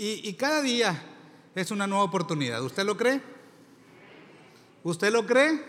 Y, 0.00 0.32
cada 0.34 0.62
día 0.62 1.02
es 1.56 1.72
una 1.72 1.88
nueva 1.88 2.04
oportunidad. 2.04 2.62
¿Usted 2.62 2.84
lo 2.84 2.96
cree? 2.96 3.20
¿Usted 4.84 5.12
lo 5.12 5.26
cree? 5.26 5.60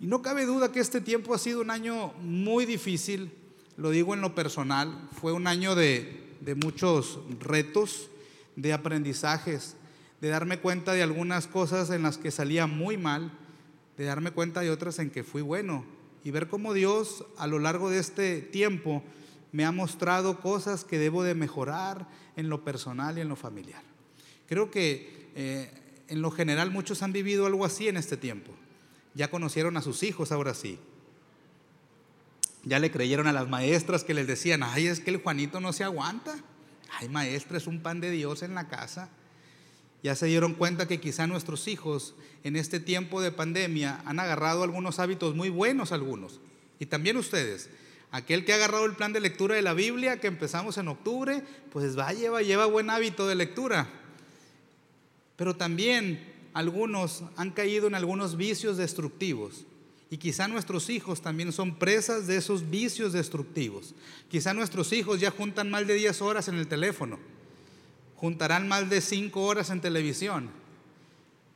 Y 0.00 0.08
no 0.08 0.20
cabe 0.20 0.44
duda 0.44 0.72
que 0.72 0.80
este 0.80 1.00
tiempo 1.00 1.34
ha 1.34 1.38
sido 1.38 1.60
un 1.60 1.70
año 1.70 2.12
muy 2.14 2.66
difícil, 2.66 3.32
lo 3.76 3.90
digo 3.90 4.12
en 4.12 4.22
lo 4.22 4.34
personal, 4.34 5.08
fue 5.20 5.32
un 5.32 5.46
año 5.46 5.76
de 5.76 6.56
muchos 6.56 7.20
retos, 7.38 8.10
de 8.56 8.72
aprendizajes, 8.72 9.76
de 10.20 10.30
darme 10.30 10.58
cuenta 10.58 10.94
de 10.94 11.04
algunas 11.04 11.46
cosas 11.46 11.90
en 11.90 12.02
las 12.02 12.18
que 12.18 12.32
salía 12.32 12.66
muy 12.66 12.96
mal, 12.96 13.30
de 13.96 14.04
darme 14.06 14.32
cuenta 14.32 14.62
de 14.62 14.72
otras 14.72 14.98
en 14.98 15.10
que 15.10 15.22
fui 15.22 15.42
bueno 15.42 15.84
y 16.24 16.32
ver 16.32 16.48
cómo 16.48 16.74
Dios 16.74 17.24
a 17.38 17.46
lo 17.46 17.60
largo 17.60 17.88
de 17.88 18.00
este 18.00 18.40
tiempo 18.40 19.04
me 19.52 19.64
ha 19.64 19.72
mostrado 19.72 20.40
cosas 20.40 20.84
que 20.84 20.98
debo 20.98 21.22
de 21.22 21.34
mejorar 21.34 22.08
en 22.36 22.48
lo 22.48 22.64
personal 22.64 23.18
y 23.18 23.20
en 23.20 23.28
lo 23.28 23.36
familiar. 23.36 23.82
Creo 24.48 24.70
que 24.70 25.30
eh, 25.34 25.70
en 26.08 26.22
lo 26.22 26.30
general 26.30 26.70
muchos 26.70 27.02
han 27.02 27.12
vivido 27.12 27.46
algo 27.46 27.64
así 27.64 27.88
en 27.88 27.96
este 27.96 28.16
tiempo. 28.16 28.52
Ya 29.14 29.30
conocieron 29.30 29.76
a 29.76 29.82
sus 29.82 30.02
hijos 30.02 30.32
ahora 30.32 30.54
sí. 30.54 30.78
Ya 32.64 32.78
le 32.78 32.90
creyeron 32.90 33.26
a 33.26 33.32
las 33.32 33.48
maestras 33.48 34.04
que 34.04 34.14
les 34.14 34.26
decían, 34.26 34.62
ay, 34.62 34.86
es 34.86 35.00
que 35.00 35.10
el 35.10 35.22
Juanito 35.22 35.60
no 35.60 35.72
se 35.72 35.84
aguanta. 35.84 36.36
Ay, 36.98 37.08
maestra, 37.08 37.56
es 37.56 37.66
un 37.66 37.80
pan 37.80 38.00
de 38.00 38.10
Dios 38.10 38.42
en 38.42 38.54
la 38.54 38.68
casa. 38.68 39.08
Ya 40.02 40.14
se 40.14 40.26
dieron 40.26 40.54
cuenta 40.54 40.88
que 40.88 41.00
quizá 41.00 41.26
nuestros 41.26 41.68
hijos 41.68 42.14
en 42.42 42.56
este 42.56 42.80
tiempo 42.80 43.20
de 43.20 43.32
pandemia 43.32 44.02
han 44.04 44.18
agarrado 44.18 44.62
algunos 44.62 44.98
hábitos 44.98 45.34
muy 45.34 45.48
buenos 45.48 45.92
algunos. 45.92 46.40
Y 46.78 46.86
también 46.86 47.16
ustedes. 47.16 47.70
Aquel 48.12 48.44
que 48.44 48.52
ha 48.52 48.56
agarrado 48.56 48.86
el 48.86 48.96
plan 48.96 49.12
de 49.12 49.20
lectura 49.20 49.54
de 49.54 49.62
la 49.62 49.74
Biblia 49.74 50.20
que 50.20 50.26
empezamos 50.26 50.78
en 50.78 50.88
octubre, 50.88 51.44
pues 51.72 51.96
va, 51.96 52.12
lleva, 52.12 52.42
lleva 52.42 52.66
buen 52.66 52.90
hábito 52.90 53.28
de 53.28 53.36
lectura. 53.36 53.88
Pero 55.36 55.54
también 55.54 56.20
algunos 56.52 57.22
han 57.36 57.50
caído 57.50 57.86
en 57.86 57.94
algunos 57.94 58.36
vicios 58.36 58.76
destructivos. 58.76 59.64
Y 60.10 60.18
quizá 60.18 60.48
nuestros 60.48 60.90
hijos 60.90 61.22
también 61.22 61.52
son 61.52 61.76
presas 61.76 62.26
de 62.26 62.36
esos 62.36 62.68
vicios 62.68 63.12
destructivos. 63.12 63.94
Quizá 64.28 64.52
nuestros 64.52 64.92
hijos 64.92 65.20
ya 65.20 65.30
juntan 65.30 65.70
más 65.70 65.86
de 65.86 65.94
10 65.94 66.20
horas 66.20 66.48
en 66.48 66.56
el 66.56 66.66
teléfono. 66.66 67.18
Juntarán 68.16 68.66
más 68.66 68.90
de 68.90 69.00
5 69.00 69.40
horas 69.40 69.70
en 69.70 69.80
televisión. 69.80 70.50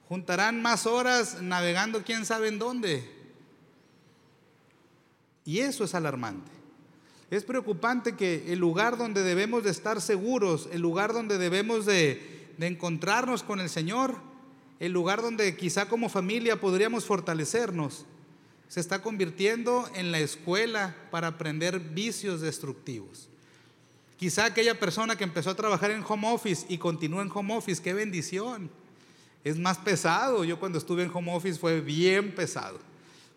Juntarán 0.08 0.62
más 0.62 0.86
horas 0.86 1.42
navegando 1.42 2.04
quién 2.04 2.24
sabe 2.24 2.46
en 2.46 2.60
dónde. 2.60 3.13
Y 5.44 5.60
eso 5.60 5.84
es 5.84 5.94
alarmante. 5.94 6.50
Es 7.30 7.44
preocupante 7.44 8.16
que 8.16 8.52
el 8.52 8.58
lugar 8.58 8.96
donde 8.96 9.22
debemos 9.22 9.64
de 9.64 9.70
estar 9.70 10.00
seguros, 10.00 10.68
el 10.72 10.80
lugar 10.80 11.12
donde 11.12 11.38
debemos 11.38 11.86
de, 11.86 12.52
encontrarnos 12.60 13.42
con 13.42 13.60
el 13.60 13.68
Señor, 13.68 14.16
el 14.78 14.92
lugar 14.92 15.22
donde 15.22 15.56
quizá 15.56 15.88
como 15.88 16.08
familia 16.08 16.60
podríamos 16.60 17.04
fortalecernos, 17.04 18.06
se 18.68 18.80
está 18.80 19.02
convirtiendo 19.02 19.88
en 19.94 20.12
la 20.12 20.20
escuela 20.20 20.94
para 21.10 21.28
aprender 21.28 21.80
vicios 21.80 22.40
destructivos. 22.40 23.28
Quizá 24.16 24.44
aquella 24.44 24.78
persona 24.78 25.16
que 25.16 25.24
empezó 25.24 25.50
a 25.50 25.56
trabajar 25.56 25.90
en 25.90 26.04
home 26.06 26.32
office 26.32 26.64
y 26.68 26.78
continúa 26.78 27.22
en 27.22 27.30
home 27.34 27.56
office, 27.56 27.82
qué 27.82 27.92
bendición. 27.92 28.70
Es 29.42 29.58
más 29.58 29.78
pesado. 29.78 30.44
Yo 30.44 30.58
cuando 30.58 30.78
estuve 30.78 31.02
en 31.02 31.10
home 31.12 31.34
office 31.34 31.58
fue 31.58 31.80
bien 31.80 32.34
pesado, 32.34 32.78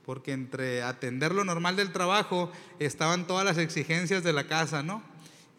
porque 0.08 0.32
entre 0.32 0.84
atender 0.84 1.36
lo 1.36 1.44
normal 1.44 1.76
del 1.76 1.92
trabajo 1.92 2.50
estaban 2.80 3.28
todas 3.28 3.44
las 3.44 3.58
exigencias 3.58 4.24
de 4.24 4.32
la 4.32 4.48
casa, 4.48 4.82
¿no? 4.82 5.04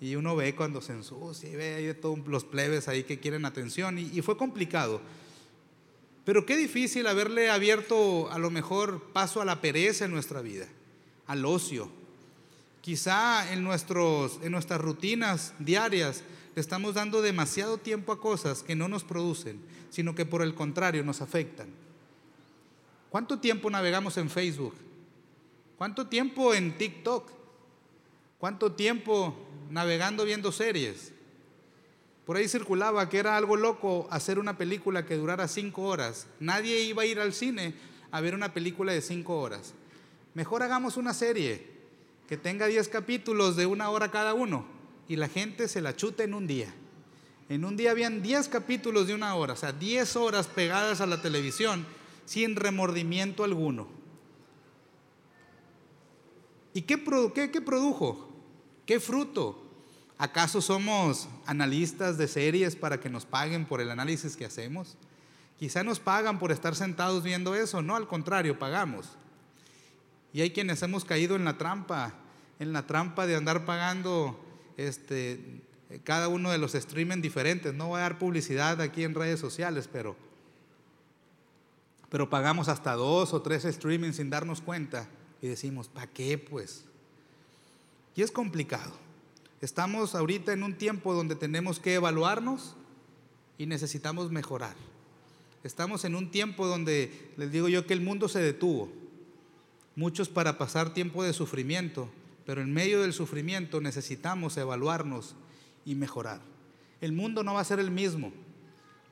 Y 0.00 0.14
uno 0.14 0.34
ve 0.36 0.55
cuando 0.55 0.80
se 0.80 0.94
ensucia 0.94 1.50
y 1.50 1.55
ve 1.55 1.74
ahí 1.74 1.92
todos 1.92 2.27
los 2.27 2.44
plebes 2.44 2.88
ahí 2.88 3.05
que 3.05 3.20
quieren 3.20 3.44
atención 3.44 3.98
y, 3.98 4.05
y 4.05 4.22
fue 4.22 4.38
complicado. 4.38 5.02
Pero 6.24 6.46
qué 6.46 6.56
difícil 6.56 7.06
haberle 7.08 7.50
abierto 7.50 8.32
a 8.32 8.38
lo 8.38 8.50
mejor 8.50 9.12
paso 9.12 9.42
a 9.42 9.45
la 9.45 9.61
pereza 9.61 10.06
en 10.06 10.12
nuestra 10.12 10.40
vida, 10.40 10.67
al 11.27 11.44
ocio. 11.44 11.90
Quizá 12.80 13.52
en, 13.52 13.62
nuestros, 13.62 14.40
en 14.42 14.52
nuestras 14.52 14.80
rutinas 14.80 15.52
diarias 15.58 16.23
le 16.55 16.62
estamos 16.62 16.94
dando 16.94 17.20
demasiado 17.20 17.77
tiempo 17.77 18.12
a 18.12 18.20
cosas 18.20 18.62
que 18.62 18.77
no 18.77 18.89
nos 18.89 19.05
producen, 19.05 19.61
sino 19.90 20.14
que 20.14 20.24
por 20.24 20.40
el 20.40 20.55
contrario 20.55 21.05
nos 21.05 21.20
afectan. 21.20 21.68
¿Cuánto 23.11 23.39
tiempo 23.39 23.70
navegamos 23.70 24.17
en 24.19 24.29
Facebook? 24.29 24.74
¿Cuánto 25.79 26.07
tiempo 26.07 26.55
en 26.55 26.77
TikTok? 26.77 27.30
¿Cuánto 28.39 28.73
tiempo 28.73 29.35
navegando 29.70 30.24
viendo 30.24 30.52
series? 30.52 31.13
Por 32.27 32.36
ahí 32.36 32.47
circulaba 32.47 33.08
que 33.08 33.18
era 33.18 33.36
algo 33.36 33.57
loco 33.57 34.07
hacer 34.11 34.39
una 34.39 34.58
película 34.58 35.07
que 35.07 35.17
durara 35.17 35.48
cinco 35.48 35.85
horas. 35.85 36.27
Nadie 36.41 36.83
iba 36.83 37.02
a 37.02 37.07
ir 37.07 37.20
al 37.20 37.33
cine 37.33 37.74
a 38.11 38.20
ver 38.20 38.35
una 38.35 38.52
película 38.52 38.92
de 38.92 39.01
cinco 39.01 39.41
horas. 39.41 39.73
Mejor 40.35 40.63
hagamos 40.63 40.98
una 40.98 41.14
serie 41.14 41.67
que 42.29 42.36
tenga 42.36 42.67
diez 42.67 42.89
capítulos 42.89 43.57
de 43.57 43.64
una 43.64 43.89
hora 43.89 44.11
cada 44.11 44.35
uno 44.35 44.67
y 45.08 45.17
la 45.17 45.29
gente 45.29 45.68
se 45.68 45.80
la 45.80 45.97
chute 45.97 46.24
en 46.24 46.35
un 46.35 46.47
día. 46.47 46.68
En 47.48 47.64
un 47.64 47.79
día 47.79 47.92
habían 47.92 48.20
diez 48.20 48.48
capítulos 48.48 49.07
de 49.07 49.14
una 49.14 49.35
hora, 49.35 49.55
o 49.55 49.57
sea, 49.57 49.73
diez 49.73 50.14
horas 50.14 50.47
pegadas 50.47 51.01
a 51.01 51.07
la 51.07 51.23
televisión 51.23 51.86
sin 52.28 52.56
remordimiento 52.56 53.42
alguno. 53.42 53.89
¿Y 56.74 56.83
qué, 56.83 57.02
qué, 57.34 57.50
qué 57.50 57.61
produjo? 57.62 58.28
¿Qué 58.84 59.00
fruto? 59.00 59.64
¿Acaso 60.18 60.61
somos 60.61 61.27
analistas 61.46 62.18
de 62.18 62.28
series 62.28 62.77
para 62.77 63.00
que 63.00 63.08
nos 63.08 63.24
paguen 63.24 63.64
por 63.64 63.80
el 63.80 63.90
análisis 63.90 64.36
que 64.36 64.44
hacemos? 64.44 64.98
Quizá 65.58 65.83
nos 65.83 66.00
pagan 66.00 66.38
por 66.38 66.52
estar 66.52 66.77
sentados 66.77 67.22
viendo 67.22 67.55
eso, 67.55 67.80
no, 67.80 67.96
al 67.96 68.06
contrario, 68.06 68.58
pagamos. 68.58 69.08
Y 70.34 70.42
hay 70.42 70.50
quienes 70.50 70.83
hemos 70.83 71.06
caído 71.06 71.34
en 71.34 71.46
la 71.46 71.56
trampa, 71.56 72.12
en 72.58 72.74
la 72.74 72.86
trampa 72.86 73.27
de 73.27 73.36
andar 73.36 73.64
pagando 73.64 74.38
este, 74.77 75.62
cada 76.05 76.28
uno 76.28 76.50
de 76.50 76.58
los 76.58 76.74
streaming 76.74 77.22
diferentes. 77.22 77.72
No 77.72 77.88
voy 77.88 78.00
a 78.00 78.02
dar 78.02 78.18
publicidad 78.18 78.83
aquí 78.83 79.05
en 79.05 79.14
redes 79.14 79.40
sociales, 79.40 79.88
pero, 79.90 80.27
pero 82.11 82.30
pagamos 82.30 82.69
hasta 82.69 82.95
dos 82.95 83.35
o 83.35 83.42
tres 83.42 83.64
streaming 83.64 84.13
sin 84.13 84.30
darnos 84.30 84.61
cuenta 84.61 85.08
y 85.42 85.48
decimos, 85.48 85.89
¿para 85.89 86.07
qué 86.07 86.39
pues? 86.39 86.85
Y 88.17 88.23
es 88.23 88.30
complicado. 88.30 88.92
Estamos 89.61 90.14
ahorita 90.14 90.52
en 90.52 90.63
un 90.63 90.74
tiempo 90.74 91.14
donde 91.14 91.35
tenemos 91.35 91.80
que 91.80 91.95
evaluarnos 91.95 92.74
y 93.58 93.67
necesitamos 93.67 94.30
mejorar. 94.30 94.74
Estamos 95.64 96.05
en 96.05 96.14
un 96.14 96.30
tiempo 96.30 96.67
donde 96.67 97.33
les 97.36 97.51
digo 97.51 97.68
yo 97.68 97.86
que 97.86 97.95
el 97.95 98.01
mundo 98.01 98.29
se 98.29 98.41
detuvo. 98.41 98.89
Muchos 99.97 100.29
para 100.29 100.58
pasar 100.58 100.95
tiempo 100.95 101.24
de 101.24 101.33
sufrimiento, 101.33 102.08
pero 102.47 102.63
en 102.63 102.73
medio 102.73 103.02
del 103.02 103.13
sufrimiento 103.13 103.80
necesitamos 103.80 104.57
evaluarnos 104.57 105.35
y 105.85 105.97
mejorar. 105.97 106.41
El 107.01 107.13
mundo 107.13 107.42
no 107.42 107.55
va 107.55 107.61
a 107.61 107.64
ser 107.64 107.80
el 107.80 107.91
mismo. 107.91 108.33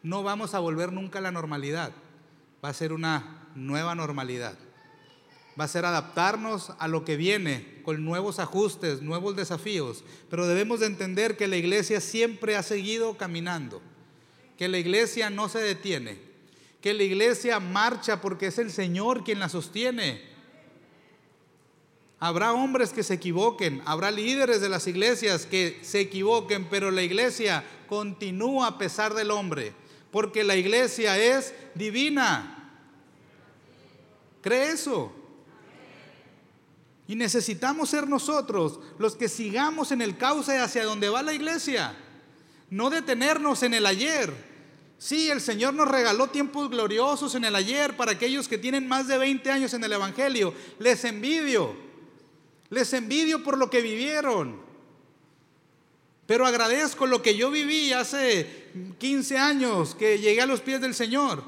No 0.03 0.23
vamos 0.23 0.55
a 0.55 0.61
volver 0.61 0.93
nunca 0.93 1.19
a 1.19 1.23
la 1.23 1.33
normalidad. 1.33 1.93
Va 2.67 2.71
a 2.71 2.75
ser 2.75 2.93
una 2.93 3.47
nueva 3.55 3.95
normalidad 3.95 4.59
va 5.59 5.65
a 5.65 5.69
ser 5.69 5.85
adaptarnos 5.87 6.73
a 6.79 6.87
lo 6.87 7.05
que 7.05 7.17
viene 7.17 7.81
con 7.83 8.05
nuevos 8.05 8.39
ajustes, 8.39 9.01
nuevos 9.01 9.37
desafíos, 9.37 10.05
pero 10.29 10.47
debemos 10.47 10.81
de 10.81 10.87
entender 10.87 11.37
que 11.37 11.49
la 11.49 11.57
iglesia 11.57 12.01
siempre 12.01 12.57
ha 12.57 12.63
seguido 12.63 13.17
caminando, 13.17 13.81
que 14.59 14.69
la 14.69 14.79
iglesia 14.79 15.31
no 15.31 15.49
se 15.49 15.61
detiene, 15.61 16.19
que 16.83 16.93
la 16.93 17.05
iglesia 17.05 17.59
marcha 17.59 18.21
porque 18.21 18.49
es 18.49 18.59
el 18.59 18.71
Señor 18.71 19.25
quien 19.25 19.39
la 19.39 19.49
sostiene. 19.49 20.21
Habrá 22.19 22.53
hombres 22.53 22.93
que 22.93 23.03
se 23.03 23.15
equivoquen, 23.15 23.83
habrá 23.87 24.11
líderes 24.11 24.61
de 24.61 24.69
las 24.69 24.87
iglesias 24.87 25.47
que 25.47 25.79
se 25.83 26.01
equivoquen, 26.01 26.67
pero 26.69 26.91
la 26.91 27.03
iglesia 27.03 27.65
continúa 27.89 28.69
a 28.69 28.79
pesar 28.79 29.15
del 29.15 29.31
hombre, 29.31 29.73
porque 30.11 30.45
la 30.45 30.57
iglesia 30.57 31.19
es 31.19 31.55
divina. 31.75 32.56
¿Cree 34.47 34.71
eso? 34.71 35.13
Y 37.09 37.17
necesitamos 37.17 37.91
ser 37.91 38.07
nosotros 38.07 38.79
los 38.97 39.17
que 39.17 39.29
sigamos 39.29 39.91
en 39.91 40.01
el 40.01 40.17
cauce 40.17 40.57
hacia 40.57 40.85
donde 40.85 41.09
va 41.09 41.21
la 41.25 41.33
iglesia. 41.33 41.97
No 42.71 42.89
detenernos 42.89 43.65
en 43.65 43.75
el 43.75 43.85
ayer. 43.85 44.33
Sí, 44.99 45.31
el 45.31 45.41
Señor 45.41 45.75
nos 45.75 45.89
regaló 45.89 46.29
tiempos 46.29 46.71
gloriosos 46.71 47.35
en 47.35 47.45
el 47.45 47.57
ayer 47.57 47.97
para 47.97 48.13
aquellos 48.13 48.47
que 48.47 48.57
tienen 48.57 48.87
más 48.87 49.09
de 49.09 49.19
20 49.19 49.51
años 49.51 49.75
en 49.75 49.83
el 49.83 49.93
Evangelio. 49.93 50.55
Les 50.79 51.03
envidio. 51.05 51.75
Les 52.71 52.93
envidio 52.93 53.43
por 53.43 53.59
lo 53.59 53.69
que 53.69 53.81
vivieron. 53.81 54.61
Pero 56.29 56.47
agradezco 56.47 57.09
lo 57.09 57.21
que 57.21 57.37
yo 57.37 57.51
viví 57.51 57.93
hace 57.93 58.71
15 58.99 59.39
años 59.39 59.97
que 59.97 60.21
llegué 60.21 60.43
a 60.43 60.47
los 60.47 60.61
pies 60.61 60.81
del 60.81 60.95
Señor. 60.95 61.43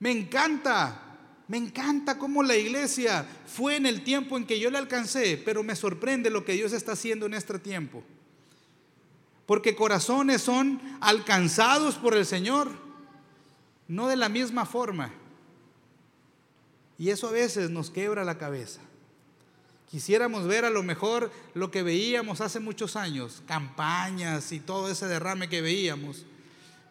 Me 0.00 0.10
encanta 0.10 1.06
me 1.50 1.56
encanta 1.56 2.16
cómo 2.16 2.44
la 2.44 2.54
iglesia 2.54 3.26
fue 3.44 3.74
en 3.74 3.84
el 3.84 4.04
tiempo 4.04 4.36
en 4.36 4.46
que 4.46 4.60
yo 4.60 4.70
la 4.70 4.78
alcancé, 4.78 5.36
pero 5.44 5.64
me 5.64 5.74
sorprende 5.74 6.30
lo 6.30 6.44
que 6.44 6.52
Dios 6.52 6.72
está 6.72 6.92
haciendo 6.92 7.26
en 7.26 7.34
este 7.34 7.58
tiempo. 7.58 8.04
porque 9.46 9.74
corazones 9.74 10.42
son 10.42 10.80
alcanzados 11.00 11.96
por 11.96 12.16
el 12.16 12.24
Señor, 12.24 12.70
no 13.88 14.06
de 14.06 14.14
la 14.14 14.28
misma 14.28 14.64
forma. 14.64 15.12
Y 16.96 17.10
eso 17.10 17.26
a 17.26 17.32
veces 17.32 17.68
nos 17.68 17.90
quebra 17.90 18.24
la 18.24 18.38
cabeza. 18.38 18.80
Quisiéramos 19.90 20.46
ver 20.46 20.64
a 20.64 20.70
lo 20.70 20.84
mejor 20.84 21.32
lo 21.54 21.72
que 21.72 21.82
veíamos 21.82 22.40
hace 22.40 22.60
muchos 22.60 22.94
años, 22.94 23.42
campañas 23.48 24.52
y 24.52 24.60
todo 24.60 24.88
ese 24.88 25.08
derrame 25.08 25.48
que 25.48 25.62
veíamos. 25.62 26.24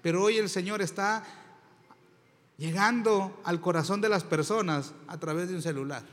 Pero 0.02 0.22
hoy 0.22 0.36
el 0.38 0.50
Señor 0.50 0.82
está 0.82 1.24
llegando 2.60 3.40
al 3.46 3.62
corazón 3.62 4.02
de 4.02 4.10
las 4.10 4.24
personas 4.24 4.94
a 5.08 5.18
través 5.18 5.48
de 5.48 5.56
un 5.56 5.62
celular. 5.62 6.04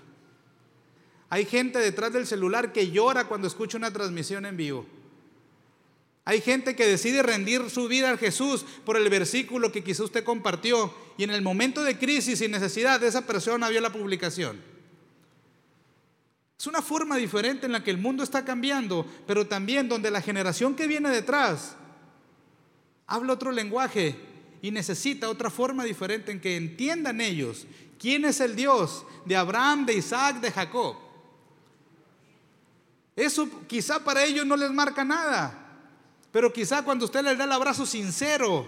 Hay 1.29 1.45
gente 1.45 1.81
detrás 1.81 2.13
del 2.13 2.25
celular 2.25 2.73
que 2.73 2.93
llora 2.93 3.27
cuando 3.27 3.49
escucha 3.49 3.77
una 3.77 3.93
transmisión 3.93 4.47
en 4.47 4.57
vivo. 4.57 4.87
Hay 6.25 6.41
gente 6.41 6.77
que 6.77 6.87
decide 6.87 7.23
rendir 7.23 7.69
su 7.69 7.89
vida 7.89 8.13
a 8.13 8.17
Jesús 8.17 8.65
por 8.85 8.97
el 8.97 9.09
versículo 9.11 9.73
que 9.73 9.83
quizá 9.83 10.05
usted 10.05 10.25
compartió 10.25 10.95
y 11.19 11.25
en 11.25 11.31
el 11.31 11.43
momento 11.43 11.83
de 11.83 11.99
crisis 11.99 12.41
y 12.41 12.49
necesidad 12.49 13.03
esa 13.03 13.27
persona 13.27 13.69
vio 13.69 13.81
la 13.81 13.93
publicación. 13.93 14.61
Es 16.59 16.67
una 16.67 16.81
forma 16.81 17.17
diferente 17.17 17.67
en 17.67 17.73
la 17.73 17.83
que 17.83 17.91
el 17.91 17.99
mundo 17.99 18.23
está 18.23 18.45
cambiando, 18.45 19.07
pero 19.27 19.47
también 19.47 19.89
donde 19.89 20.11
la 20.11 20.23
generación 20.23 20.75
que 20.75 20.87
viene 20.87 21.11
detrás 21.11 21.77
habla 23.07 23.33
otro 23.33 23.53
lenguaje 23.53 24.17
y 24.62 24.70
necesita 24.70 25.29
otra 25.29 25.50
forma 25.50 25.85
diferente 25.85 26.32
en 26.32 26.41
que 26.41 26.56
entiendan 26.56 27.20
ellos 27.20 27.67
quién 27.99 28.25
es 28.25 28.41
el 28.41 28.56
Dios 28.56 29.05
de 29.25 29.37
Abraham, 29.37 29.87
de 29.87 29.94
Isaac, 29.94 30.41
de 30.41 30.50
Jacob. 30.50 30.97
Eso 33.14 33.49
quizá 33.67 34.05
para 34.05 34.25
ellos 34.25 34.44
no 34.44 34.56
les 34.56 34.70
marca 34.70 35.05
nada, 35.05 35.81
pero 36.31 36.53
quizá 36.53 36.82
cuando 36.82 37.06
usted 37.06 37.23
les 37.23 37.38
da 37.38 37.44
el 37.44 37.53
abrazo 37.53 37.87
sincero, 37.87 38.67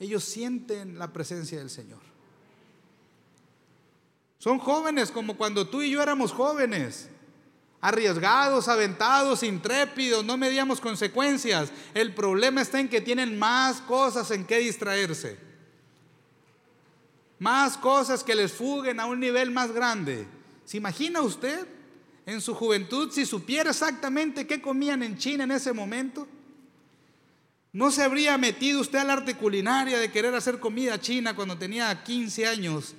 ellos 0.00 0.24
sienten 0.24 0.98
la 0.98 1.12
presencia 1.12 1.58
del 1.58 1.70
Señor. 1.70 2.00
Son 4.38 4.58
jóvenes 4.58 5.10
como 5.12 5.36
cuando 5.36 5.68
tú 5.68 5.82
y 5.82 5.90
yo 5.90 6.02
éramos 6.02 6.32
jóvenes. 6.32 7.08
Arriesgados, 7.82 8.68
aventados, 8.68 9.42
intrépidos, 9.42 10.24
no 10.24 10.36
medíamos 10.36 10.80
consecuencias. 10.80 11.72
El 11.94 12.14
problema 12.14 12.62
está 12.62 12.78
en 12.78 12.88
que 12.88 13.00
tienen 13.00 13.36
más 13.36 13.80
cosas 13.80 14.30
en 14.30 14.46
que 14.46 14.58
distraerse. 14.58 15.36
Más 17.40 17.76
cosas 17.76 18.22
que 18.22 18.36
les 18.36 18.52
fuguen 18.52 19.00
a 19.00 19.06
un 19.06 19.18
nivel 19.18 19.50
más 19.50 19.72
grande. 19.72 20.28
¿Se 20.64 20.76
imagina 20.76 21.22
usted 21.22 21.66
en 22.24 22.40
su 22.40 22.54
juventud 22.54 23.10
si 23.10 23.26
supiera 23.26 23.70
exactamente 23.70 24.46
qué 24.46 24.62
comían 24.62 25.02
en 25.02 25.18
China 25.18 25.42
en 25.42 25.50
ese 25.50 25.72
momento? 25.72 26.28
¿No 27.72 27.90
se 27.90 28.04
habría 28.04 28.38
metido 28.38 28.80
usted 28.80 29.00
al 29.00 29.10
arte 29.10 29.34
culinaria 29.34 29.98
de 29.98 30.12
querer 30.12 30.36
hacer 30.36 30.60
comida 30.60 31.00
china 31.00 31.34
cuando 31.34 31.58
tenía 31.58 32.04
15 32.04 32.46
años 32.46 32.94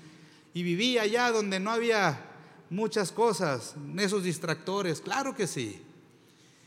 y 0.54 0.62
vivía 0.62 1.04
allá 1.04 1.32
donde 1.32 1.62
no 1.62 1.72
había 1.72 2.33
muchas 2.74 3.12
cosas, 3.12 3.76
esos 3.98 4.24
distractores, 4.24 5.00
claro 5.00 5.36
que 5.36 5.48
sí. 5.48 5.82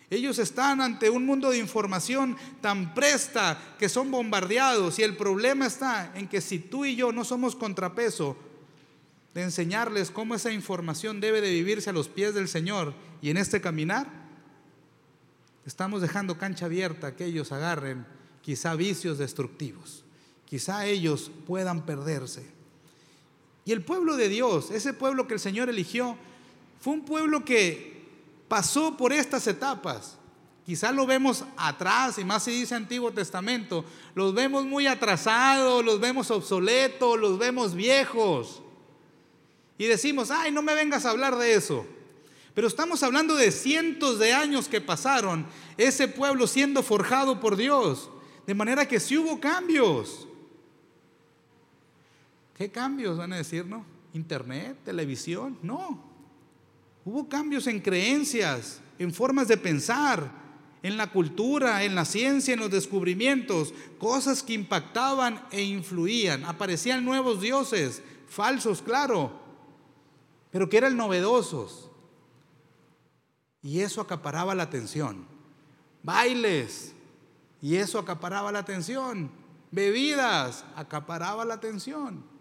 Ellos 0.09 0.39
están 0.39 0.81
ante 0.81 1.11
un 1.11 1.27
mundo 1.27 1.51
de 1.51 1.59
información 1.59 2.37
tan 2.61 2.95
presta 2.95 3.75
que 3.77 3.89
son 3.89 4.11
bombardeados 4.11 5.01
y 5.01 5.03
el 5.03 5.17
problema 5.17 5.67
está 5.67 6.13
en 6.15 6.29
que 6.29 6.41
si 6.41 6.61
tú 6.61 6.85
y 6.85 6.95
yo 6.95 7.11
no 7.11 7.25
somos 7.25 7.57
contrapeso 7.57 8.37
de 9.35 9.43
enseñarles 9.43 10.13
cómo 10.13 10.37
esa 10.37 10.53
información 10.53 11.21
debe 11.21 11.41
de 11.41 11.51
vivirse 11.51 11.91
a 11.91 11.93
los 11.93 12.09
pies 12.09 12.35
del 12.35 12.49
Señor 12.49 12.95
y 13.21 13.31
en 13.31 13.37
este 13.37 13.61
caminar, 13.61 14.07
estamos 15.67 16.03
dejando 16.03 16.39
cancha 16.39 16.67
abierta 16.67 17.17
que 17.17 17.25
ellos 17.25 17.51
agarren 17.51 18.07
quizá 18.43 18.77
vicios 18.77 19.19
destructivos, 19.19 20.05
quizá 20.45 20.87
ellos 20.87 21.33
puedan 21.47 21.85
perderse. 21.85 22.56
Y 23.67 23.73
el 23.73 23.83
pueblo 23.83 24.17
de 24.17 24.29
Dios, 24.29 24.71
ese 24.71 24.95
pueblo 24.95 25.27
que 25.27 25.35
el 25.35 25.41
Señor 25.41 25.69
eligió, 25.69 26.17
fue 26.81 26.95
un 26.95 27.05
pueblo 27.05 27.45
que 27.45 28.01
pasó 28.47 28.97
por 28.97 29.13
estas 29.13 29.47
etapas. 29.49 30.17
Quizás 30.65 30.95
lo 30.95 31.05
vemos 31.05 31.45
atrás, 31.57 32.17
y 32.19 32.25
más 32.25 32.45
si 32.45 32.53
dice 32.53 32.77
Antiguo 32.77 33.13
Testamento, 33.13 33.85
los 34.15 34.35
vemos 34.35 34.65
muy 34.65 34.87
atrasados, 34.87 35.85
los 35.85 35.99
vemos 35.99 36.31
obsoletos, 36.31 37.19
los 37.19 37.39
vemos 37.39 37.75
viejos. 37.75 38.63
Y 39.79 39.87
decimos, 39.87 40.31
ay, 40.31 40.53
no 40.53 40.63
me 40.63 40.75
vengas 40.75 41.05
a 41.05 41.11
hablar 41.11 41.37
de 41.37 41.55
eso. 41.55 41.85
Pero 42.55 42.69
estamos 42.69 43.03
hablando 43.03 43.35
de 43.35 43.51
cientos 43.51 44.21
de 44.21 44.33
años 44.33 44.69
que 44.69 44.81
pasaron, 44.81 45.45
ese 45.77 46.07
pueblo 46.07 46.47
siendo 46.47 46.85
forjado 46.85 47.41
por 47.41 47.57
Dios. 47.57 48.11
De 48.47 48.55
manera 48.55 48.87
que 48.87 49.01
sí 49.01 49.19
hubo 49.19 49.41
cambios. 49.41 50.26
¿Qué 52.57 52.71
cambios 52.71 53.19
van 53.19 53.35
a 53.35 53.37
decir, 53.37 53.67
no? 53.67 53.85
Internet, 54.15 54.79
televisión, 54.83 55.59
no. 55.63 56.03
Hubo 57.05 57.29
cambios 57.29 57.67
en 57.67 57.81
creencias, 57.81 58.81
en 58.99 59.13
formas 59.13 59.47
de 59.47 59.59
pensar, 59.59 60.33
en 60.83 60.97
la 60.97 61.13
cultura, 61.13 61.85
en 61.85 61.95
la 61.95 62.07
ciencia, 62.07 62.55
en 62.55 62.61
los 62.61 62.71
descubrimientos, 62.71 63.75
cosas 63.99 64.43
que 64.43 64.55
impactaban 64.55 65.45
e 65.51 65.63
influían. 65.63 66.47
Aparecían 66.47 67.05
nuevos 67.05 67.43
dioses, 67.43 68.03
falsos, 68.27 68.81
claro, 68.81 69.39
pero 70.51 70.71
que 70.71 70.79
eran 70.79 70.97
novedosos. 70.97 71.91
Y 73.61 73.81
eso 73.81 74.01
acaparaba 74.01 74.55
la 74.55 74.63
atención. 74.63 75.27
Bailes, 76.03 76.95
y 77.61 77.77
eso 77.77 77.99
acaparaba 77.99 78.51
la 78.51 78.61
atención. 78.61 79.31
Bebidas, 79.71 80.65
acaparaba 80.75 81.45
la 81.45 81.55
atención. 81.55 82.36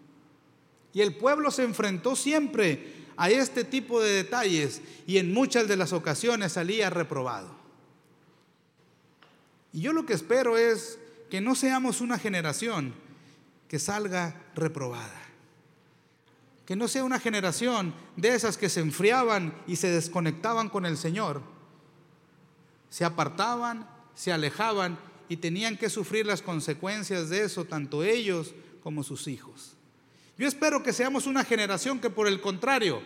Y 0.96 1.02
el 1.02 1.14
pueblo 1.14 1.50
se 1.50 1.62
enfrentó 1.62 2.16
siempre 2.16 2.94
a 3.18 3.28
este 3.28 3.64
tipo 3.64 4.00
de 4.00 4.12
detalles 4.12 4.80
y 5.06 5.18
en 5.18 5.30
muchas 5.30 5.68
de 5.68 5.76
las 5.76 5.92
ocasiones 5.92 6.52
salía 6.52 6.88
reprobado. 6.88 7.54
Y 9.74 9.82
yo 9.82 9.92
lo 9.92 10.06
que 10.06 10.14
espero 10.14 10.56
es 10.56 10.98
que 11.28 11.42
no 11.42 11.54
seamos 11.54 12.00
una 12.00 12.18
generación 12.18 12.94
que 13.68 13.78
salga 13.78 14.40
reprobada. 14.54 15.20
Que 16.64 16.76
no 16.76 16.88
sea 16.88 17.04
una 17.04 17.20
generación 17.20 17.92
de 18.16 18.34
esas 18.34 18.56
que 18.56 18.70
se 18.70 18.80
enfriaban 18.80 19.52
y 19.66 19.76
se 19.76 19.90
desconectaban 19.90 20.70
con 20.70 20.86
el 20.86 20.96
Señor. 20.96 21.42
Se 22.88 23.04
apartaban, 23.04 23.86
se 24.14 24.32
alejaban 24.32 24.98
y 25.28 25.36
tenían 25.36 25.76
que 25.76 25.90
sufrir 25.90 26.24
las 26.24 26.40
consecuencias 26.40 27.28
de 27.28 27.44
eso, 27.44 27.66
tanto 27.66 28.02
ellos 28.02 28.54
como 28.82 29.02
sus 29.02 29.28
hijos. 29.28 29.75
Yo 30.38 30.46
espero 30.46 30.82
que 30.82 30.92
seamos 30.92 31.26
una 31.26 31.44
generación 31.44 31.98
que 31.98 32.10
por 32.10 32.26
el 32.26 32.40
contrario 32.40 33.00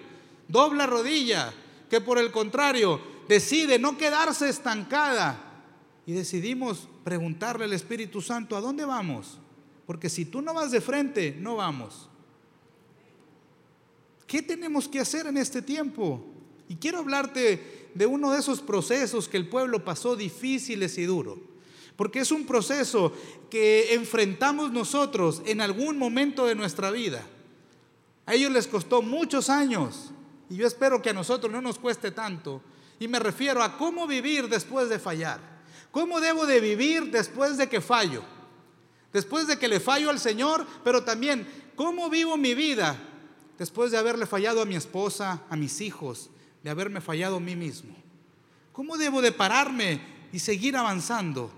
dobla 0.49 0.87
rodilla, 0.87 1.53
que 1.89 2.01
por 2.01 2.19
el 2.19 2.33
contrario 2.33 3.01
decide 3.29 3.79
no 3.79 3.97
quedarse 3.97 4.49
estancada 4.49 5.63
y 6.07 6.13
decidimos 6.13 6.89
preguntarle 7.05 7.65
al 7.65 7.73
Espíritu 7.73 8.21
Santo, 8.21 8.57
¿a 8.57 8.61
dónde 8.61 8.85
vamos? 8.85 9.39
Porque 9.87 10.09
si 10.09 10.25
tú 10.25 10.43
no 10.43 10.55
vas 10.55 10.71
de 10.71 10.81
frente, 10.81 11.37
no 11.39 11.57
vamos. 11.57 12.09
¿Qué 14.27 14.43
tenemos 14.43 14.89
que 14.89 15.01
hacer 15.01 15.27
en 15.27 15.37
este 15.37 15.63
tiempo? 15.63 16.25
Y 16.69 16.77
quiero 16.77 16.99
hablarte 16.99 17.91
de 17.95 18.07
uno 18.07 18.33
de 18.33 18.39
esos 18.39 18.61
procesos 18.61 19.29
que 19.29 19.37
el 19.37 19.49
pueblo 19.49 19.85
pasó 19.85 20.15
difíciles 20.15 20.97
y 20.99 21.05
duros. 21.05 21.39
Porque 21.97 22.21
es 22.21 22.31
un 22.31 22.47
proceso 22.47 23.13
que 23.51 23.95
enfrentamos 23.95 24.73
nosotros 24.73 25.43
en 25.45 25.61
algún 25.61 25.99
momento 25.99 26.47
de 26.47 26.55
nuestra 26.55 26.91
vida. 26.91 27.27
A 28.27 28.35
ellos 28.35 28.53
les 28.53 28.67
costó 28.67 29.03
muchos 29.03 29.51
años 29.51 30.13
y 30.49 30.57
yo 30.57 30.67
espero 30.67 31.01
que 31.01 31.11
a 31.11 31.15
nosotros 31.15 31.53
no 31.53 31.61
nos 31.61 31.79
cueste 31.79 32.11
tanto. 32.11 32.63
Y 32.99 33.09
me 33.09 33.19
refiero 33.19 33.63
a 33.63 33.79
cómo 33.79 34.07
vivir 34.07 34.49
después 34.49 34.89
de 34.89 34.99
fallar. 34.99 35.41
¿Cómo 35.91 36.21
debo 36.21 36.47
de 36.47 36.61
vivir 36.61 37.11
después 37.11 37.57
de 37.57 37.69
que 37.69 37.81
fallo? 37.81 38.23
Después 39.13 39.47
de 39.47 39.59
que 39.59 39.69
le 39.69 39.81
fallo 39.81 40.11
al 40.11 40.21
Señor, 40.21 40.67
pero 40.85 41.03
también 41.03 41.47
cómo 41.77 42.11
vivo 42.11 42.37
mi 42.37 42.55
vida 42.55 42.97
después 43.59 43.91
de 43.91 43.99
haberle 43.99 44.27
fallado 44.27 44.63
a 44.63 44.67
mi 44.67 44.75
esposa, 44.75 45.43
a 45.51 45.57
mis 45.57 45.81
hijos, 45.81 46.31
de 46.63 46.71
haberme 46.71 47.01
fallado 47.01 47.37
a 47.37 47.41
mí 47.41 47.57
mismo. 47.57 47.95
¿Cómo 48.73 48.97
debo 48.97 49.21
de 49.23 49.33
pararme 49.33 50.01
y 50.33 50.39
seguir 50.39 50.77
avanzando? 50.77 51.51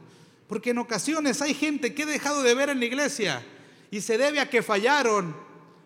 Porque 0.53 0.69
en 0.69 0.77
ocasiones 0.77 1.41
hay 1.41 1.55
gente 1.55 1.95
que 1.95 2.03
he 2.03 2.05
dejado 2.05 2.43
de 2.43 2.55
ver 2.55 2.69
en 2.69 2.79
la 2.79 2.85
iglesia 2.85 3.43
y 3.91 4.03
se 4.03 4.19
debe 4.19 4.39
a 4.39 4.51
que 4.51 4.63
fallaron 4.63 5.35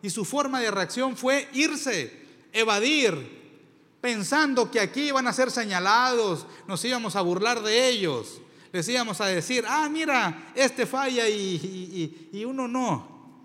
y 0.02 0.10
su 0.10 0.24
forma 0.24 0.60
de 0.60 0.72
reacción 0.72 1.16
fue 1.16 1.48
irse, 1.52 2.26
evadir, 2.52 3.94
pensando 4.00 4.68
que 4.68 4.80
aquí 4.80 5.02
iban 5.02 5.28
a 5.28 5.32
ser 5.32 5.52
señalados, 5.52 6.48
nos 6.66 6.84
íbamos 6.84 7.14
a 7.14 7.20
burlar 7.20 7.62
de 7.62 7.88
ellos, 7.88 8.40
les 8.72 8.88
íbamos 8.88 9.20
a 9.20 9.26
decir, 9.26 9.64
ah, 9.68 9.88
mira, 9.88 10.50
este 10.56 10.84
falla 10.84 11.28
y, 11.28 12.28
y 12.32 12.44
uno 12.44 12.66
no. 12.66 13.38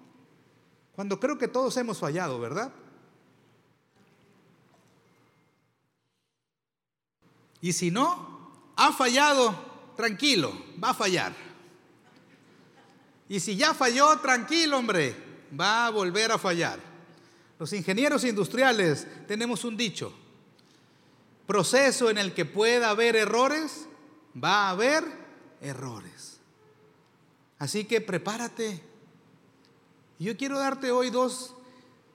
Cuando 0.96 1.20
creo 1.20 1.38
que 1.38 1.48
todos 1.48 1.78
hemos 1.78 2.00
fallado, 2.00 2.40
¿verdad? 2.40 2.74
Y 7.62 7.74
si 7.74 7.92
no, 7.92 8.74
ha 8.76 8.92
fallado, 8.92 9.71
tranquilo, 10.02 10.52
va 10.84 10.90
a 10.90 10.94
fallar. 10.96 11.32
Y 13.30 13.40
si 13.40 13.56
ya 13.56 13.76
falló, 13.76 14.18
tranquilo, 14.20 14.80
hombre, 14.80 15.16
va 15.58 15.86
a 15.86 15.90
volver 15.92 16.32
a 16.32 16.40
fallar. 16.40 16.80
Los 17.60 17.72
ingenieros 17.72 18.24
industriales 18.24 19.06
tenemos 19.28 19.64
un 19.64 19.78
dicho, 19.78 20.12
proceso 21.46 22.10
en 22.10 22.18
el 22.18 22.34
que 22.34 22.46
pueda 22.46 22.90
haber 22.90 23.16
errores, 23.16 23.86
va 24.36 24.66
a 24.66 24.70
haber 24.72 25.04
errores. 25.62 26.40
Así 27.60 27.86
que 27.86 28.02
prepárate. 28.02 28.82
Yo 30.18 30.36
quiero 30.36 30.58
darte 30.58 30.90
hoy 30.90 31.12
dos, 31.12 31.54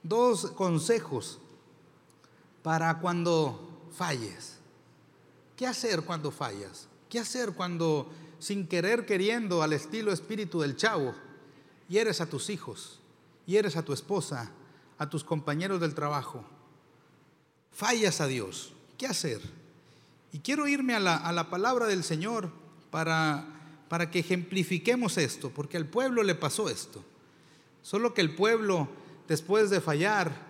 dos 0.03 0.51
consejos 0.51 1.39
para 2.63 2.99
cuando 2.99 3.87
falles. 3.95 4.57
¿Qué 5.55 5.65
hacer 5.65 6.01
cuando 6.01 6.31
fallas? 6.31 6.86
¿Qué 7.09 7.19
hacer 7.19 7.53
cuando 7.53 8.11
sin 8.39 8.67
querer 8.67 9.05
queriendo 9.05 9.63
al 9.63 9.73
estilo 9.73 10.11
espíritu 10.11 10.61
del 10.61 10.75
chavo 10.75 11.15
hieres 11.89 12.21
a 12.21 12.29
tus 12.29 12.49
hijos, 12.49 12.99
hieres 13.45 13.77
a 13.77 13.83
tu 13.83 13.93
esposa, 13.93 14.51
a 14.97 15.09
tus 15.09 15.23
compañeros 15.23 15.79
del 15.79 15.95
trabajo? 15.95 16.43
Fallas 17.71 18.21
a 18.21 18.27
Dios. 18.27 18.73
¿Qué 18.97 19.07
hacer? 19.07 19.41
Y 20.31 20.39
quiero 20.39 20.67
irme 20.67 20.95
a 20.95 20.99
la, 20.99 21.15
a 21.15 21.31
la 21.31 21.49
palabra 21.49 21.85
del 21.85 22.03
Señor 22.03 22.51
para 22.91 23.57
para 23.89 24.11
que 24.11 24.19
ejemplifiquemos 24.19 25.17
esto, 25.17 25.49
porque 25.49 25.77
al 25.77 25.85
pueblo 25.85 26.23
le 26.23 26.35
pasó 26.35 26.69
esto. 26.69 27.03
Solo 27.81 28.13
que 28.13 28.21
el 28.21 28.35
pueblo, 28.35 28.89
después 29.27 29.69
de 29.69 29.81
fallar, 29.81 30.46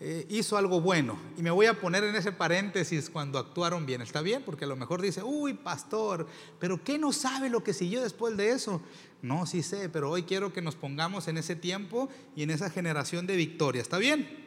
eh, 0.00 0.26
hizo 0.28 0.56
algo 0.56 0.80
bueno. 0.80 1.16
Y 1.36 1.42
me 1.42 1.50
voy 1.50 1.66
a 1.66 1.80
poner 1.80 2.04
en 2.04 2.16
ese 2.16 2.32
paréntesis 2.32 3.08
cuando 3.08 3.38
actuaron 3.38 3.86
bien. 3.86 4.02
¿Está 4.02 4.20
bien? 4.22 4.42
Porque 4.44 4.64
a 4.64 4.68
lo 4.68 4.76
mejor 4.76 5.00
dice, 5.00 5.22
uy, 5.22 5.54
pastor, 5.54 6.26
pero 6.58 6.82
¿qué 6.82 6.98
no 6.98 7.12
sabe 7.12 7.48
lo 7.48 7.62
que 7.62 7.72
siguió 7.72 8.02
después 8.02 8.36
de 8.36 8.50
eso? 8.50 8.82
No, 9.22 9.46
sí 9.46 9.62
sé, 9.62 9.88
pero 9.88 10.10
hoy 10.10 10.24
quiero 10.24 10.52
que 10.52 10.62
nos 10.62 10.74
pongamos 10.74 11.28
en 11.28 11.38
ese 11.38 11.56
tiempo 11.56 12.08
y 12.36 12.42
en 12.42 12.50
esa 12.50 12.70
generación 12.70 13.26
de 13.26 13.36
victoria. 13.36 13.80
¿Está 13.80 13.98
bien? 13.98 14.44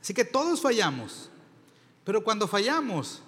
Así 0.00 0.14
que 0.14 0.24
todos 0.24 0.60
fallamos. 0.60 1.30
Pero 2.04 2.24
cuando 2.24 2.48
fallamos, 2.48 3.22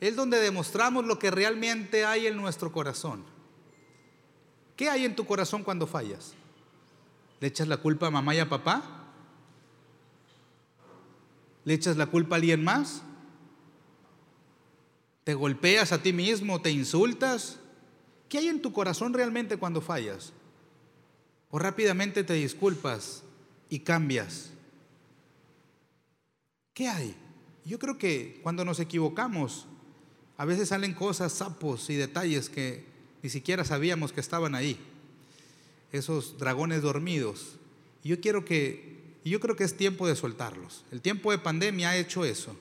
es 0.00 0.14
donde 0.14 0.38
demostramos 0.38 1.04
lo 1.04 1.18
que 1.18 1.30
realmente 1.30 2.04
hay 2.04 2.26
en 2.26 2.36
nuestro 2.36 2.70
corazón. 2.70 3.24
¿Qué 4.76 4.90
hay 4.90 5.04
en 5.04 5.16
tu 5.16 5.26
corazón 5.26 5.64
cuando 5.64 5.86
fallas? 5.86 6.34
¿Le 7.40 7.48
echas 7.48 7.66
la 7.66 7.78
culpa 7.78 8.06
a 8.06 8.10
mamá 8.10 8.34
y 8.34 8.38
a 8.38 8.48
papá? 8.48 8.95
¿Le 11.66 11.74
echas 11.74 11.96
la 11.96 12.06
culpa 12.06 12.36
a 12.36 12.38
alguien 12.38 12.62
más? 12.62 13.02
¿Te 15.24 15.34
golpeas 15.34 15.90
a 15.90 16.00
ti 16.00 16.12
mismo? 16.12 16.62
¿Te 16.62 16.70
insultas? 16.70 17.58
¿Qué 18.28 18.38
hay 18.38 18.46
en 18.46 18.62
tu 18.62 18.72
corazón 18.72 19.12
realmente 19.12 19.56
cuando 19.56 19.80
fallas? 19.80 20.32
¿O 21.50 21.58
rápidamente 21.58 22.22
te 22.22 22.34
disculpas 22.34 23.24
y 23.68 23.80
cambias? 23.80 24.52
¿Qué 26.72 26.86
hay? 26.86 27.16
Yo 27.64 27.80
creo 27.80 27.98
que 27.98 28.38
cuando 28.44 28.64
nos 28.64 28.78
equivocamos, 28.78 29.66
a 30.36 30.44
veces 30.44 30.68
salen 30.68 30.94
cosas, 30.94 31.32
sapos 31.32 31.90
y 31.90 31.96
detalles 31.96 32.48
que 32.48 32.84
ni 33.24 33.28
siquiera 33.28 33.64
sabíamos 33.64 34.12
que 34.12 34.20
estaban 34.20 34.54
ahí. 34.54 34.78
Esos 35.90 36.38
dragones 36.38 36.82
dormidos. 36.82 37.56
Yo 38.04 38.20
quiero 38.20 38.44
que, 38.44 38.95
yo 39.30 39.40
creo 39.40 39.56
que 39.56 39.64
es 39.64 39.76
tiempo 39.76 40.06
de 40.06 40.14
soltarlos. 40.14 40.84
El 40.92 41.00
tiempo 41.00 41.32
de 41.32 41.38
pandemia 41.38 41.90
ha 41.90 41.96
hecho 41.96 42.24
eso. 42.24 42.56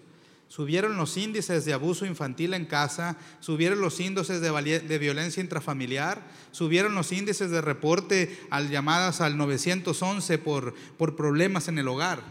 Subieron 0.48 0.96
los 0.96 1.18
índices 1.18 1.66
de 1.66 1.74
abuso 1.74 2.06
infantil 2.06 2.54
en 2.54 2.66
casa, 2.66 3.18
subieron 3.40 3.82
los 3.82 4.00
índices 4.00 4.42
de, 4.42 4.80
de, 4.80 4.98
violencia 4.98 5.42
intrafamiliar, 5.42 6.22
subieron 6.52 6.96
los 6.96 7.12
índices 7.12 7.52
de 7.52 7.62
reporte 7.62 8.40
al 8.50 8.70
llamadas 8.70 9.22
al 9.22 9.38
911 9.38 10.38
por, 10.38 10.74
por 10.98 11.16
problemas 11.16 11.68
en 11.68 11.78
el 11.78 11.88
hogar. 11.88 12.24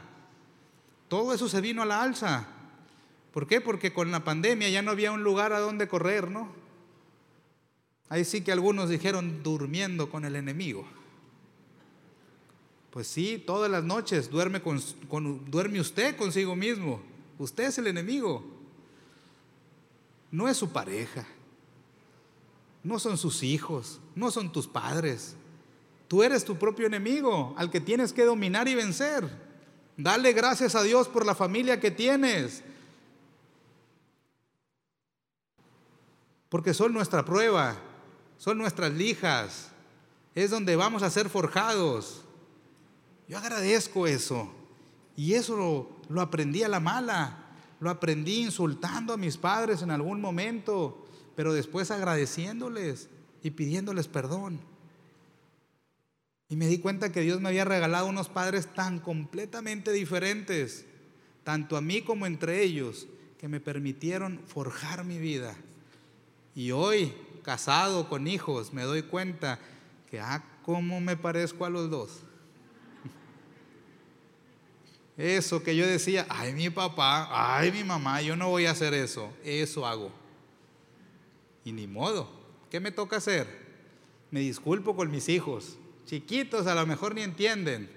Todo 1.09 1.35
eso 1.35 1.49
se 1.49 1.61
vino 1.61 1.83
a 1.83 1.87
la 1.87 2.03
alza. 2.03 2.47
¿Por 3.33 3.47
qué? 3.47 3.61
Porque 3.61 3.93
con 3.93 4.11
la 4.11 4.25
pandemia 4.25 4.69
ya 4.69 4.81
no 4.81 4.93
había 4.93 5.13
un 5.13 5.23
lugar 5.23 5.53
a 5.53 5.61
donde 5.61 5.87
correr, 5.87 6.31
¿no? 6.31 6.51
Ahí 8.09 8.25
sí 8.25 8.43
que 8.43 8.53
algunos 8.53 8.89
dijeron 8.89 9.43
durmiendo 9.43 10.09
con 10.09 10.25
el 10.25 10.37
enemigo. 10.37 10.87
Pues 12.95 13.09
sí, 13.09 13.43
todas 13.45 13.71
las 13.71 13.85
noches 13.85 14.31
duerme, 14.31 14.63
con, 14.63 14.81
duerme 15.51 15.81
usted 15.81 16.17
consigo 16.17 16.57
mismo. 16.57 17.03
Usted 17.39 17.65
es 17.65 17.79
el 17.79 17.89
enemigo. 17.89 18.43
No 20.31 20.49
es 20.49 20.57
su 20.57 20.71
pareja. 20.71 21.27
No 22.83 22.99
son 22.99 23.19
sus 23.19 23.43
hijos. 23.43 24.01
No 24.15 24.31
son 24.31 24.51
tus 24.51 24.67
padres. 24.67 25.35
Tú 26.09 26.23
eres 26.23 26.45
tu 26.45 26.57
propio 26.57 26.87
enemigo 26.87 27.55
al 27.59 27.71
que 27.71 27.81
tienes 27.81 28.13
que 28.13 28.25
dominar 28.25 28.69
y 28.69 28.77
vencer. 28.77 29.29
Dale 29.97 30.33
gracias 30.33 30.77
a 30.77 30.83
Dios 30.83 31.09
por 31.09 31.27
la 31.27 31.35
familia 31.35 31.81
que 31.81 31.91
tienes. 31.91 32.63
porque 36.55 36.73
son 36.73 36.93
nuestra 36.93 37.25
prueba, 37.25 37.75
son 38.39 38.59
nuestras 38.59 38.93
lijas, 38.93 39.73
es 40.37 40.53
donde 40.53 40.77
vamos 40.77 41.03
a 41.03 41.11
ser 41.11 41.29
forjados. 41.29 42.24
Yo 43.29 43.39
agradezco 43.39 44.07
eso. 44.07 44.53
Y 45.17 45.35
eso 45.35 45.89
lo, 46.09 46.21
aprendí 46.21 46.63
a 46.63 46.69
la 46.69 46.81
mala, 46.81 47.57
lo 47.81 47.91
aprendí 47.91 48.43
insultando 48.43 49.13
a 49.13 49.17
mis 49.17 49.37
padres 49.37 49.83
en 49.83 49.91
algún 49.91 50.21
momento, 50.21 51.07
pero 51.37 51.53
después 51.53 51.91
agradeciéndoles 51.91 53.09
y 53.43 53.51
pidiéndoles 53.51 54.09
perdón. 54.09 54.61
Y 56.49 56.57
me 56.57 56.67
di 56.67 56.79
cuenta 56.79 57.13
que 57.13 57.21
Dios 57.21 57.41
me 57.41 57.49
había 57.49 57.65
regalado 57.65 58.07
unos 58.07 58.29
padres 58.29 58.67
tan 58.75 58.99
completamente 58.99 59.93
diferentes, 59.93 60.85
tanto 61.43 61.77
a 61.77 61.81
mí 61.81 62.03
como 62.03 62.27
entre 62.27 62.63
ellos, 62.63 63.07
que 63.39 63.49
me 63.49 63.61
permitieron 63.61 64.41
forjar 64.47 65.05
mi 65.05 65.19
vida. 65.19 65.57
Y 66.55 66.73
hoy, 66.73 67.13
casado 67.43 68.09
con 68.09 68.27
hijos, 68.27 68.73
me 68.73 68.83
doy 68.83 69.03
cuenta 69.03 69.59
que, 70.11 70.21
ah, 70.21 70.45
cómo 70.63 71.01
me 71.01 71.17
parezco 71.17 71.65
a 71.65 71.71
los 71.71 71.91
dos. 71.91 72.23
Eso 75.17 75.63
que 75.63 75.77
yo 75.77 75.87
decía, 75.87 76.27
ay 76.29 76.53
mi 76.53 76.71
papá, 76.71 77.29
ay 77.31 77.71
mi 77.71 77.85
mamá, 77.85 78.21
yo 78.21 78.37
no 78.37 78.51
voy 78.51 78.67
a 78.67 78.73
hacer 78.73 78.95
eso, 78.95 79.33
eso 79.45 79.87
hago. 79.87 80.11
Y 81.65 81.73
ni 81.73 81.87
modo, 81.87 82.29
¿qué 82.71 82.81
me 82.81 82.91
toca 82.91 83.17
hacer? 83.17 83.47
Me 84.33 84.41
disculpo 84.41 84.97
con 84.97 85.11
mis 85.11 85.29
hijos, 85.29 85.77
chiquitos 86.07 86.67
a 86.67 86.75
lo 86.75 86.85
mejor 86.87 87.15
ni 87.15 87.23
entienden, 87.23 87.89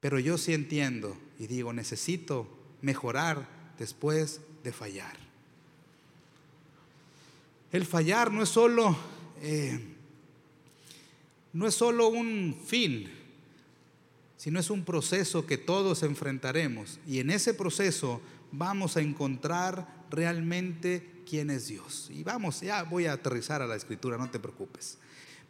pero 0.00 0.18
yo 0.18 0.38
sí 0.38 0.54
entiendo 0.54 1.16
y 1.38 1.46
digo, 1.46 1.72
necesito 1.72 2.48
mejorar 2.80 3.46
después 3.78 4.40
de 4.64 4.72
fallar. 4.72 5.16
El 7.70 7.84
fallar 7.84 8.32
no 8.32 8.42
es 8.42 8.48
solo, 8.48 8.96
eh, 9.42 9.78
no 11.52 11.66
es 11.66 11.74
solo 11.74 12.08
un 12.08 12.58
fin, 12.66 13.10
sino 14.38 14.58
es 14.58 14.70
un 14.70 14.84
proceso 14.84 15.44
que 15.44 15.58
todos 15.58 16.02
enfrentaremos. 16.02 16.98
Y 17.06 17.18
en 17.18 17.28
ese 17.28 17.52
proceso 17.52 18.22
vamos 18.52 18.96
a 18.96 19.02
encontrar 19.02 20.06
realmente 20.10 21.04
quién 21.28 21.50
es 21.50 21.66
Dios. 21.66 22.08
Y 22.10 22.22
vamos, 22.22 22.62
ya 22.62 22.84
voy 22.84 23.06
a 23.06 23.12
aterrizar 23.12 23.60
a 23.60 23.66
la 23.66 23.76
escritura, 23.76 24.16
no 24.16 24.30
te 24.30 24.38
preocupes. 24.38 24.96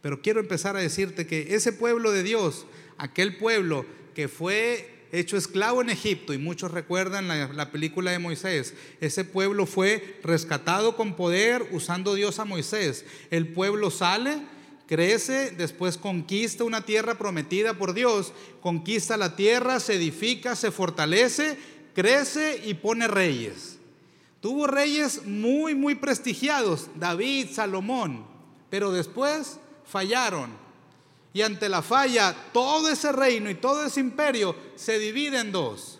Pero 0.01 0.21
quiero 0.21 0.39
empezar 0.39 0.75
a 0.75 0.81
decirte 0.81 1.27
que 1.27 1.55
ese 1.55 1.71
pueblo 1.71 2.11
de 2.11 2.23
Dios, 2.23 2.65
aquel 2.97 3.37
pueblo 3.37 3.85
que 4.15 4.27
fue 4.27 5.07
hecho 5.11 5.37
esclavo 5.37 5.81
en 5.81 5.89
Egipto, 5.89 6.33
y 6.33 6.37
muchos 6.37 6.71
recuerdan 6.71 7.27
la, 7.27 7.71
película 7.71 8.11
de 8.11 8.19
Moisés, 8.19 8.73
ese 9.01 9.23
pueblo 9.23 9.65
fue 9.65 10.19
rescatado 10.23 10.95
con 10.95 11.15
poder 11.15 11.67
usando 11.71 12.15
Dios 12.15 12.39
a 12.39 12.45
Moisés. 12.45 13.05
El 13.29 13.49
pueblo 13.49 13.91
sale, 13.91 14.39
crece, 14.89 15.51
después 15.51 15.99
conquista 15.99 16.63
una 16.63 16.81
tierra 16.81 17.13
prometida 17.13 17.75
por 17.75 17.93
Dios, 17.93 18.33
conquista 18.59 19.17
la 19.17 19.35
tierra, 19.35 19.79
se 19.79 19.93
edifica, 19.93 20.55
se 20.55 20.71
fortalece, 20.71 21.59
crece 21.93 22.59
y 22.65 22.73
pone 22.73 23.07
reyes. 23.07 23.77
Tuvo 24.41 24.65
reyes 24.65 25.27
muy, 25.27 25.75
muy 25.75 25.93
prestigiados, 25.93 26.87
David, 26.95 27.49
Salomón, 27.51 28.25
pero 28.71 28.91
después 28.91 29.59
fallaron 29.85 30.49
y 31.33 31.43
ante 31.43 31.69
la 31.69 31.83
falla, 31.83 32.35
todo 32.51 32.89
ese 32.89 33.11
reino 33.11 33.51
y 33.51 33.55
todo 33.55 33.85
ese 33.85 33.99
imperio 33.99 34.55
se 34.75 34.97
divide 34.97 35.37
en 35.39 35.51
dos. 35.51 35.99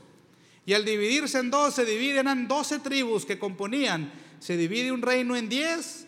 Y 0.65 0.73
al 0.73 0.83
dividirse 0.83 1.37
en 1.37 1.51
dos, 1.51 1.75
se 1.75 1.85
dividen 1.85 2.27
en 2.27 2.47
doce 2.47 2.79
tribus 2.79 3.23
que 3.23 3.37
componían. 3.37 4.11
Se 4.39 4.57
divide 4.57 4.91
un 4.91 5.03
reino 5.03 5.35
en 5.35 5.47
diez 5.47 6.07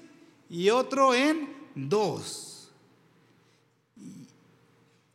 y 0.50 0.72
otro 0.72 1.14
en 1.14 1.48
dos. 1.76 2.51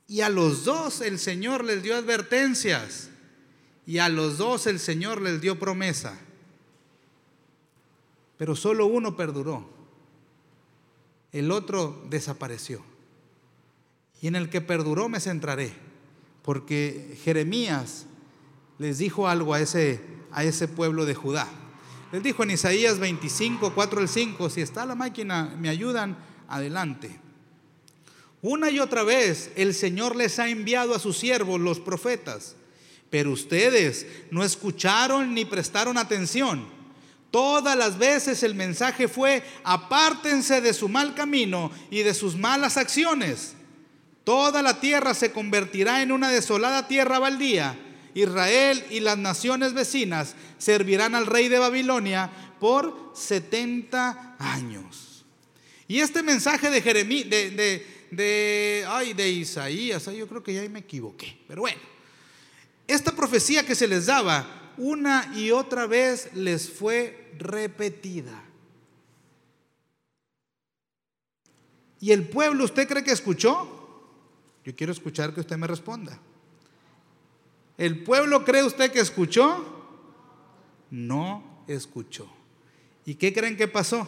Y 0.09 0.21
a 0.21 0.29
los 0.29 0.65
dos 0.65 1.01
el 1.01 1.19
Señor 1.19 1.65
les 1.65 1.83
dio 1.83 1.97
advertencias. 1.97 3.11
Y 3.87 3.99
a 3.99 4.09
los 4.09 4.39
dos 4.39 4.67
el 4.67 4.79
Señor 4.79 5.21
les 5.21 5.41
dio 5.41 5.59
promesa. 5.59 6.19
pero 8.37 8.55
solo 8.55 8.87
uno 8.87 9.17
perduró. 9.17 9.67
El 11.33 11.51
otro 11.51 12.05
desapareció. 12.11 12.83
Y 14.21 14.27
en 14.27 14.37
el 14.37 14.51
que 14.51 14.61
perduró 14.61 15.09
me 15.09 15.21
centraré, 15.21 15.73
porque 16.43 17.19
Jeremías 17.23 18.07
les 18.79 18.99
dijo 18.99 19.29
algo 19.29 19.55
a 19.55 19.61
ese, 19.61 20.01
a 20.33 20.45
ese 20.45 20.69
pueblo 20.69 21.05
de 21.05 21.15
Judá. 21.15 21.49
Les 22.13 22.23
dijo 22.23 22.43
en 22.43 22.53
Isaías 22.53 22.99
25, 22.99 23.75
4 23.75 24.01
al 24.01 24.09
5, 24.09 24.51
si 24.51 24.61
está 24.61 24.87
la 24.87 24.95
máquina, 24.95 25.55
me 25.59 25.69
ayudan, 25.69 26.17
adelante. 26.49 27.21
Una 28.43 28.71
y 28.71 28.79
otra 28.79 29.03
vez 29.03 29.51
el 29.57 29.75
Señor 29.75 30.17
les 30.17 30.39
ha 30.39 30.49
enviado 30.49 30.95
a 30.95 30.99
sus 30.99 31.19
siervos, 31.19 31.61
los 31.61 31.81
profetas, 31.81 32.57
pero 33.11 33.33
ustedes 33.33 34.07
no 34.31 34.45
escucharon 34.45 35.35
ni 35.35 35.45
prestaron 35.45 35.99
atención. 35.99 36.67
Todas 37.31 37.77
las 37.77 37.99
veces 37.99 38.43
el 38.43 38.55
mensaje 38.55 39.09
fue, 39.09 39.43
apártense 39.65 40.61
de 40.61 40.73
su 40.73 40.89
mal 40.89 41.15
camino 41.15 41.71
y 41.91 42.03
de 42.03 42.15
sus 42.15 42.37
malas 42.37 42.77
acciones. 42.77 43.55
Toda 44.25 44.63
la 44.63 44.81
tierra 44.81 45.15
se 45.15 45.33
convertirá 45.33 46.03
en 46.03 46.13
una 46.13 46.31
desolada 46.31 46.89
tierra 46.89 47.19
baldía. 47.19 47.79
Israel 48.15 48.85
y 48.91 49.01
las 49.01 49.19
naciones 49.19 49.75
vecinas 49.75 50.35
servirán 50.59 51.15
al 51.15 51.27
rey 51.27 51.49
de 51.49 51.59
Babilonia 51.59 52.31
por 52.59 53.13
70 53.15 54.37
años. 54.39 55.25
Y 55.89 56.01
este 56.01 56.23
mensaje 56.23 56.71
de 56.71 56.83
Jeremías, 56.83 57.29
de, 57.29 57.51
de, 57.51 57.87
ay, 58.89 59.13
de 59.15 59.29
Isaías, 59.29 60.05
yo 60.07 60.29
creo 60.29 60.43
que 60.43 60.55
ya 60.55 60.69
me 60.69 60.81
equivoqué, 60.81 61.39
pero 61.49 61.63
bueno, 61.63 61.81
esta 62.87 63.15
profecía 63.15 63.65
que 63.65 63.75
se 63.75 63.89
les 63.89 64.07
daba 64.07 64.73
una 64.79 65.33
y 65.35 65.51
otra 65.51 65.87
vez 65.87 66.31
les 66.35 66.71
fue 66.71 67.33
repetida. 67.39 68.43
¿Y 72.01 72.13
el 72.13 72.29
pueblo 72.29 72.65
usted 72.65 72.87
cree 72.87 73.03
que 73.03 73.13
escuchó? 73.13 73.73
Yo 74.65 74.75
quiero 74.77 74.93
escuchar 74.93 75.33
que 75.33 75.41
usted 75.41 75.57
me 75.57 75.67
responda. 75.67 76.19
¿El 77.79 78.03
pueblo 78.05 78.45
cree 78.45 78.63
usted 78.63 78.91
que 78.91 79.01
escuchó? 79.01 79.65
No 80.91 81.65
escuchó. 81.67 82.29
¿Y 83.05 83.15
qué 83.15 83.33
creen 83.33 83.57
que 83.57 83.69
pasó? 83.69 84.07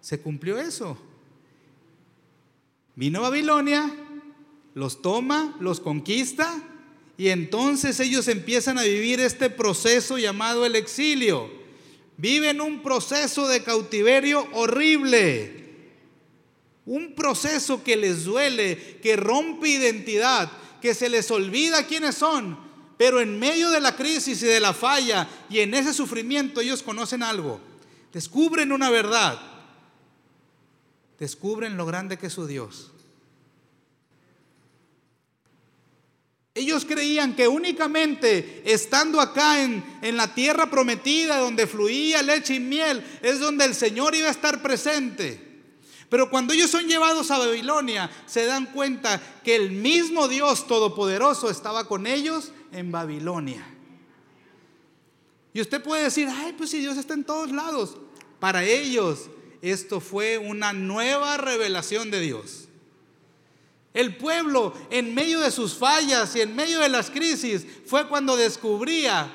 Se 0.00 0.20
cumplió 0.20 0.58
eso. 0.58 0.98
Vino 2.94 3.20
a 3.20 3.30
Babilonia, 3.30 3.90
los 4.74 5.00
toma, 5.00 5.56
los 5.60 5.80
conquista 5.80 6.62
y 7.16 7.28
entonces 7.28 8.00
ellos 8.00 8.28
empiezan 8.28 8.78
a 8.78 8.82
vivir 8.82 9.20
este 9.20 9.48
proceso 9.48 10.18
llamado 10.18 10.66
el 10.66 10.76
exilio. 10.76 11.50
Viven 12.16 12.60
un 12.60 12.82
proceso 12.82 13.48
de 13.48 13.62
cautiverio 13.62 14.46
horrible. 14.52 15.60
Un 16.84 17.14
proceso 17.14 17.82
que 17.82 17.96
les 17.96 18.24
duele, 18.24 18.98
que 19.02 19.16
rompe 19.16 19.68
identidad, 19.68 20.50
que 20.80 20.94
se 20.94 21.08
les 21.08 21.30
olvida 21.30 21.86
quiénes 21.86 22.16
son. 22.16 22.58
Pero 22.98 23.20
en 23.20 23.38
medio 23.38 23.70
de 23.70 23.80
la 23.80 23.96
crisis 23.96 24.42
y 24.42 24.46
de 24.46 24.60
la 24.60 24.74
falla 24.74 25.28
y 25.48 25.60
en 25.60 25.74
ese 25.74 25.94
sufrimiento 25.94 26.60
ellos 26.60 26.82
conocen 26.82 27.22
algo. 27.22 27.60
Descubren 28.12 28.72
una 28.72 28.90
verdad 28.90 29.51
descubren 31.22 31.76
lo 31.76 31.86
grande 31.86 32.18
que 32.18 32.26
es 32.26 32.32
su 32.32 32.48
Dios. 32.48 32.90
Ellos 36.52 36.84
creían 36.84 37.36
que 37.36 37.46
únicamente 37.46 38.64
estando 38.64 39.20
acá 39.20 39.62
en, 39.62 39.84
en, 40.02 40.16
la 40.16 40.34
tierra 40.34 40.68
prometida, 40.68 41.38
donde 41.38 41.68
fluía 41.68 42.22
leche 42.22 42.56
y 42.56 42.60
miel, 42.60 43.06
es 43.22 43.38
donde 43.38 43.66
el 43.66 43.76
Señor 43.76 44.16
iba 44.16 44.26
a 44.26 44.32
estar 44.32 44.62
presente. 44.62 45.62
Pero 46.08 46.28
cuando 46.28 46.54
ellos 46.54 46.72
son 46.72 46.88
llevados 46.88 47.30
a 47.30 47.38
Babilonia, 47.38 48.10
se 48.26 48.44
dan 48.44 48.66
cuenta 48.66 49.22
que 49.44 49.54
el 49.54 49.70
mismo 49.70 50.26
Dios 50.26 50.66
Todopoderoso 50.66 51.50
estaba 51.50 51.86
con 51.86 52.08
ellos 52.08 52.50
en 52.72 52.90
Babilonia. 52.90 53.64
Y 55.54 55.60
usted 55.60 55.80
puede 55.80 56.02
decir, 56.02 56.28
ay, 56.28 56.52
pues 56.58 56.70
si 56.70 56.80
Dios 56.80 56.96
está 56.96 57.14
en 57.14 57.22
todos 57.22 57.52
lados. 57.52 57.96
Para 58.40 58.64
ellos 58.64 59.30
esto 59.62 60.00
fue 60.00 60.38
una 60.38 60.72
nueva 60.72 61.36
revelación 61.36 62.10
de 62.10 62.20
Dios. 62.20 62.68
El 63.94 64.16
pueblo, 64.16 64.74
en 64.90 65.14
medio 65.14 65.40
de 65.40 65.52
sus 65.52 65.74
fallas 65.74 66.34
y 66.34 66.40
en 66.40 66.56
medio 66.56 66.80
de 66.80 66.88
las 66.88 67.10
crisis, 67.10 67.64
fue 67.86 68.08
cuando 68.08 68.36
descubría 68.36 69.32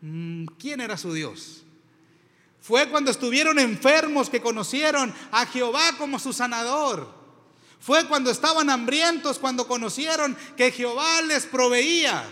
mm, 0.00 0.46
quién 0.58 0.80
era 0.80 0.96
su 0.96 1.12
Dios. 1.12 1.62
Fue 2.60 2.88
cuando 2.88 3.10
estuvieron 3.10 3.58
enfermos 3.58 4.28
que 4.28 4.40
conocieron 4.40 5.14
a 5.30 5.46
Jehová 5.46 5.92
como 5.98 6.18
su 6.18 6.32
sanador. 6.32 7.14
Fue 7.78 8.08
cuando 8.08 8.30
estaban 8.30 8.70
hambrientos, 8.70 9.38
cuando 9.38 9.68
conocieron 9.68 10.36
que 10.56 10.72
Jehová 10.72 11.22
les 11.22 11.44
proveía. 11.44 12.24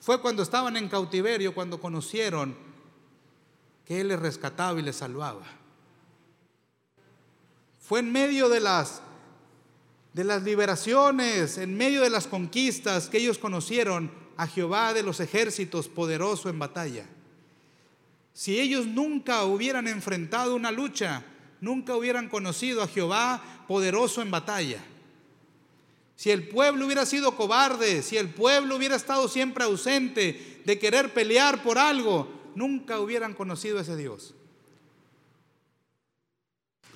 Fue 0.00 0.20
cuando 0.20 0.42
estaban 0.42 0.76
en 0.76 0.88
cautiverio, 0.88 1.54
cuando 1.54 1.78
conocieron 1.78 2.65
que 3.86 4.00
Él 4.00 4.08
les 4.08 4.18
rescataba 4.18 4.78
y 4.78 4.82
les 4.82 4.96
salvaba. 4.96 5.46
Fue 7.80 8.00
en 8.00 8.10
medio 8.10 8.48
de 8.48 8.58
las, 8.58 9.00
de 10.12 10.24
las 10.24 10.42
liberaciones, 10.42 11.56
en 11.56 11.76
medio 11.76 12.02
de 12.02 12.10
las 12.10 12.26
conquistas 12.26 13.08
que 13.08 13.18
ellos 13.18 13.38
conocieron 13.38 14.10
a 14.36 14.48
Jehová 14.48 14.92
de 14.92 15.04
los 15.04 15.20
ejércitos 15.20 15.88
poderoso 15.88 16.50
en 16.50 16.58
batalla. 16.58 17.06
Si 18.32 18.58
ellos 18.60 18.86
nunca 18.86 19.44
hubieran 19.44 19.86
enfrentado 19.86 20.56
una 20.56 20.72
lucha, 20.72 21.22
nunca 21.60 21.96
hubieran 21.96 22.28
conocido 22.28 22.82
a 22.82 22.88
Jehová 22.88 23.40
poderoso 23.68 24.20
en 24.20 24.32
batalla. 24.32 24.84
Si 26.16 26.30
el 26.30 26.48
pueblo 26.48 26.86
hubiera 26.86 27.06
sido 27.06 27.36
cobarde, 27.36 28.02
si 28.02 28.16
el 28.16 28.30
pueblo 28.30 28.76
hubiera 28.76 28.96
estado 28.96 29.28
siempre 29.28 29.64
ausente 29.64 30.62
de 30.64 30.78
querer 30.78 31.14
pelear 31.14 31.62
por 31.62 31.78
algo, 31.78 32.28
nunca 32.56 32.98
hubieran 32.98 33.34
conocido 33.34 33.78
a 33.78 33.82
ese 33.82 33.96
Dios. 33.96 34.34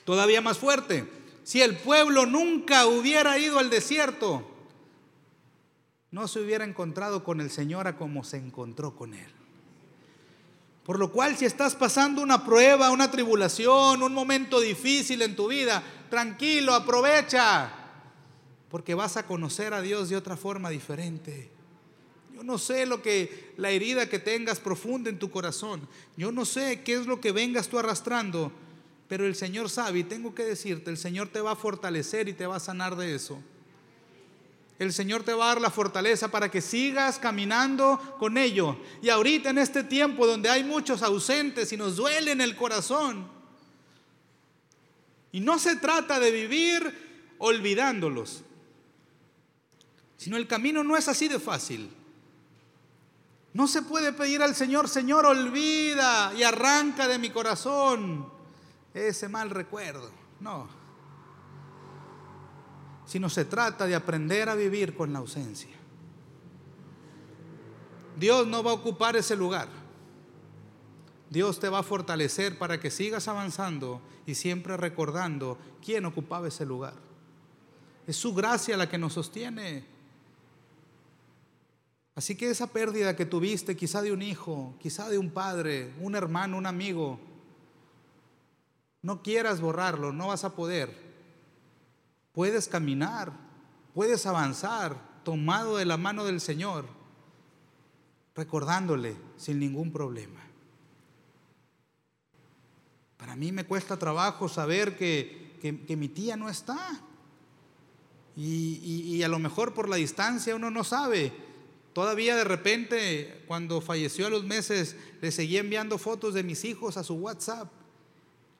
Todavía 0.05 0.40
más 0.40 0.59
fuerte, 0.59 1.09
si 1.44 1.62
el 1.62 1.77
pueblo 1.77 2.27
nunca 2.27 2.87
hubiera 2.87 3.38
ido 3.38 3.61
al 3.61 3.70
desierto, 3.70 4.44
no 6.11 6.27
se 6.27 6.40
hubiera 6.40 6.64
encontrado 6.64 7.23
con 7.23 7.40
el 7.40 7.51
Señor 7.51 7.87
a 7.87 7.96
como 7.96 8.25
se 8.25 8.38
encontró 8.38 8.96
con 8.96 9.14
Él. 9.14 9.31
Por 10.85 10.99
lo 10.99 11.12
cual, 11.12 11.37
si 11.37 11.44
estás 11.44 11.77
pasando 11.77 12.23
una 12.23 12.44
prueba, 12.44 12.90
una 12.90 13.11
tribulación, 13.11 14.03
un 14.03 14.14
momento 14.14 14.59
difícil 14.59 15.23
en 15.23 15.37
tu 15.37 15.46
vida, 15.46 15.83
tranquilo, 16.09 16.75
aprovecha, 16.75 17.70
porque 18.70 18.94
vas 18.94 19.16
a 19.16 19.27
conocer 19.27 19.75
a 19.75 19.83
Dios 19.83 20.09
de 20.09 20.16
otra 20.16 20.37
forma 20.37 20.70
diferente. 20.70 21.60
Yo 22.40 22.44
no 22.44 22.57
sé 22.57 22.87
lo 22.87 23.03
que 23.03 23.53
la 23.59 23.68
herida 23.68 24.09
que 24.09 24.18
tengas 24.18 24.61
profunda 24.61 25.11
en 25.11 25.18
tu 25.18 25.31
corazón. 25.31 25.87
Yo 26.16 26.33
no 26.33 26.46
sé 26.46 26.81
qué 26.83 26.94
es 26.94 27.07
lo 27.07 27.20
que 27.20 27.33
vengas 27.33 27.68
tú 27.68 27.79
arrastrando, 27.79 28.50
pero 29.09 29.26
el 29.26 29.35
Señor 29.35 29.68
sabe 29.68 29.98
y 29.98 30.05
tengo 30.05 30.35
que 30.35 30.44
decirte, 30.44 30.90
el 30.90 30.96
Señor 30.96 31.29
te 31.29 31.42
va 31.42 31.50
a 31.50 31.57
fortalecer 31.57 32.31
y 32.31 32.33
te 32.33 32.46
va 32.46 32.57
a 32.57 32.61
sanar 32.61 32.96
de 32.96 33.14
eso. 33.14 33.42
El 34.79 34.94
Señor 34.94 35.22
te 35.22 35.35
va 35.35 35.44
a 35.44 35.48
dar 35.48 35.61
la 35.61 35.68
fortaleza 35.68 36.31
para 36.31 36.50
que 36.50 36.62
sigas 36.62 37.18
caminando 37.18 38.00
con 38.18 38.38
ello. 38.38 38.79
Y 39.03 39.11
ahorita 39.11 39.50
en 39.50 39.59
este 39.59 39.85
tiempo 39.85 40.26
donde 40.26 40.48
hay 40.48 40.64
muchos 40.64 41.03
ausentes 41.03 41.70
y 41.74 41.76
nos 41.76 41.96
duele 41.96 42.33
en 42.33 42.40
el 42.40 42.57
corazón. 42.57 43.29
Y 45.31 45.40
no 45.40 45.59
se 45.59 45.76
trata 45.76 46.18
de 46.18 46.31
vivir 46.31 47.35
olvidándolos, 47.37 48.44
sino 50.16 50.38
el 50.38 50.46
camino 50.46 50.83
no 50.83 50.96
es 50.96 51.07
así 51.07 51.29
de 51.29 51.38
fácil. 51.38 52.00
No 53.53 53.67
se 53.67 53.83
puede 53.83 54.13
pedir 54.13 54.43
al 54.43 54.55
Señor, 54.55 54.89
Señor, 54.89 55.27
olvida 55.27 56.33
y 56.35 56.43
arranca 56.43 57.09
de 57.09 57.19
mi 57.19 57.31
corazón 57.31 58.31
ese 58.95 59.29
mal 59.29 59.51
recuerdo. 59.51 60.11
No. 60.41 60.69
Sino 63.07 63.29
se 63.29 63.45
trata 63.45 63.87
de 63.87 63.95
aprender 63.95 64.49
a 64.49 64.55
vivir 64.55 64.95
con 64.95 65.13
la 65.13 65.19
ausencia. 65.19 65.77
Dios 68.17 68.47
no 68.47 68.63
va 68.63 68.71
a 68.71 68.75
ocupar 68.75 69.17
ese 69.17 69.35
lugar. 69.35 69.69
Dios 71.29 71.59
te 71.59 71.69
va 71.69 71.79
a 71.79 71.85
fortalecer 71.85 72.59
para 72.59 72.81
que 72.81 72.91
sigas 72.91 73.29
avanzando 73.29 74.01
y 74.27 74.35
siempre 74.35 74.77
recordando 74.77 75.59
quién 75.85 76.05
ocupaba 76.05 76.49
ese 76.49 76.67
lugar. 76.67 76.95
Es 78.07 78.17
su 78.17 78.35
gracia 78.35 78.77
la 78.77 78.89
que 78.89 78.99
nos 78.99 79.15
sostiene. 79.15 79.85
Así 82.14 82.37
que 82.37 82.51
esa 82.51 82.66
pérdida 82.66 83.16
que 83.16 83.27
tuviste, 83.27 83.77
quizá 83.77 84.03
de 84.03 84.12
un 84.12 84.23
hijo, 84.23 84.75
quizá 84.81 85.09
de 85.09 85.18
un 85.18 85.31
padre, 85.31 85.94
un 86.01 86.14
hermano, 86.14 86.59
un 86.59 86.66
amigo, 86.66 87.20
no 89.03 89.23
quieras 89.23 89.61
borrarlo, 89.61 90.12
no 90.12 90.29
vas 90.29 90.44
a 90.44 90.55
poder. 90.55 90.94
Puedes 92.33 92.68
caminar, 92.68 93.33
puedes 93.94 94.27
avanzar 94.27 95.23
tomado 95.25 95.77
de 95.77 95.85
la 95.87 95.96
mano 95.96 96.25
del 96.25 96.40
Señor, 96.40 96.87
recordándole 98.35 99.16
sin 99.37 99.59
ningún 99.59 99.92
problema. 99.92 100.40
Para 103.16 103.37
mí 103.37 103.53
me 103.53 103.64
cuesta 103.64 103.99
trabajo 103.99 104.49
saber 104.49 104.96
que, 104.96 105.51
mi 105.96 106.09
tía 106.09 106.37
no 106.37 106.49
está. 106.49 107.01
Y, 108.37 108.81
y, 108.83 109.23
a 109.23 109.29
lo 109.29 109.38
mejor 109.38 109.75
por 109.75 109.88
la 109.88 109.96
distancia 109.96 110.57
uno 110.57 110.70
no 110.70 110.85
sabe. 110.85 111.50
Todavía 111.92 112.37
de 112.37 112.44
repente, 112.44 113.42
cuando 113.48 113.81
falleció 113.81 114.26
a 114.26 114.31
los 114.31 114.44
meses, 114.44 114.96
le 115.20 115.33
seguía 115.33 115.61
enviando 115.61 115.98
fotos 115.98 116.35
de 116.35 116.42
mis 116.42 116.64
hijos 116.64 116.96
a 116.96 117.03
su 117.03 117.14
WhatsApp, 117.14 117.70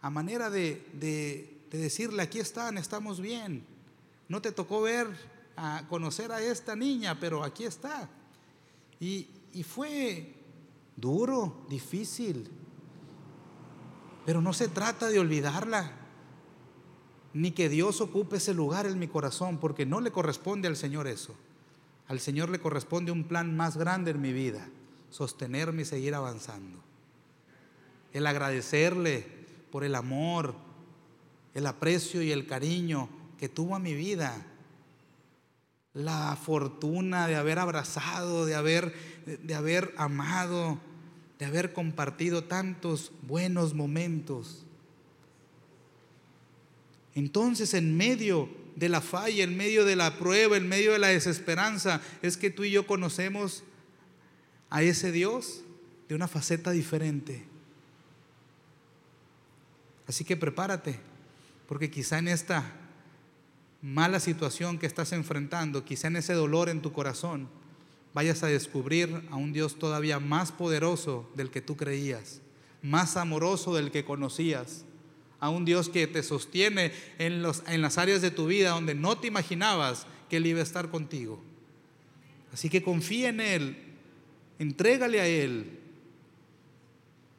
a 0.01 0.11
manera 0.11 0.51
de, 0.51 0.85
de, 0.95 1.59
de 1.71 1.79
decirle, 1.79 2.23
aquí 2.23 2.41
están, 2.41 2.77
estamos 2.77 3.21
bien. 3.21 3.65
No 4.29 4.43
te 4.43 4.51
tocó 4.51 4.83
ver, 4.83 5.09
a 5.57 5.85
conocer 5.89 6.33
a 6.33 6.43
esta 6.43 6.75
niña, 6.75 7.21
pero 7.21 7.45
aquí 7.45 7.65
está. 7.65 8.09
Y, 8.99 9.29
y 9.53 9.63
fue 9.63 10.35
duro, 10.97 11.67
difícil, 11.69 12.49
pero 14.25 14.41
no 14.41 14.53
se 14.53 14.69
trata 14.69 15.09
de 15.09 15.19
olvidarla, 15.19 15.93
ni 17.33 17.53
que 17.53 17.69
Dios 17.69 18.01
ocupe 18.01 18.39
ese 18.39 18.55
lugar 18.55 18.87
en 18.87 18.99
mi 18.99 19.07
corazón, 19.07 19.59
porque 19.59 19.87
no 19.87 20.01
le 20.01 20.11
corresponde 20.11 20.67
al 20.67 20.77
Señor 20.77 21.07
eso. 21.07 21.35
Al 22.11 22.19
Señor 22.19 22.51
le 22.51 22.59
corresponde 22.59 23.13
un 23.13 23.23
plan 23.23 23.57
más 23.57 23.77
grande 23.77 24.11
en 24.11 24.21
mi 24.21 24.33
vida, 24.33 24.67
sostenerme 25.11 25.83
y 25.83 25.85
seguir 25.85 26.17
avanzando. 26.17 26.83
El 28.13 28.27
agradecerle 28.27 29.25
por 29.71 29.85
el 29.85 29.95
amor, 29.95 30.57
el 31.55 31.65
aprecio 31.67 32.21
y 32.21 32.33
el 32.33 32.49
cariño 32.49 33.09
que 33.39 33.49
tuvo 33.49 33.77
a 33.77 33.79
mi 33.79 33.95
vida. 33.95 34.45
La 35.93 36.35
fortuna 36.35 37.29
de 37.29 37.37
haber 37.37 37.61
abrazado, 37.61 38.45
de 38.45 38.57
haber, 38.57 38.93
de 39.45 39.55
haber 39.55 39.95
amado, 39.97 40.81
de 41.39 41.45
haber 41.45 41.73
compartido 41.73 42.43
tantos 42.43 43.13
buenos 43.23 43.73
momentos. 43.73 44.65
Entonces, 47.15 47.73
en 47.73 47.97
medio 47.97 48.49
de 48.81 48.89
la 48.89 49.03
falla, 49.03 49.45
en 49.45 49.59
medio 49.59 49.85
de 49.85 49.95
la 49.95 50.17
prueba, 50.17 50.57
en 50.57 50.67
medio 50.67 50.93
de 50.93 50.99
la 50.99 51.09
desesperanza, 51.09 52.01
es 52.23 52.39
que 52.39 52.49
tú 52.49 52.65
y 52.65 52.71
yo 52.71 52.87
conocemos 52.87 53.63
a 54.71 54.83
ese 54.83 55.13
Dios 55.13 55.61
de 56.09 56.15
una 56.15 56.27
faceta 56.27 56.71
diferente. 56.71 57.47
Así 60.09 60.25
que 60.25 60.35
prepárate, 60.35 60.99
porque 61.69 61.91
quizá 61.91 62.19
en 62.19 62.29
esta 62.29 62.73
mala 63.83 64.19
situación 64.19 64.79
que 64.79 64.87
estás 64.87 65.13
enfrentando, 65.13 65.85
quizá 65.85 66.09
en 66.09 66.17
ese 66.17 66.33
dolor 66.33 66.71
en 66.71 66.81
tu 66.81 66.95
corazón, 66.95 67.51
vayas 68.15 68.43
a 68.43 68.47
descubrir 68.47 69.29
a 69.31 69.37
un 69.37 69.53
Dios 69.53 69.79
todavía 69.79 70.21
más 70.21 70.53
poderoso 70.53 71.31
del 71.35 71.51
que 71.51 71.61
tú 71.61 71.77
creías, 71.77 72.41
más 72.81 73.19
amoroso 73.19 73.75
del 73.75 73.91
que 73.91 74.07
conocías, 74.07 74.87
a 75.41 75.49
un 75.49 75.65
Dios 75.65 75.89
que 75.89 76.07
te 76.07 76.23
sostiene 76.23 76.93
en, 77.19 77.43
los, 77.43 77.63
en 77.67 77.83
las 77.83 77.99
áreas 77.99 78.23
de 78.23 78.31
tu 78.31 78.47
vida 78.47 78.71
donde 78.71 78.95
no 78.95 79.19
te 79.19 79.27
imaginabas 79.27 80.07
que 80.29 80.37
Él 80.37 80.47
iba 80.47 80.61
a 80.61 80.63
estar 80.63 80.91
contigo. 80.91 81.41
Así 82.53 82.69
que 82.69 82.83
confía 82.83 83.31
en 83.31 83.41
Él, 83.41 83.77
entrégale 84.59 85.21
a 85.21 85.27
Él. 85.27 85.79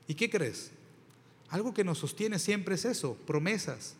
¿Y 0.08 0.16
qué 0.16 0.30
crees? 0.30 0.72
Algo 1.50 1.74
que 1.74 1.84
nos 1.84 2.00
sostiene 2.00 2.40
siempre 2.40 2.76
es 2.76 2.86
eso, 2.86 3.16
promesas. 3.28 3.96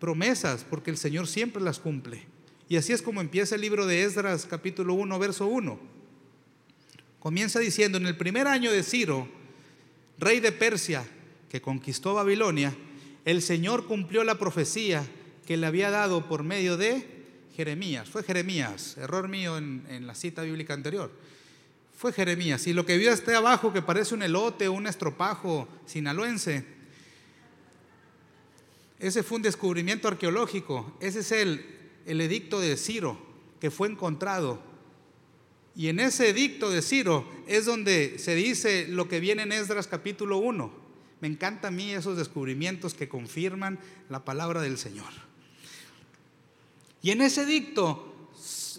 Promesas, 0.00 0.64
porque 0.68 0.90
el 0.90 0.96
Señor 0.96 1.28
siempre 1.28 1.62
las 1.62 1.78
cumple. 1.78 2.24
Y 2.68 2.76
así 2.76 2.92
es 2.92 3.02
como 3.02 3.20
empieza 3.20 3.54
el 3.54 3.60
libro 3.60 3.86
de 3.86 4.02
Esdras 4.02 4.46
capítulo 4.48 4.94
1, 4.94 5.18
verso 5.18 5.46
1. 5.46 5.78
Comienza 7.20 7.60
diciendo, 7.60 7.98
en 7.98 8.06
el 8.06 8.16
primer 8.16 8.48
año 8.48 8.72
de 8.72 8.82
Ciro, 8.82 9.28
rey 10.18 10.40
de 10.40 10.52
Persia, 10.52 11.04
que 11.52 11.60
conquistó 11.60 12.14
Babilonia, 12.14 12.74
el 13.26 13.42
Señor 13.42 13.86
cumplió 13.86 14.24
la 14.24 14.38
profecía 14.38 15.06
que 15.46 15.58
le 15.58 15.66
había 15.66 15.90
dado 15.90 16.26
por 16.26 16.44
medio 16.44 16.78
de 16.78 17.06
Jeremías. 17.54 18.08
Fue 18.08 18.22
Jeremías, 18.22 18.96
error 18.96 19.28
mío 19.28 19.58
en, 19.58 20.06
la 20.06 20.14
cita 20.14 20.40
bíblica 20.40 20.72
anterior. 20.72 21.12
Fue 21.94 22.10
Jeremías. 22.10 22.66
Y 22.66 22.72
lo 22.72 22.86
que 22.86 22.96
vio 22.96 23.12
este 23.12 23.34
abajo, 23.34 23.70
que 23.70 23.82
parece 23.82 24.14
un 24.14 24.22
elote, 24.22 24.70
un 24.70 24.86
estropajo 24.86 25.68
sinaloense, 25.84 26.64
ese 28.98 29.22
fue 29.22 29.36
un 29.36 29.42
descubrimiento 29.42 30.08
arqueológico. 30.08 30.96
Ese 31.00 31.18
es 31.20 31.32
el 31.32 31.66
el 32.06 32.22
edicto 32.22 32.60
de 32.60 32.78
Ciro 32.78 33.18
que 33.60 33.70
fue 33.70 33.88
encontrado. 33.88 34.58
Y 35.76 35.88
en 35.88 36.00
ese 36.00 36.30
edicto 36.30 36.70
de 36.70 36.80
Ciro 36.80 37.28
es 37.46 37.66
donde 37.66 38.18
se 38.18 38.34
dice 38.34 38.86
lo 38.88 39.06
que 39.06 39.20
viene 39.20 39.42
en 39.42 39.52
Esdras 39.52 39.86
capítulo 39.86 40.38
1. 40.38 40.80
Me 41.22 41.28
encanta 41.28 41.68
a 41.68 41.70
mí 41.70 41.90
esos 41.92 42.18
descubrimientos 42.18 42.92
que 42.92 43.08
confirman 43.08 43.78
la 44.10 44.24
palabra 44.24 44.60
del 44.60 44.76
Señor. 44.76 45.12
Y 47.00 47.12
en 47.12 47.22
ese 47.22 47.44
edicto 47.44 48.30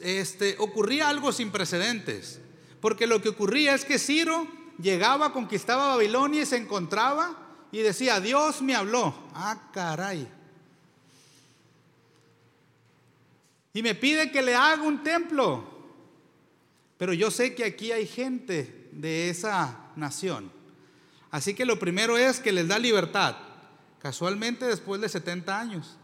este, 0.04 0.56
ocurría 0.60 1.10
algo 1.10 1.32
sin 1.32 1.50
precedentes, 1.50 2.40
porque 2.82 3.08
lo 3.08 3.22
que 3.22 3.30
ocurría 3.30 3.74
es 3.74 3.86
que 3.86 3.98
Ciro 3.98 4.48
llegaba, 4.78 5.34
conquistaba 5.34 5.96
Babilonia 5.96 6.44
y 6.44 6.46
se 6.46 6.58
encontraba 6.58 7.36
y 7.72 7.80
decía, 7.80 8.20
Dios 8.20 8.62
me 8.62 8.76
habló. 8.76 9.16
Ah, 9.34 9.72
caray. 9.74 10.28
y 13.74 13.82
me 13.82 13.96
pide 13.96 14.32
que 14.32 14.42
le 14.42 14.54
haga 14.54 14.84
un 14.84 15.02
templo. 15.04 15.72
Pero 16.98 17.14
yo 17.14 17.32
sé 17.32 17.56
que 17.56 17.66
aquí 17.66 17.92
hay 17.92 18.06
gente 18.06 18.90
de 18.92 19.30
esa 19.30 19.92
nación. 19.96 20.52
Así 21.34 21.56
que 21.56 21.66
lo 21.66 21.80
primero 21.80 22.16
es 22.16 22.40
que 22.40 22.52
les 22.52 22.68
da 22.68 22.78
libertad, 22.78 23.36
casualmente 24.00 24.68
después 24.68 25.02
de 25.02 25.10
70 25.10 25.60
años. 25.60 25.98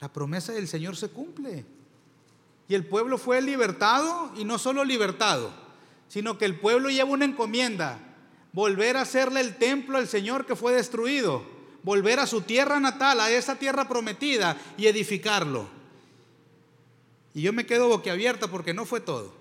La 0.00 0.10
promesa 0.10 0.54
del 0.54 0.68
Señor 0.68 0.96
se 0.96 1.10
cumple. 1.10 1.66
Y 2.66 2.74
el 2.74 2.86
pueblo 2.86 3.18
fue 3.18 3.42
libertado 3.42 4.32
y 4.38 4.46
no 4.46 4.56
solo 4.56 4.84
libertado, 4.84 5.52
sino 6.08 6.38
que 6.38 6.46
el 6.46 6.58
pueblo 6.58 6.88
lleva 6.88 7.10
una 7.10 7.26
encomienda, 7.26 7.98
volver 8.54 8.96
a 8.96 9.02
hacerle 9.02 9.42
el 9.42 9.56
templo 9.56 9.98
al 9.98 10.08
Señor 10.08 10.46
que 10.46 10.56
fue 10.56 10.72
destruido, 10.72 11.44
volver 11.82 12.20
a 12.20 12.26
su 12.26 12.40
tierra 12.40 12.80
natal, 12.80 13.20
a 13.20 13.30
esa 13.30 13.56
tierra 13.56 13.86
prometida 13.86 14.56
y 14.78 14.86
edificarlo. 14.86 15.68
Y 17.34 17.42
yo 17.42 17.52
me 17.52 17.66
quedo 17.66 17.88
boquiabierta 17.88 18.48
porque 18.48 18.72
no 18.72 18.86
fue 18.86 19.00
todo, 19.02 19.34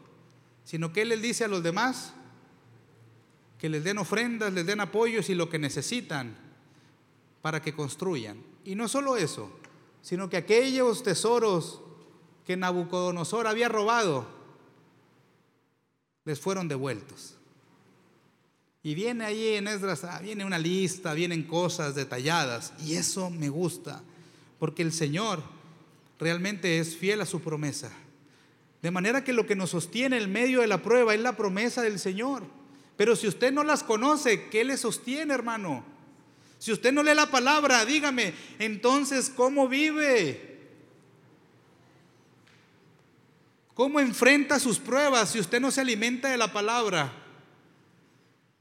sino 0.66 0.92
que 0.92 1.04
Él 1.04 1.10
les 1.10 1.22
dice 1.22 1.46
a 1.46 1.48
los 1.48 1.64
demás 1.64 2.12
que 3.60 3.70
les 3.70 3.84
den 3.84 3.98
ofrendas, 3.98 4.54
les 4.54 4.66
den 4.66 4.80
apoyos 4.80 5.30
y 5.30 5.36
lo 5.36 5.50
que 5.50 5.60
necesitan 5.60 6.36
para 7.42 7.62
que 7.62 7.74
construyan. 7.74 8.42
Y 8.64 8.76
no 8.76 8.88
solo 8.88 9.18
eso, 9.18 9.52
sino 10.02 10.30
que 10.30 10.38
aquellos 10.38 11.04
tesoros 11.04 11.82
que 12.46 12.58
Nabucodonosor 12.58 13.48
había 13.48 13.70
robado 13.70 14.28
les 16.26 16.40
fueron 16.40 16.68
devueltos. 16.68 17.36
Y 18.82 18.96
viene 18.96 19.26
ahí 19.26 19.56
en 19.56 19.68
Esdras, 19.68 20.06
ah, 20.06 20.20
viene 20.20 20.46
una 20.46 20.58
lista, 20.58 21.14
vienen 21.14 21.44
cosas 21.44 21.96
detalladas, 21.96 22.74
y 22.86 22.96
eso 22.96 23.30
me 23.30 23.50
gusta, 23.50 24.02
porque 24.58 24.84
el 24.84 24.94
Señor 24.94 25.44
realmente 26.18 26.80
es 26.80 26.96
fiel 26.96 27.20
a 27.20 27.26
su 27.26 27.42
promesa. 27.42 27.92
De 28.82 28.92
manera 28.92 29.24
que 29.24 29.34
lo 29.34 29.46
que 29.46 29.58
nos 29.58 29.72
sostiene 29.72 30.18
en 30.18 30.32
medio 30.32 30.62
de 30.62 30.68
la 30.68 30.82
prueba 30.82 31.14
es 31.14 31.20
la 31.20 31.36
promesa 31.36 31.82
del 31.82 32.00
Señor. 32.00 32.44
Pero 33.00 33.16
si 33.16 33.30
usted 33.30 33.54
no 33.54 33.64
las 33.64 33.82
conoce, 33.82 34.50
¿qué 34.50 34.66
le 34.66 34.76
sostiene, 34.76 35.34
hermano? 35.34 35.86
Si 36.58 36.70
usted 36.74 36.92
no 36.92 37.02
lee 37.02 37.16
la 37.16 37.28
palabra, 37.28 37.86
dígame, 37.86 38.34
entonces, 38.60 39.32
¿cómo 39.34 39.70
vive? 39.70 40.60
¿Cómo 43.74 44.02
enfrenta 44.02 44.60
sus 44.60 44.80
pruebas 44.80 45.30
si 45.30 45.40
usted 45.40 45.62
no 45.62 45.72
se 45.72 45.80
alimenta 45.80 46.28
de 46.28 46.36
la 46.36 46.52
palabra? 46.52 47.10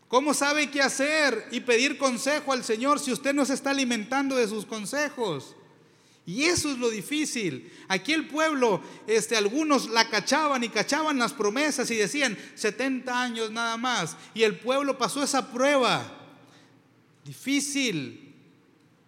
¿Cómo 0.07 0.33
sabe 0.33 0.71
qué 0.71 0.83
hacer 0.83 1.49
y 1.51 1.59
pedir 1.59 1.99
consejo 1.99 2.53
al 2.53 2.63
Señor 2.63 3.01
si 3.01 3.11
usted 3.11 3.35
no 3.35 3.45
se 3.45 3.55
está 3.55 3.71
alimentando 3.71 4.37
de 4.37 4.47
sus 4.47 4.65
consejos? 4.65 5.57
Y 6.29 6.45
eso 6.45 6.71
es 6.71 6.77
lo 6.77 6.91
difícil. 6.91 7.73
Aquí 7.89 8.13
el 8.13 8.29
pueblo, 8.29 8.83
este, 9.07 9.35
algunos 9.35 9.89
la 9.89 10.11
cachaban 10.11 10.63
y 10.63 10.69
cachaban 10.69 11.19
las 11.19 11.33
promesas 11.33 11.91
y 11.91 11.97
decían 11.97 12.37
70 12.55 13.19
años 13.19 13.51
nada 13.51 13.79
más. 13.79 14.15
Y 14.35 14.43
el 14.43 14.59
pueblo 14.59 14.99
pasó 14.99 15.23
esa 15.23 15.51
prueba. 15.51 16.07
Difícil, 17.25 18.35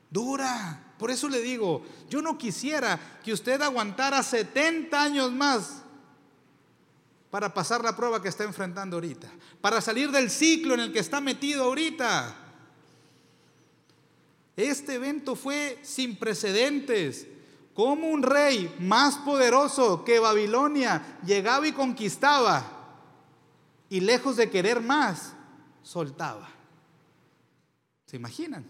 dura. 0.08 0.94
Por 0.98 1.10
eso 1.10 1.28
le 1.28 1.42
digo, 1.42 1.84
yo 2.08 2.22
no 2.22 2.38
quisiera 2.38 2.98
que 3.22 3.34
usted 3.34 3.60
aguantara 3.60 4.22
70 4.22 5.02
años 5.02 5.30
más 5.30 5.82
para 7.30 7.52
pasar 7.52 7.84
la 7.84 7.94
prueba 7.94 8.22
que 8.22 8.30
está 8.30 8.44
enfrentando 8.44 8.96
ahorita, 8.96 9.28
para 9.60 9.82
salir 9.82 10.10
del 10.10 10.30
ciclo 10.30 10.72
en 10.72 10.80
el 10.80 10.90
que 10.90 11.00
está 11.00 11.20
metido 11.20 11.64
ahorita. 11.64 12.39
Este 14.60 14.94
evento 14.94 15.36
fue 15.36 15.78
sin 15.82 16.16
precedentes. 16.16 17.26
Como 17.74 18.08
un 18.08 18.22
rey 18.22 18.74
más 18.78 19.16
poderoso 19.16 20.04
que 20.04 20.18
Babilonia 20.18 21.18
llegaba 21.24 21.66
y 21.66 21.72
conquistaba 21.72 22.80
y 23.88 24.00
lejos 24.00 24.36
de 24.36 24.50
querer 24.50 24.80
más, 24.80 25.32
soltaba. 25.82 26.48
¿Se 28.06 28.16
imaginan? 28.16 28.68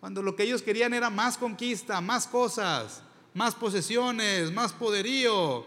Cuando 0.00 0.22
lo 0.22 0.36
que 0.36 0.42
ellos 0.42 0.62
querían 0.62 0.92
era 0.94 1.10
más 1.10 1.38
conquista, 1.38 2.00
más 2.00 2.26
cosas, 2.26 3.02
más 3.34 3.54
posesiones, 3.54 4.52
más 4.52 4.72
poderío. 4.72 5.64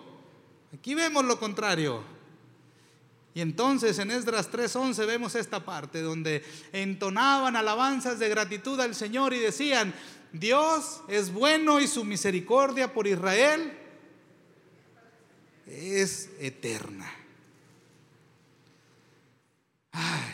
Aquí 0.73 0.93
vemos 0.93 1.25
lo 1.25 1.39
contrario. 1.39 2.14
Y 3.35 3.41
entonces 3.41 3.99
en 3.99 4.11
Esdras 4.11 4.49
3:11 4.49 5.05
vemos 5.05 5.35
esta 5.35 5.63
parte 5.65 6.01
donde 6.01 6.41
entonaban 6.71 7.57
alabanzas 7.57 8.17
de 8.17 8.29
gratitud 8.29 8.79
al 8.79 8.95
Señor 8.95 9.33
y 9.33 9.39
decían, 9.39 9.93
Dios 10.31 11.01
es 11.09 11.33
bueno 11.33 11.81
y 11.81 11.87
su 11.87 12.05
misericordia 12.05 12.93
por 12.93 13.07
Israel 13.07 13.77
es 15.67 16.29
eterna. 16.39 17.11
Ay, 19.91 20.31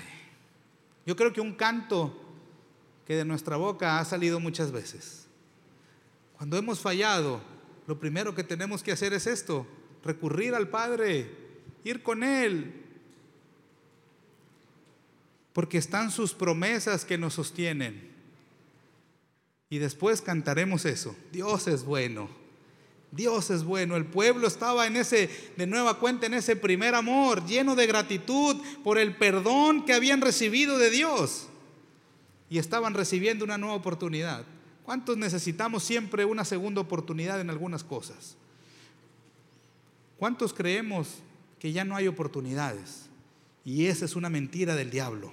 yo 1.07 1.15
creo 1.15 1.33
que 1.33 1.41
un 1.41 1.55
canto 1.55 2.15
que 3.07 3.15
de 3.15 3.25
nuestra 3.25 3.57
boca 3.57 3.99
ha 3.99 4.05
salido 4.05 4.39
muchas 4.39 4.71
veces. 4.71 5.25
Cuando 6.37 6.55
hemos 6.55 6.79
fallado, 6.79 7.41
lo 7.87 7.99
primero 7.99 8.35
que 8.35 8.43
tenemos 8.43 8.83
que 8.83 8.91
hacer 8.91 9.11
es 9.13 9.25
esto, 9.25 9.65
recurrir 10.03 10.53
al 10.53 10.69
Padre, 10.69 11.31
ir 11.83 12.03
con 12.03 12.21
Él, 12.21 12.80
porque 15.53 15.77
están 15.77 16.11
sus 16.11 16.33
promesas 16.33 17.05
que 17.05 17.17
nos 17.17 17.33
sostienen. 17.33 18.11
Y 19.69 19.77
después 19.77 20.21
cantaremos 20.21 20.85
eso, 20.85 21.15
Dios 21.31 21.67
es 21.67 21.83
bueno, 21.83 22.29
Dios 23.11 23.49
es 23.49 23.63
bueno. 23.63 23.95
El 23.95 24.05
pueblo 24.05 24.47
estaba 24.47 24.87
en 24.87 24.95
ese, 24.95 25.29
de 25.57 25.67
nueva 25.67 25.99
cuenta, 25.99 26.25
en 26.25 26.33
ese 26.33 26.55
primer 26.55 26.95
amor, 26.95 27.45
lleno 27.45 27.75
de 27.75 27.87
gratitud 27.87 28.57
por 28.83 28.97
el 28.97 29.15
perdón 29.15 29.85
que 29.85 29.93
habían 29.93 30.21
recibido 30.21 30.77
de 30.77 30.89
Dios. 30.89 31.47
Y 32.49 32.57
estaban 32.57 32.93
recibiendo 32.93 33.45
una 33.45 33.57
nueva 33.57 33.75
oportunidad. 33.75 34.45
¿Cuántos 34.83 35.17
necesitamos 35.17 35.83
siempre 35.83 36.25
una 36.25 36.43
segunda 36.43 36.81
oportunidad 36.81 37.39
en 37.39 37.49
algunas 37.49 37.83
cosas? 37.83 38.35
¿Cuántos 40.17 40.53
creemos 40.53 41.07
que 41.59 41.71
ya 41.71 41.83
no 41.83 41.95
hay 41.95 42.07
oportunidades? 42.07 43.05
Y 43.63 43.85
esa 43.85 44.05
es 44.05 44.15
una 44.15 44.29
mentira 44.29 44.75
del 44.75 44.89
diablo. 44.89 45.31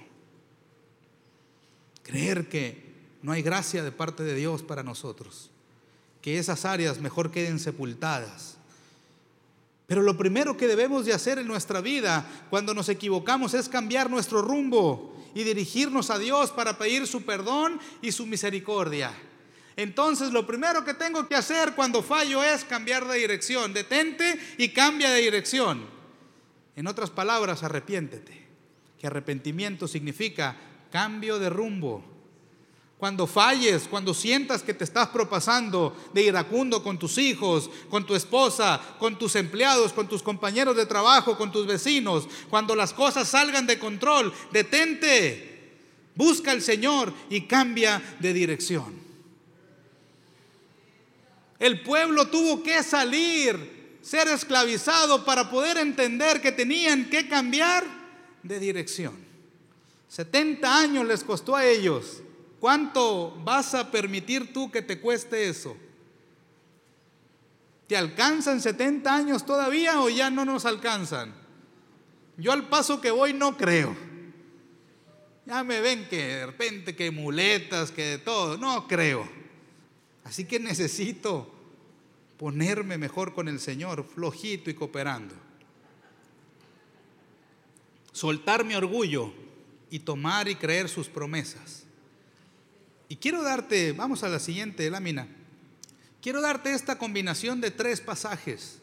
Creer 2.09 2.49
que 2.49 2.89
no 3.21 3.31
hay 3.31 3.43
gracia 3.43 3.83
de 3.83 3.91
parte 3.91 4.23
de 4.23 4.33
Dios 4.33 4.63
para 4.63 4.81
nosotros 4.81 5.51
que 6.21 6.39
esas 6.39 6.65
áreas 6.65 6.99
mejor 6.99 7.31
queden 7.31 7.59
sepultadas. 7.59 8.57
Pero 9.85 10.01
lo 10.01 10.17
primero 10.17 10.57
que 10.57 10.67
debemos 10.67 11.05
de 11.05 11.13
hacer 11.13 11.37
en 11.37 11.47
nuestra 11.47 11.81
vida 11.81 12.25
cuando 12.49 12.73
nos 12.73 12.89
equivocamos 12.89 13.53
es 13.53 13.69
cambiar 13.69 14.09
nuestro 14.09 14.41
rumbo 14.41 15.15
y 15.33 15.43
dirigirnos 15.43 16.09
a 16.09 16.19
Dios 16.19 16.51
para 16.51 16.77
pedir 16.77 17.07
su 17.07 17.23
perdón 17.23 17.79
y 18.01 18.11
su 18.11 18.25
misericordia. 18.25 19.11
Entonces 19.75 20.31
lo 20.31 20.45
primero 20.45 20.83
que 20.83 20.93
tengo 20.93 21.27
que 21.27 21.35
hacer 21.35 21.73
cuando 21.73 22.03
fallo 22.03 22.43
es 22.43 22.65
cambiar 22.65 23.07
de 23.07 23.17
dirección. 23.17 23.73
Detente 23.73 24.39
y 24.57 24.69
cambia 24.69 25.11
de 25.11 25.21
dirección. 25.21 25.85
En 26.75 26.87
otras 26.87 27.09
palabras, 27.09 27.63
arrepiéntete. 27.63 28.47
Que 28.99 29.07
arrepentimiento 29.07 29.87
significa 29.87 30.57
cambio 30.91 31.39
de 31.39 31.49
rumbo. 31.49 32.03
Cuando 32.97 33.27
falles, 33.27 33.87
cuando 33.89 34.13
sientas 34.13 34.61
que 34.61 34.73
te 34.73 34.83
estás 34.83 35.07
propasando 35.07 35.95
de 36.13 36.23
iracundo 36.23 36.83
con 36.83 36.99
tus 36.99 37.17
hijos, 37.17 37.69
con 37.89 38.05
tu 38.05 38.13
esposa, 38.13 38.81
con 38.99 39.17
tus 39.17 39.37
empleados, 39.37 39.93
con 39.93 40.09
tus 40.09 40.21
compañeros 40.21 40.75
de 40.75 40.85
trabajo, 40.85 41.37
con 41.37 41.49
tus 41.49 41.65
vecinos, 41.65 42.27
cuando 42.49 42.75
las 42.75 42.91
cosas 42.91 43.29
salgan 43.29 43.65
de 43.65 43.79
control, 43.79 44.33
detente, 44.51 45.77
busca 46.13 46.51
al 46.51 46.61
Señor 46.61 47.13
y 47.29 47.41
cambia 47.41 48.01
de 48.19 48.33
dirección. 48.33 48.99
El 51.57 51.81
pueblo 51.83 52.27
tuvo 52.27 52.63
que 52.63 52.83
salir, 52.83 53.97
ser 54.01 54.27
esclavizado 54.27 55.23
para 55.23 55.49
poder 55.49 55.77
entender 55.77 56.41
que 56.41 56.51
tenían 56.51 57.09
que 57.09 57.29
cambiar 57.29 57.85
de 58.43 58.59
dirección. 58.59 59.28
70 60.09 60.77
años 60.79 61.07
les 61.07 61.23
costó 61.23 61.55
a 61.55 61.65
ellos 61.65 62.23
¿Cuánto 62.59 63.31
vas 63.43 63.73
a 63.73 63.89
permitir 63.89 64.51
tú 64.51 64.69
que 64.69 64.81
te 64.81 64.99
cueste 64.99 65.47
eso? 65.47 65.77
¿Te 67.87 67.95
alcanzan 67.95 68.61
70 68.61 69.15
años 69.15 69.45
todavía 69.45 70.01
o 70.01 70.09
ya 70.09 70.29
no 70.29 70.45
nos 70.45 70.65
alcanzan? 70.65 71.33
Yo 72.37 72.51
al 72.51 72.67
paso 72.67 72.99
que 72.99 73.11
voy 73.11 73.33
no 73.33 73.57
creo. 73.57 73.95
Ya 75.45 75.63
me 75.63 75.81
ven 75.81 76.07
que 76.09 76.17
de 76.17 76.45
repente 76.45 76.95
que 76.95 77.09
muletas, 77.11 77.91
que 77.91 78.03
de 78.03 78.17
todo, 78.19 78.57
no 78.57 78.87
creo. 78.87 79.27
Así 80.25 80.45
que 80.45 80.59
necesito 80.59 81.51
ponerme 82.37 82.97
mejor 82.97 83.33
con 83.33 83.47
el 83.47 83.59
Señor, 83.59 84.03
flojito 84.03 84.69
y 84.69 84.75
cooperando. 84.75 85.33
Soltar 88.11 88.65
mi 88.65 88.75
orgullo 88.75 89.33
y 89.89 89.99
tomar 89.99 90.47
y 90.47 90.55
creer 90.55 90.89
sus 90.89 91.07
promesas. 91.07 91.83
Y 93.07 93.15
quiero 93.15 93.41
darte, 93.41 93.91
vamos 93.91 94.23
a 94.23 94.29
la 94.29 94.39
siguiente 94.39 94.89
lámina, 94.89 95.27
quiero 96.21 96.41
darte 96.41 96.73
esta 96.73 96.97
combinación 96.97 97.59
de 97.61 97.71
tres 97.71 98.01
pasajes. 98.01 98.79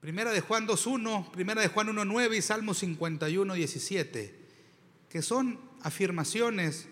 Primera 0.00 0.30
de 0.30 0.40
Juan 0.40 0.68
2.1, 0.68 1.30
primera 1.32 1.60
de 1.60 1.68
Juan 1.68 1.88
1.9 1.88 2.36
y 2.36 2.42
Salmo 2.42 2.74
51.17, 2.74 4.30
que 5.08 5.22
son 5.22 5.58
afirmaciones 5.82 6.86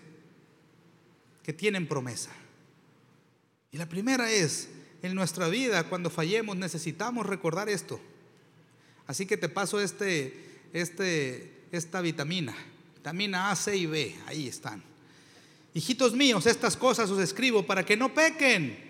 que 1.43 1.53
tienen 1.53 1.87
promesa. 1.87 2.31
Y 3.71 3.77
la 3.77 3.87
primera 3.87 4.31
es, 4.31 4.69
en 5.01 5.15
nuestra 5.15 5.47
vida, 5.47 5.87
cuando 5.87 6.09
fallemos, 6.09 6.57
necesitamos 6.57 7.25
recordar 7.25 7.69
esto. 7.69 8.01
Así 9.07 9.25
que 9.25 9.37
te 9.37 9.49
paso 9.49 9.79
este, 9.79 10.63
este, 10.73 11.54
esta 11.75 12.01
vitamina, 12.01 12.55
vitamina 12.95 13.51
A, 13.51 13.55
C 13.55 13.75
y 13.75 13.85
B, 13.85 14.15
ahí 14.25 14.47
están. 14.47 14.81
Hijitos 15.73 16.13
míos, 16.13 16.45
estas 16.45 16.77
cosas 16.77 17.09
os 17.09 17.19
escribo 17.19 17.63
para 17.63 17.85
que 17.85 17.97
no 17.97 18.13
pequen. 18.13 18.83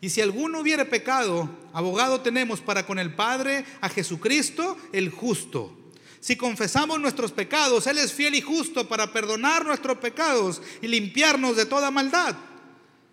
Y 0.00 0.10
si 0.10 0.20
alguno 0.20 0.60
hubiere 0.60 0.84
pecado, 0.84 1.50
abogado 1.72 2.20
tenemos 2.20 2.60
para 2.60 2.86
con 2.86 3.00
el 3.00 3.12
Padre 3.12 3.64
a 3.80 3.88
Jesucristo 3.88 4.76
el 4.92 5.10
justo. 5.10 5.76
Si 6.20 6.36
confesamos 6.36 7.00
nuestros 7.00 7.32
pecados, 7.32 7.86
Él 7.86 7.98
es 7.98 8.12
fiel 8.12 8.36
y 8.36 8.40
justo 8.40 8.88
para 8.88 9.12
perdonar 9.12 9.64
nuestros 9.66 9.98
pecados 9.98 10.62
y 10.80 10.86
limpiarnos 10.86 11.56
de 11.56 11.66
toda 11.66 11.90
maldad. 11.90 12.36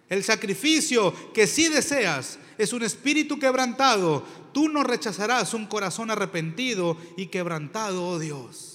El 0.10 0.24
sacrificio 0.24 1.14
que 1.34 1.48
sí 1.48 1.68
deseas 1.68 2.38
es 2.58 2.74
un 2.74 2.84
espíritu 2.84 3.40
quebrantado. 3.40 4.24
Tú 4.54 4.70
no 4.70 4.84
rechazarás 4.84 5.54
un 5.54 5.66
corazón 5.66 6.12
arrepentido 6.12 6.98
y 7.18 7.28
quebrantado, 7.28 8.08
oh 8.08 8.20
Dios. 8.20 8.75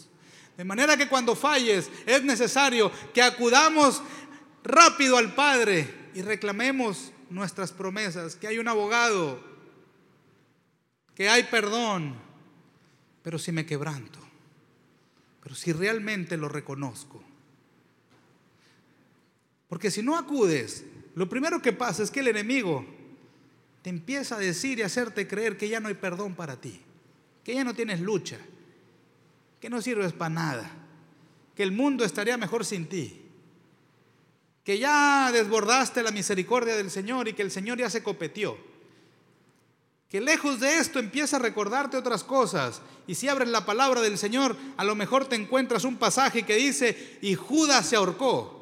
De 0.61 0.65
manera 0.65 0.95
que 0.95 1.09
cuando 1.09 1.35
falles 1.35 1.91
es 2.05 2.23
necesario 2.23 2.93
que 3.15 3.23
acudamos 3.23 4.03
rápido 4.63 5.17
al 5.17 5.35
Padre 5.35 6.11
y 6.13 6.21
reclamemos 6.21 7.13
nuestras 7.31 7.73
promesas, 7.73 8.37
que 8.37 8.47
hay 8.47 8.59
un 8.59 8.69
abogado, 8.69 9.43
que 11.15 11.31
hay 11.31 11.45
perdón, 11.45 12.15
pero 13.23 13.39
si 13.39 13.53
me 13.53 13.65
quebranto, 13.65 14.19
pero 15.43 15.55
si 15.55 15.73
realmente 15.73 16.37
lo 16.37 16.51
reconozco. 16.51 17.25
Porque 19.67 19.91
si 19.91 20.03
no 20.03 20.19
acudes, 20.19 20.85
lo 21.15 21.27
primero 21.27 21.63
que 21.63 21.73
pasa 21.73 22.03
es 22.03 22.11
que 22.11 22.21
el 22.21 22.29
enemigo 22.29 22.85
te 23.81 23.89
empieza 23.89 24.37
a 24.37 24.41
decir 24.41 24.79
y 24.79 24.83
hacerte 24.83 25.27
creer 25.27 25.57
que 25.57 25.71
ya 25.71 25.81
no 25.81 25.89
hay 25.89 25.95
perdón 25.95 26.35
para 26.35 26.61
ti, 26.61 26.83
que 27.43 27.55
ya 27.55 27.65
no 27.65 27.73
tienes 27.73 28.01
lucha, 28.01 28.37
que 29.61 29.71
no 29.71 29.83
sirves 29.83 30.13
para 30.13 30.35
nada, 30.35 30.71
que 31.55 31.63
el 31.63 31.73
mundo 31.73 32.05
estaría 32.05 32.37
mejor 32.37 32.65
sin 32.65 32.89
ti 32.89 33.21
que 34.65 34.79
ya 34.79 35.31
desbordaste 35.33 36.03
la 36.03 36.11
misericordia 36.11 36.77
del 36.77 36.91
Señor 36.91 37.29
y 37.29 37.33
que 37.33 37.43
el 37.43 37.51
Señor 37.51 37.79
ya 37.79 37.91
se 37.91 38.03
copetió. 38.03 38.57
Que 40.09 40.21
lejos 40.21 40.61
de 40.61 40.79
esto 40.79 40.99
empieza 40.99 41.37
a 41.37 41.41
recordarte 41.41 41.97
otras 41.97 42.25
cosas. 42.25 42.83
Y 43.07 43.15
si 43.15 43.29
abres 43.29 43.49
la 43.49 43.65
palabra 43.65 44.01
del 44.01 44.19
Señor, 44.19 44.57
a 44.77 44.85
lo 44.85 44.95
mejor 44.95 45.27
te 45.27 45.37
encuentras 45.37 45.85
un 45.85 45.97
pasaje 45.97 46.43
que 46.43 46.57
dice, 46.57 47.19
y 47.23 47.35
Judas 47.35 47.87
se 47.87 47.97
ahorcó. 47.97 48.59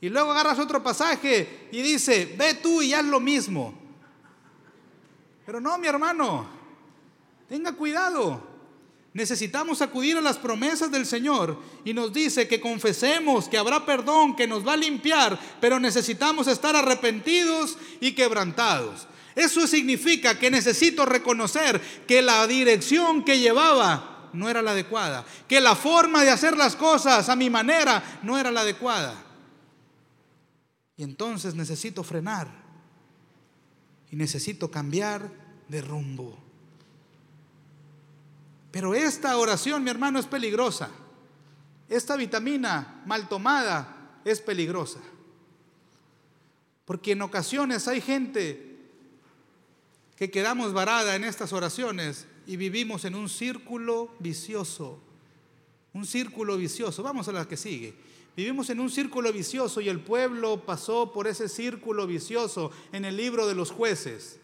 Y 0.00 0.08
luego 0.08 0.32
agarras 0.32 0.58
otro 0.58 0.82
pasaje 0.82 1.68
y 1.72 1.82
dice, 1.82 2.34
ve 2.38 2.54
tú 2.54 2.82
y 2.82 2.92
haz 2.92 3.04
lo 3.04 3.20
mismo. 3.20 3.74
Pero 5.46 5.60
no, 5.60 5.78
mi 5.78 5.86
hermano, 5.86 6.48
tenga 7.48 7.72
cuidado. 7.72 8.49
Necesitamos 9.12 9.82
acudir 9.82 10.16
a 10.16 10.20
las 10.20 10.38
promesas 10.38 10.90
del 10.90 11.04
Señor 11.04 11.60
y 11.84 11.92
nos 11.92 12.12
dice 12.12 12.46
que 12.46 12.60
confesemos 12.60 13.48
que 13.48 13.58
habrá 13.58 13.84
perdón, 13.84 14.36
que 14.36 14.46
nos 14.46 14.66
va 14.66 14.74
a 14.74 14.76
limpiar, 14.76 15.38
pero 15.60 15.80
necesitamos 15.80 16.46
estar 16.46 16.76
arrepentidos 16.76 17.76
y 18.00 18.12
quebrantados. 18.12 19.08
Eso 19.34 19.66
significa 19.66 20.38
que 20.38 20.50
necesito 20.50 21.06
reconocer 21.06 21.80
que 22.06 22.22
la 22.22 22.46
dirección 22.46 23.24
que 23.24 23.40
llevaba 23.40 24.30
no 24.32 24.48
era 24.48 24.62
la 24.62 24.72
adecuada, 24.72 25.24
que 25.48 25.60
la 25.60 25.74
forma 25.74 26.22
de 26.22 26.30
hacer 26.30 26.56
las 26.56 26.76
cosas 26.76 27.28
a 27.28 27.34
mi 27.34 27.50
manera 27.50 28.20
no 28.22 28.38
era 28.38 28.52
la 28.52 28.60
adecuada. 28.60 29.24
Y 30.96 31.02
entonces 31.02 31.54
necesito 31.54 32.04
frenar 32.04 32.48
y 34.10 34.16
necesito 34.16 34.70
cambiar 34.70 35.32
de 35.68 35.80
rumbo. 35.80 36.49
Pero 38.70 38.94
esta 38.94 39.36
oración, 39.36 39.82
mi 39.82 39.90
hermano, 39.90 40.18
es 40.18 40.26
peligrosa. 40.26 40.90
Esta 41.88 42.16
vitamina 42.16 43.02
mal 43.06 43.28
tomada 43.28 44.20
es 44.24 44.40
peligrosa. 44.40 45.00
Porque 46.84 47.12
en 47.12 47.22
ocasiones 47.22 47.88
hay 47.88 48.00
gente 48.00 48.78
que 50.16 50.30
quedamos 50.30 50.72
varada 50.72 51.16
en 51.16 51.24
estas 51.24 51.52
oraciones 51.52 52.26
y 52.46 52.56
vivimos 52.56 53.04
en 53.04 53.14
un 53.14 53.28
círculo 53.28 54.14
vicioso. 54.18 55.00
Un 55.92 56.06
círculo 56.06 56.56
vicioso. 56.56 57.02
Vamos 57.02 57.26
a 57.28 57.32
la 57.32 57.48
que 57.48 57.56
sigue. 57.56 57.94
Vivimos 58.36 58.70
en 58.70 58.80
un 58.80 58.90
círculo 58.90 59.32
vicioso 59.32 59.80
y 59.80 59.88
el 59.88 60.00
pueblo 60.00 60.64
pasó 60.64 61.12
por 61.12 61.26
ese 61.26 61.48
círculo 61.48 62.06
vicioso 62.06 62.70
en 62.92 63.04
el 63.04 63.16
libro 63.16 63.46
de 63.46 63.54
los 63.54 63.70
jueces. 63.70 64.38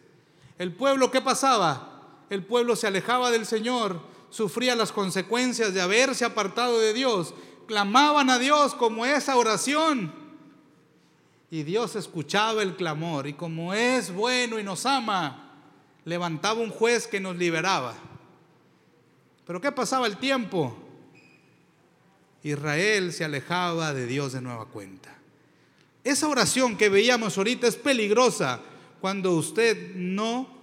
El 0.59 0.73
pueblo, 0.73 1.11
¿qué 1.11 1.21
pasaba? 1.21 2.25
El 2.29 2.45
pueblo 2.45 2.75
se 2.75 2.87
alejaba 2.87 3.31
del 3.31 3.47
Señor, 3.47 4.01
sufría 4.37 4.77
las 4.77 4.93
consecuencias 4.93 5.73
de 5.73 5.81
haberse 5.81 6.23
apartado 6.23 6.79
de 6.79 6.93
Dios, 6.93 7.33
clamaban 7.67 8.29
a 8.29 8.39
Dios 8.39 8.75
como 8.75 9.07
esa 9.07 9.35
oración. 9.37 10.13
Y 11.51 11.63
Dios 11.63 11.97
escuchaba 11.97 12.63
el 12.63 12.77
clamor 12.77 13.27
y 13.27 13.33
como 13.33 13.73
es 13.73 14.13
bueno 14.13 14.59
y 14.59 14.63
nos 14.63 14.85
ama, 14.85 15.55
levantaba 16.05 16.61
un 16.61 16.69
juez 16.69 17.07
que 17.07 17.19
nos 17.19 17.37
liberaba. 17.37 17.95
Pero 19.47 19.59
¿qué 19.59 19.73
pasaba 19.73 20.07
el 20.07 20.19
tiempo? 20.19 20.77
Israel 22.43 23.15
se 23.15 23.25
alejaba 23.25 23.95
de 23.95 24.07
Dios 24.07 24.35
de 24.35 24.43
nueva 24.43 24.67
cuenta. 24.67 25.17
Esa 26.05 26.29
oración 26.29 26.77
que 26.77 26.91
veíamos 26.91 27.39
ahorita 27.39 27.67
es 27.67 27.77
peligrosa 27.77 28.61
cuando 29.01 29.33
usted 29.33 29.95
no, 29.95 30.56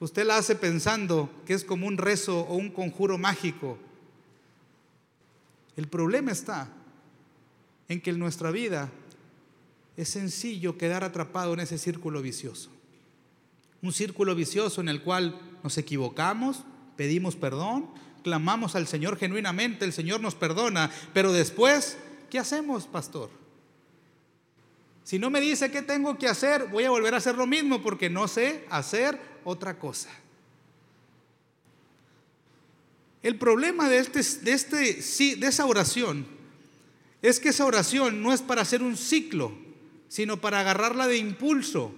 usted 0.00 0.26
la 0.26 0.36
hace 0.36 0.54
pensando 0.54 1.30
que 1.46 1.54
es 1.54 1.64
como 1.64 1.86
un 1.86 1.98
rezo 1.98 2.40
o 2.40 2.54
un 2.54 2.70
conjuro 2.70 3.18
mágico. 3.18 3.78
El 5.76 5.88
problema 5.88 6.32
está 6.32 6.68
en 7.88 8.00
que 8.00 8.10
en 8.10 8.18
nuestra 8.18 8.50
vida 8.50 8.90
es 9.96 10.08
sencillo 10.08 10.78
quedar 10.78 11.04
atrapado 11.04 11.54
en 11.54 11.60
ese 11.60 11.78
círculo 11.78 12.22
vicioso. 12.22 12.70
Un 13.82 13.92
círculo 13.92 14.34
vicioso 14.34 14.80
en 14.80 14.88
el 14.88 15.02
cual 15.02 15.40
nos 15.62 15.78
equivocamos, 15.78 16.64
pedimos 16.96 17.36
perdón, 17.36 17.88
clamamos 18.22 18.74
al 18.74 18.86
Señor 18.86 19.16
genuinamente, 19.16 19.84
el 19.84 19.92
Señor 19.92 20.20
nos 20.20 20.34
perdona, 20.34 20.90
pero 21.14 21.32
después, 21.32 21.96
¿qué 22.30 22.38
hacemos, 22.38 22.86
pastor? 22.86 23.30
Si 25.08 25.18
no 25.18 25.30
me 25.30 25.40
dice 25.40 25.70
qué 25.70 25.80
tengo 25.80 26.18
que 26.18 26.28
hacer, 26.28 26.66
voy 26.66 26.84
a 26.84 26.90
volver 26.90 27.14
a 27.14 27.16
hacer 27.16 27.34
lo 27.34 27.46
mismo 27.46 27.80
porque 27.80 28.10
no 28.10 28.28
sé 28.28 28.66
hacer 28.68 29.18
otra 29.42 29.78
cosa. 29.78 30.10
El 33.22 33.38
problema 33.38 33.88
de, 33.88 34.00
este, 34.00 34.22
de, 34.42 34.52
este, 34.52 35.36
de 35.36 35.46
esa 35.46 35.64
oración 35.64 36.26
es 37.22 37.40
que 37.40 37.48
esa 37.48 37.64
oración 37.64 38.22
no 38.22 38.34
es 38.34 38.42
para 38.42 38.60
hacer 38.60 38.82
un 38.82 38.98
ciclo, 38.98 39.50
sino 40.08 40.42
para 40.42 40.60
agarrarla 40.60 41.06
de 41.06 41.16
impulso, 41.16 41.90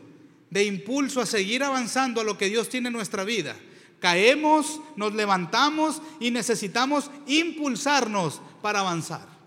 de 0.51 0.63
impulso 0.63 1.21
a 1.21 1.27
seguir 1.27 1.65
avanzando 1.65 2.21
a 2.21 2.25
lo 2.25 2.39
que 2.39 2.49
Dios 2.49 2.69
tiene 2.69 2.91
en 2.91 2.95
nuestra 2.95 3.25
vida. 3.25 3.57
Caemos, 3.99 4.81
nos 4.95 5.15
levantamos 5.15 6.01
y 6.21 6.31
necesitamos 6.31 7.11
impulsarnos 7.27 8.41
para 8.63 8.79
avanzar. 8.79 9.40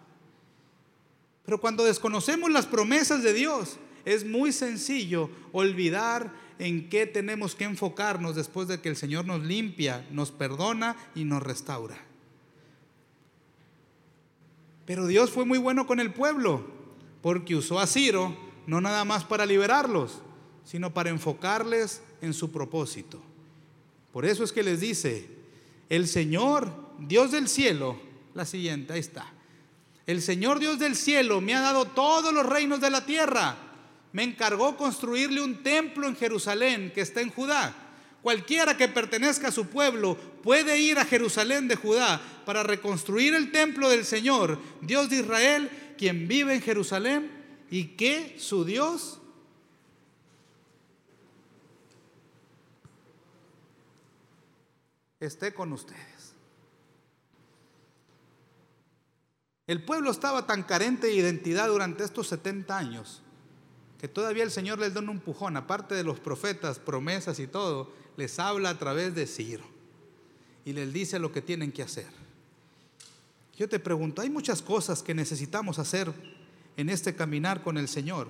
Pero 1.45 1.59
cuando 1.59 1.83
desconocemos 1.83 2.51
las 2.51 2.65
promesas 2.65 3.23
de 3.23 3.33
Dios, 3.33 3.77
es 4.05 4.25
muy 4.25 4.51
sencillo 4.51 5.29
olvidar 5.51 6.33
en 6.59 6.89
qué 6.89 7.05
tenemos 7.05 7.55
que 7.55 7.65
enfocarnos 7.65 8.35
después 8.35 8.67
de 8.67 8.79
que 8.79 8.89
el 8.89 8.95
Señor 8.95 9.25
nos 9.25 9.43
limpia, 9.43 10.07
nos 10.11 10.31
perdona 10.31 10.95
y 11.15 11.25
nos 11.25 11.43
restaura. 11.43 11.97
Pero 14.85 15.07
Dios 15.07 15.31
fue 15.31 15.45
muy 15.45 15.57
bueno 15.57 15.87
con 15.87 15.99
el 15.99 16.13
pueblo, 16.13 16.65
porque 17.21 17.55
usó 17.55 17.79
a 17.79 17.87
Ciro 17.87 18.35
no 18.67 18.81
nada 18.81 19.05
más 19.05 19.23
para 19.23 19.45
liberarlos, 19.45 20.21
sino 20.65 20.93
para 20.93 21.09
enfocarles 21.09 22.01
en 22.21 22.33
su 22.33 22.51
propósito. 22.51 23.21
Por 24.11 24.25
eso 24.25 24.43
es 24.43 24.51
que 24.51 24.63
les 24.63 24.79
dice, 24.79 25.27
el 25.89 26.07
Señor, 26.07 26.71
Dios 26.99 27.31
del 27.31 27.47
cielo, 27.47 27.97
la 28.33 28.45
siguiente, 28.45 28.93
ahí 28.93 28.99
está. 28.99 29.33
El 30.05 30.21
Señor 30.21 30.59
Dios 30.59 30.79
del 30.79 30.95
cielo 30.95 31.39
me 31.39 31.55
ha 31.55 31.61
dado 31.61 31.85
todos 31.85 32.33
los 32.33 32.45
reinos 32.45 32.81
de 32.81 32.89
la 32.89 33.05
tierra. 33.05 33.55
Me 34.11 34.23
encargó 34.23 34.75
construirle 34.75 35.41
un 35.41 35.63
templo 35.63 36.07
en 36.07 36.15
Jerusalén 36.15 36.91
que 36.93 37.01
está 37.01 37.21
en 37.21 37.31
Judá. 37.31 37.73
Cualquiera 38.21 38.77
que 38.77 38.87
pertenezca 38.87 39.49
a 39.49 39.51
su 39.51 39.67
pueblo 39.67 40.15
puede 40.43 40.79
ir 40.79 40.99
a 40.99 41.05
Jerusalén 41.05 41.67
de 41.67 41.75
Judá 41.75 42.21
para 42.45 42.63
reconstruir 42.63 43.33
el 43.33 43.51
templo 43.51 43.89
del 43.89 44.05
Señor, 44.05 44.59
Dios 44.81 45.09
de 45.09 45.17
Israel, 45.17 45.69
quien 45.97 46.27
vive 46.27 46.53
en 46.53 46.61
Jerusalén 46.61 47.31
y 47.69 47.95
que 47.95 48.35
su 48.39 48.63
Dios 48.63 49.19
esté 55.19 55.53
con 55.53 55.73
ustedes. 55.73 56.22
El 59.65 59.83
pueblo 59.83 60.11
estaba 60.11 60.45
tan 60.45 60.63
carente 60.63 61.07
de 61.07 61.15
identidad 61.15 61.69
durante 61.69 62.03
estos 62.03 62.27
70 62.27 62.77
años 62.77 63.21
que 63.97 64.09
todavía 64.09 64.43
el 64.43 64.51
Señor 64.51 64.79
les 64.79 64.93
da 64.93 64.99
un 64.99 65.09
empujón, 65.09 65.55
aparte 65.55 65.95
de 65.95 66.03
los 66.03 66.19
profetas, 66.19 66.77
promesas 66.77 67.39
y 67.39 67.47
todo, 67.47 67.89
les 68.17 68.37
habla 68.37 68.71
a 68.71 68.77
través 68.77 69.15
de 69.15 69.25
Ciro 69.25 69.63
y 70.65 70.73
les 70.73 70.91
dice 70.91 71.19
lo 71.19 71.31
que 71.31 71.41
tienen 71.41 71.71
que 71.71 71.83
hacer. 71.83 72.09
Yo 73.57 73.69
te 73.69 73.79
pregunto, 73.79 74.21
hay 74.21 74.29
muchas 74.29 74.61
cosas 74.61 75.01
que 75.03 75.13
necesitamos 75.13 75.79
hacer 75.79 76.11
en 76.75 76.89
este 76.89 77.15
caminar 77.15 77.63
con 77.63 77.77
el 77.77 77.87
Señor 77.87 78.27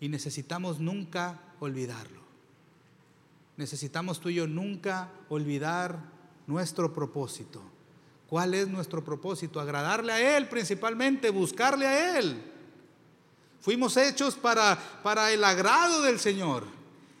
y 0.00 0.08
necesitamos 0.08 0.80
nunca 0.80 1.40
olvidarlo. 1.60 2.22
Necesitamos 3.56 4.18
tú 4.18 4.30
y 4.30 4.34
yo 4.34 4.48
nunca 4.48 5.12
olvidar 5.28 6.00
nuestro 6.48 6.92
propósito. 6.92 7.62
¿Cuál 8.32 8.54
es 8.54 8.66
nuestro 8.66 9.04
propósito? 9.04 9.60
Agradarle 9.60 10.10
a 10.10 10.38
Él 10.38 10.48
principalmente, 10.48 11.28
buscarle 11.28 11.86
a 11.86 12.18
Él. 12.18 12.42
Fuimos 13.60 13.94
hechos 13.98 14.36
para, 14.36 15.02
para 15.02 15.30
el 15.32 15.44
agrado 15.44 16.00
del 16.00 16.18
Señor. 16.18 16.64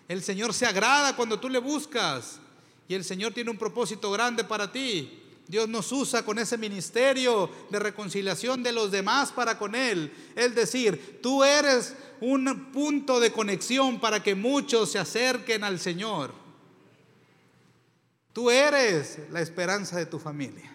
El 0.08 0.22
Señor 0.22 0.54
se 0.54 0.64
agrada 0.64 1.14
cuando 1.14 1.38
tú 1.38 1.50
le 1.50 1.58
buscas. 1.58 2.40
Y 2.88 2.94
el 2.94 3.04
Señor 3.04 3.34
tiene 3.34 3.50
un 3.50 3.58
propósito 3.58 4.10
grande 4.10 4.42
para 4.42 4.72
ti. 4.72 5.22
Dios 5.46 5.68
nos 5.68 5.92
usa 5.92 6.24
con 6.24 6.38
ese 6.38 6.56
ministerio 6.56 7.50
de 7.68 7.78
reconciliación 7.78 8.62
de 8.62 8.72
los 8.72 8.90
demás 8.90 9.32
para 9.32 9.58
con 9.58 9.74
Él. 9.74 10.10
Es 10.34 10.54
decir, 10.54 11.20
tú 11.22 11.44
eres 11.44 11.94
un 12.22 12.72
punto 12.72 13.20
de 13.20 13.32
conexión 13.32 14.00
para 14.00 14.22
que 14.22 14.34
muchos 14.34 14.90
se 14.90 14.98
acerquen 14.98 15.62
al 15.62 15.78
Señor. 15.78 16.32
Tú 18.32 18.50
eres 18.50 19.18
la 19.30 19.42
esperanza 19.42 19.98
de 19.98 20.06
tu 20.06 20.18
familia, 20.18 20.72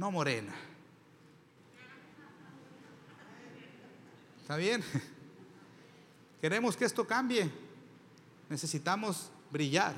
no 0.00 0.10
morena. 0.10 0.54
¿Está 4.40 4.56
bien? 4.56 4.82
Queremos 6.40 6.74
que 6.74 6.86
esto 6.86 7.06
cambie. 7.06 7.50
Necesitamos 8.48 9.30
brillar, 9.50 9.94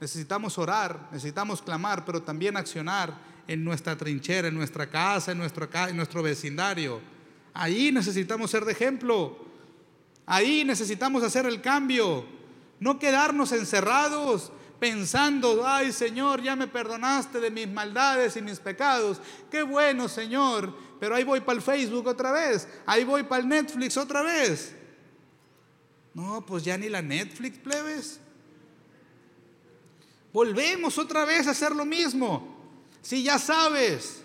necesitamos 0.00 0.58
orar, 0.58 1.08
necesitamos 1.12 1.62
clamar, 1.62 2.04
pero 2.04 2.20
también 2.20 2.56
accionar 2.56 3.16
en 3.46 3.62
nuestra 3.62 3.96
trinchera, 3.96 4.48
en 4.48 4.56
nuestra 4.56 4.90
casa, 4.90 5.30
en 5.30 5.38
nuestro, 5.38 5.68
en 5.72 5.96
nuestro 5.96 6.20
vecindario. 6.20 7.00
Ahí 7.54 7.92
necesitamos 7.92 8.50
ser 8.50 8.64
de 8.64 8.72
ejemplo. 8.72 9.38
Ahí 10.26 10.64
necesitamos 10.64 11.22
hacer 11.22 11.46
el 11.46 11.62
cambio. 11.62 12.26
No 12.80 12.98
quedarnos 12.98 13.52
encerrados 13.52 14.50
pensando, 14.78 15.66
ay 15.66 15.92
Señor, 15.92 16.42
ya 16.42 16.56
me 16.56 16.68
perdonaste 16.68 17.40
de 17.40 17.50
mis 17.50 17.68
maldades 17.68 18.36
y 18.36 18.42
mis 18.42 18.58
pecados. 18.58 19.20
Qué 19.50 19.62
bueno, 19.62 20.08
Señor. 20.08 20.74
Pero 21.00 21.14
ahí 21.14 21.24
voy 21.24 21.40
para 21.40 21.56
el 21.56 21.62
Facebook 21.62 22.06
otra 22.06 22.32
vez. 22.32 22.68
Ahí 22.86 23.04
voy 23.04 23.22
para 23.22 23.42
el 23.42 23.48
Netflix 23.48 23.96
otra 23.96 24.22
vez. 24.22 24.74
No, 26.14 26.44
pues 26.44 26.64
ya 26.64 26.76
ni 26.76 26.88
la 26.88 27.02
Netflix, 27.02 27.58
plebes. 27.58 28.20
Volvemos 30.32 30.98
otra 30.98 31.24
vez 31.24 31.46
a 31.46 31.52
hacer 31.52 31.74
lo 31.74 31.84
mismo. 31.84 32.56
Si 33.02 33.22
ya 33.22 33.38
sabes 33.38 34.22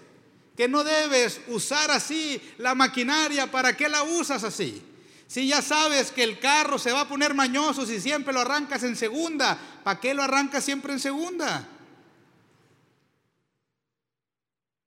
que 0.58 0.68
no 0.68 0.84
debes 0.84 1.42
usar 1.48 1.92
así 1.92 2.42
la 2.58 2.76
maquinaria, 2.76 3.50
¿para 3.50 3.76
qué 3.76 3.90
la 3.90 4.04
usas 4.04 4.44
así? 4.44 4.82
Si 5.28 5.48
ya 5.48 5.62
sabes 5.62 6.12
que 6.12 6.24
el 6.24 6.40
carro 6.40 6.78
se 6.78 6.92
va 6.92 7.02
a 7.02 7.08
poner 7.08 7.34
mañoso 7.34 7.86
si 7.86 8.00
siempre 8.00 8.34
lo 8.34 8.42
arrancas 8.42 8.84
en 8.84 8.96
segunda, 8.96 9.58
¿para 9.84 10.00
qué 10.00 10.14
lo 10.14 10.24
arrancas 10.24 10.64
siempre 10.64 10.94
en 10.94 11.00
segunda? 11.00 11.68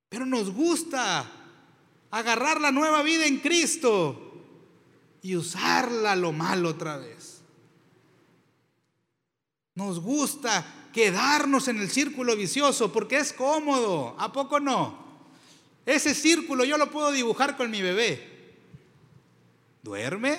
Pero 0.09 0.27
nos 0.27 0.51
gusta 0.51 1.31
agarrar 2.11 2.61
la 2.61 2.73
nueva 2.73 3.03
vida 3.03 3.27
en 3.27 3.39
Cristo 3.39 4.23
y 5.23 5.37
usarla 5.37 6.17
lo 6.17 6.33
malo 6.33 6.71
otra 6.71 6.97
vez. 6.97 7.41
Nos 9.75 10.01
gusta 10.01 10.65
quedarnos 10.93 11.69
en 11.69 11.79
el 11.81 11.91
círculo 11.91 12.35
vicioso 12.37 12.93
porque 12.93 13.19
es 13.19 13.33
cómodo, 13.33 14.17
¿a 14.19 14.33
poco 14.33 14.61
no? 14.61 15.05
Ese 15.85 16.15
círculo 16.15 16.65
yo 16.65 16.79
lo 16.79 16.91
puedo 16.91 17.13
dibujar 17.13 17.57
con 17.57 17.71
mi 17.71 17.83
bebé. 17.83 18.55
Duerme, 19.83 20.39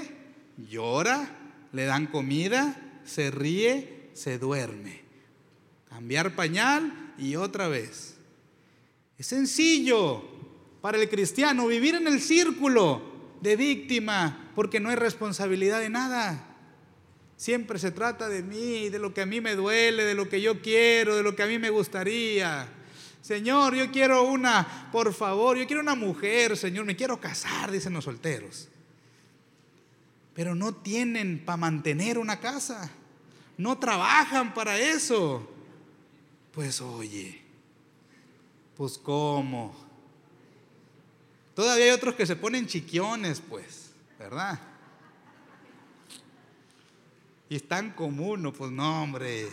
llora, 0.69 1.29
le 1.71 1.85
dan 1.85 2.07
comida, 2.07 2.99
se 3.05 3.29
ríe, 3.29 3.96
se 4.17 4.39
duerme. 4.39 5.01
Cambiar 5.89 6.35
pañal 6.35 7.13
y 7.17 7.35
otra 7.35 7.67
vez. 7.67 8.15
Es 9.17 9.27
sencillo 9.27 10.23
para 10.81 10.97
el 10.97 11.07
cristiano 11.09 11.67
vivir 11.67 11.95
en 11.95 12.07
el 12.07 12.19
círculo 12.19 13.01
de 13.41 13.55
víctima 13.55 14.51
porque 14.55 14.79
no 14.79 14.89
hay 14.89 14.95
responsabilidad 14.95 15.79
de 15.79 15.89
nada. 15.89 16.43
Siempre 17.35 17.77
se 17.77 17.91
trata 17.91 18.27
de 18.27 18.41
mí, 18.41 18.89
de 18.89 18.97
lo 18.97 19.13
que 19.13 19.21
a 19.21 19.27
mí 19.27 19.39
me 19.39 19.55
duele, 19.55 20.03
de 20.03 20.15
lo 20.15 20.27
que 20.27 20.41
yo 20.41 20.61
quiero, 20.61 21.15
de 21.15 21.23
lo 21.23 21.35
que 21.35 21.43
a 21.43 21.47
mí 21.47 21.59
me 21.59 21.69
gustaría. 21.69 22.67
Señor, 23.21 23.75
yo 23.75 23.91
quiero 23.91 24.23
una, 24.23 24.89
por 24.91 25.13
favor, 25.13 25.57
yo 25.57 25.67
quiero 25.67 25.81
una 25.81 25.95
mujer, 25.95 26.57
Señor, 26.57 26.85
me 26.85 26.95
quiero 26.95 27.19
casar, 27.19 27.69
dicen 27.69 27.93
los 27.93 28.05
solteros. 28.05 28.69
Pero 30.33 30.55
no 30.55 30.73
tienen 30.73 31.43
para 31.45 31.57
mantener 31.57 32.17
una 32.17 32.39
casa, 32.39 32.89
no 33.57 33.77
trabajan 33.77 34.53
para 34.53 34.77
eso. 34.79 35.47
Pues 36.51 36.79
oye, 36.81 37.41
pues 38.75 38.97
cómo. 38.97 39.75
Todavía 41.55 41.85
hay 41.85 41.91
otros 41.91 42.15
que 42.15 42.25
se 42.25 42.35
ponen 42.35 42.67
chiquiones, 42.67 43.41
pues, 43.41 43.91
¿verdad? 44.19 44.59
Y 47.49 47.55
es 47.55 47.67
tan 47.67 47.91
común, 47.91 48.53
pues 48.55 48.71
no, 48.71 49.03
hombre. 49.03 49.47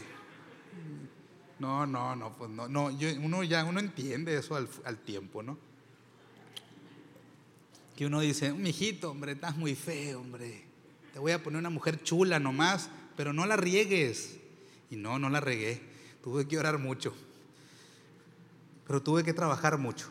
No, 1.59 1.87
no, 1.87 2.15
no, 2.17 2.37
pues 2.37 2.51
no, 2.51 2.69
no, 2.69 2.91
uno 3.23 3.43
ya, 3.43 3.65
uno 3.65 3.81
entiende 3.81 4.37
eso 4.37 4.57
al, 4.57 4.69
al 4.85 4.99
tiempo, 4.99 5.43
¿no? 5.43 5.57
Que 7.97 8.07
uno 8.07 8.21
dice, 8.21 8.53
mijito, 8.53 9.11
hombre, 9.11 9.33
estás 9.33 9.57
muy 9.57 9.75
feo, 9.75 10.21
hombre. 10.21 10.65
Te 11.13 11.21
voy 11.21 11.33
a 11.33 11.43
poner 11.43 11.61
una 11.61 11.71
mujer 11.71 12.03
chula 12.03 12.41
nomás, 12.41 12.91
pero 13.17 13.33
no 13.33 13.47
la 13.47 13.57
riegues. 13.57 14.39
Y 14.91 14.97
no, 14.97 15.19
no 15.19 15.31
la 15.31 15.41
regué. 15.41 15.81
Tuve 16.23 16.47
que 16.47 16.59
orar 16.59 16.79
mucho. 16.79 17.15
Pero 18.87 19.03
tuve 19.03 19.25
que 19.25 19.33
trabajar 19.33 19.79
mucho. 19.79 20.09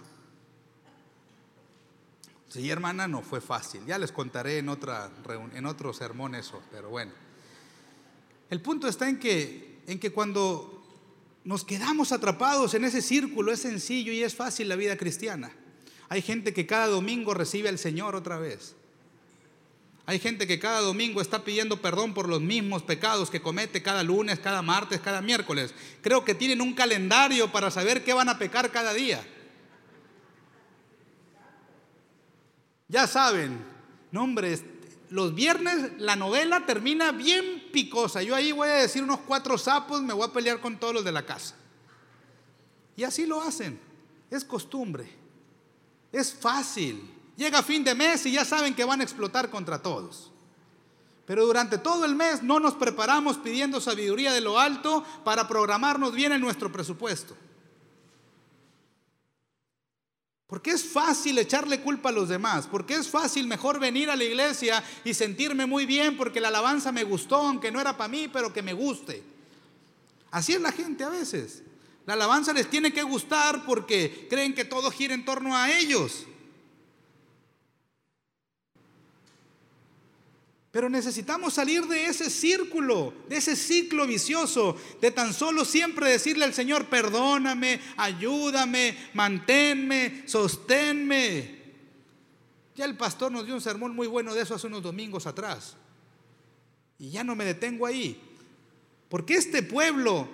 Sí, 2.49 2.69
hermana, 2.69 3.07
no 3.07 3.21
fue 3.21 3.41
fácil. 3.41 3.85
Ya 3.85 3.97
les 3.97 4.11
contaré 4.11 4.59
en, 4.59 4.69
otra, 4.69 5.09
en 5.53 5.65
otro 5.65 5.93
sermón 5.93 6.35
eso, 6.35 6.61
pero 6.71 6.89
bueno. 6.89 7.11
El 8.49 8.61
punto 8.61 8.87
está 8.87 9.09
en 9.09 9.19
que, 9.19 9.79
en 9.87 9.99
que 9.99 10.11
cuando 10.11 10.83
nos 11.43 11.65
quedamos 11.65 12.11
atrapados 12.11 12.73
en 12.75 12.85
ese 12.85 13.01
círculo 13.01 13.51
es 13.51 13.61
sencillo 13.61 14.11
y 14.11 14.21
es 14.21 14.35
fácil 14.35 14.69
la 14.69 14.75
vida 14.75 14.97
cristiana. 14.97 15.51
Hay 16.09 16.21
gente 16.21 16.53
que 16.53 16.67
cada 16.67 16.87
domingo 16.87 17.33
recibe 17.33 17.69
al 17.69 17.79
Señor 17.79 18.15
otra 18.15 18.37
vez. 18.37 18.75
Hay 20.05 20.19
gente 20.19 20.47
que 20.47 20.59
cada 20.59 20.81
domingo 20.81 21.21
está 21.21 21.43
pidiendo 21.43 21.81
perdón 21.81 22.13
por 22.13 22.27
los 22.27 22.41
mismos 22.41 22.83
pecados 22.83 23.29
que 23.29 23.41
comete 23.41 23.81
cada 23.81 24.03
lunes, 24.03 24.39
cada 24.39 24.61
martes, 24.61 24.99
cada 24.99 25.21
miércoles. 25.21 25.73
Creo 26.01 26.25
que 26.25 26.35
tienen 26.35 26.59
un 26.59 26.73
calendario 26.73 27.51
para 27.51 27.71
saber 27.71 28.03
qué 28.03 28.13
van 28.13 28.27
a 28.27 28.37
pecar 28.37 28.69
cada 28.71 28.93
día. 28.93 29.25
Ya 32.89 33.07
saben, 33.07 33.65
nombres, 34.11 34.63
los 35.09 35.33
viernes 35.33 35.91
la 35.99 36.17
novela 36.17 36.65
termina 36.65 37.11
bien 37.11 37.69
picosa. 37.71 38.21
Yo 38.23 38.35
ahí 38.35 38.51
voy 38.51 38.67
a 38.67 38.73
decir 38.73 39.03
unos 39.03 39.19
cuatro 39.19 39.57
sapos, 39.57 40.01
me 40.01 40.13
voy 40.13 40.27
a 40.27 40.33
pelear 40.33 40.59
con 40.59 40.77
todos 40.77 40.93
los 40.93 41.05
de 41.05 41.13
la 41.13 41.25
casa. 41.25 41.55
Y 42.97 43.03
así 43.03 43.25
lo 43.25 43.41
hacen. 43.41 43.79
Es 44.29 44.43
costumbre. 44.43 45.07
Es 46.11 46.33
fácil. 46.33 47.09
Llega 47.35 47.63
fin 47.63 47.83
de 47.83 47.95
mes 47.95 48.25
y 48.25 48.31
ya 48.31 48.45
saben 48.45 48.75
que 48.75 48.85
van 48.85 49.01
a 49.01 49.03
explotar 49.03 49.49
contra 49.49 49.81
todos. 49.81 50.31
Pero 51.25 51.45
durante 51.45 51.77
todo 51.77 52.05
el 52.05 52.15
mes 52.15 52.43
no 52.43 52.59
nos 52.59 52.75
preparamos 52.75 53.37
pidiendo 53.37 53.79
sabiduría 53.79 54.33
de 54.33 54.41
lo 54.41 54.59
alto 54.59 55.03
para 55.23 55.47
programarnos 55.47 56.13
bien 56.13 56.33
en 56.33 56.41
nuestro 56.41 56.71
presupuesto. 56.71 57.35
Porque 60.47 60.71
es 60.71 60.83
fácil 60.83 61.39
echarle 61.39 61.81
culpa 61.81 62.09
a 62.09 62.11
los 62.11 62.29
demás, 62.29 62.67
porque 62.67 62.93
es 62.93 63.09
fácil 63.09 63.47
mejor 63.47 63.79
venir 63.79 64.11
a 64.11 64.15
la 64.15 64.25
iglesia 64.25 64.83
y 65.03 65.15
sentirme 65.15 65.65
muy 65.65 65.87
bien 65.87 66.15
porque 66.15 66.41
la 66.41 66.49
alabanza 66.49 66.91
me 66.91 67.03
gustó, 67.03 67.37
aunque 67.37 67.71
no 67.71 67.81
era 67.81 67.97
para 67.97 68.09
mí, 68.09 68.27
pero 68.31 68.53
que 68.53 68.61
me 68.61 68.73
guste. 68.73 69.23
Así 70.29 70.53
es 70.53 70.61
la 70.61 70.71
gente 70.71 71.03
a 71.03 71.09
veces. 71.09 71.63
La 72.05 72.13
alabanza 72.13 72.53
les 72.53 72.69
tiene 72.69 72.93
que 72.93 73.01
gustar 73.01 73.65
porque 73.65 74.27
creen 74.29 74.53
que 74.53 74.65
todo 74.65 74.91
gira 74.91 75.13
en 75.13 75.25
torno 75.25 75.55
a 75.55 75.71
ellos. 75.71 76.27
Pero 80.73 80.89
necesitamos 80.89 81.53
salir 81.53 81.85
de 81.85 82.07
ese 82.07 82.31
círculo, 82.31 83.13
de 83.29 83.37
ese 83.37 83.55
ciclo 83.55 84.07
vicioso, 84.07 84.75
de 84.99 85.11
tan 85.11 85.31
solo 85.31 85.65
siempre 85.65 86.09
decirle 86.09 86.45
al 86.45 86.53
Señor, 86.55 86.87
perdóname, 86.87 87.79
ayúdame, 87.95 88.97
manténme, 89.13 90.23
sosténme. 90.25 91.61
Ya 92.73 92.85
el 92.85 92.97
pastor 92.97 93.31
nos 93.31 93.45
dio 93.45 93.53
un 93.53 93.61
sermón 93.61 93.95
muy 93.95 94.07
bueno 94.07 94.33
de 94.33 94.41
eso 94.41 94.55
hace 94.55 94.65
unos 94.65 94.81
domingos 94.81 95.27
atrás. 95.27 95.75
Y 96.97 97.11
ya 97.11 97.23
no 97.23 97.35
me 97.35 97.45
detengo 97.45 97.85
ahí. 97.85 98.19
Porque 99.09 99.35
este 99.35 99.61
pueblo 99.61 100.27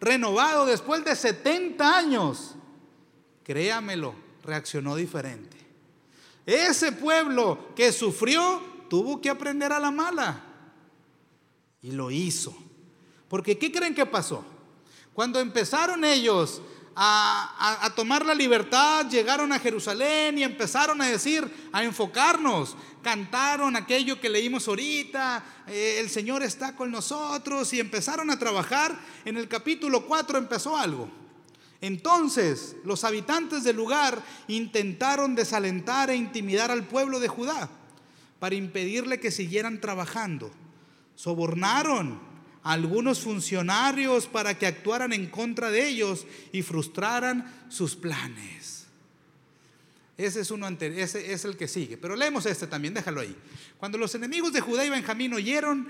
renovado 0.00 0.64
después 0.64 1.04
de 1.04 1.14
70 1.14 1.98
años, 1.98 2.54
créamelo, 3.44 4.14
reaccionó 4.42 4.96
diferente. 4.96 5.58
Ese 6.46 6.92
pueblo 6.92 7.74
que 7.76 7.92
sufrió 7.92 8.71
tuvo 8.92 9.22
que 9.22 9.30
aprender 9.30 9.72
a 9.72 9.80
la 9.80 9.90
mala. 9.90 10.44
Y 11.80 11.92
lo 11.92 12.10
hizo. 12.10 12.54
Porque 13.26 13.56
¿qué 13.56 13.72
creen 13.72 13.94
que 13.94 14.04
pasó? 14.04 14.44
Cuando 15.14 15.40
empezaron 15.40 16.04
ellos 16.04 16.60
a, 16.94 17.90
tomar 17.96 18.26
la 18.26 18.34
libertad, 18.34 19.08
llegaron 19.08 19.50
a 19.50 19.58
Jerusalén 19.58 20.36
y 20.36 20.42
empezaron 20.42 21.00
a 21.00 21.06
decir, 21.06 21.50
a 21.72 21.82
enfocarnos. 21.82 22.76
Cantaron 23.02 23.76
aquello 23.76 24.20
que 24.20 24.28
leímos 24.28 24.68
ahorita, 24.68 25.42
eh, 25.68 25.96
el 25.98 26.10
Señor 26.10 26.42
está 26.42 26.76
con 26.76 26.90
nosotros 26.90 27.72
y 27.72 27.80
empezaron 27.80 28.28
a 28.28 28.38
trabajar. 28.38 28.94
En 29.24 29.38
el 29.38 29.48
capítulo 29.48 30.04
4 30.04 30.36
empezó 30.36 30.76
algo. 30.76 31.08
Entonces 31.80 32.76
los 32.84 33.04
habitantes 33.04 33.64
del 33.64 33.76
lugar 33.76 34.22
intentaron 34.48 35.34
desalentar 35.34 36.10
e 36.10 36.14
intimidar 36.14 36.70
al 36.70 36.86
pueblo 36.86 37.20
de 37.20 37.28
Judá 37.28 37.70
para 38.42 38.56
impedirle 38.56 39.20
que 39.20 39.30
siguieran 39.30 39.80
trabajando. 39.80 40.50
Sobornaron 41.14 42.18
a 42.64 42.72
algunos 42.72 43.20
funcionarios 43.20 44.26
para 44.26 44.58
que 44.58 44.66
actuaran 44.66 45.12
en 45.12 45.26
contra 45.26 45.70
de 45.70 45.86
ellos 45.86 46.26
y 46.50 46.62
frustraran 46.62 47.68
sus 47.68 47.94
planes. 47.94 48.86
Ese 50.18 50.40
es 50.40 50.50
uno 50.50 50.66
ese 50.68 51.32
es 51.32 51.44
el 51.44 51.56
que 51.56 51.68
sigue. 51.68 51.96
Pero 51.96 52.16
leemos 52.16 52.44
este 52.46 52.66
también, 52.66 52.94
déjalo 52.94 53.20
ahí. 53.20 53.36
Cuando 53.78 53.96
los 53.96 54.12
enemigos 54.16 54.52
de 54.52 54.60
Judá 54.60 54.84
y 54.84 54.90
Benjamín 54.90 55.34
oyeron 55.34 55.86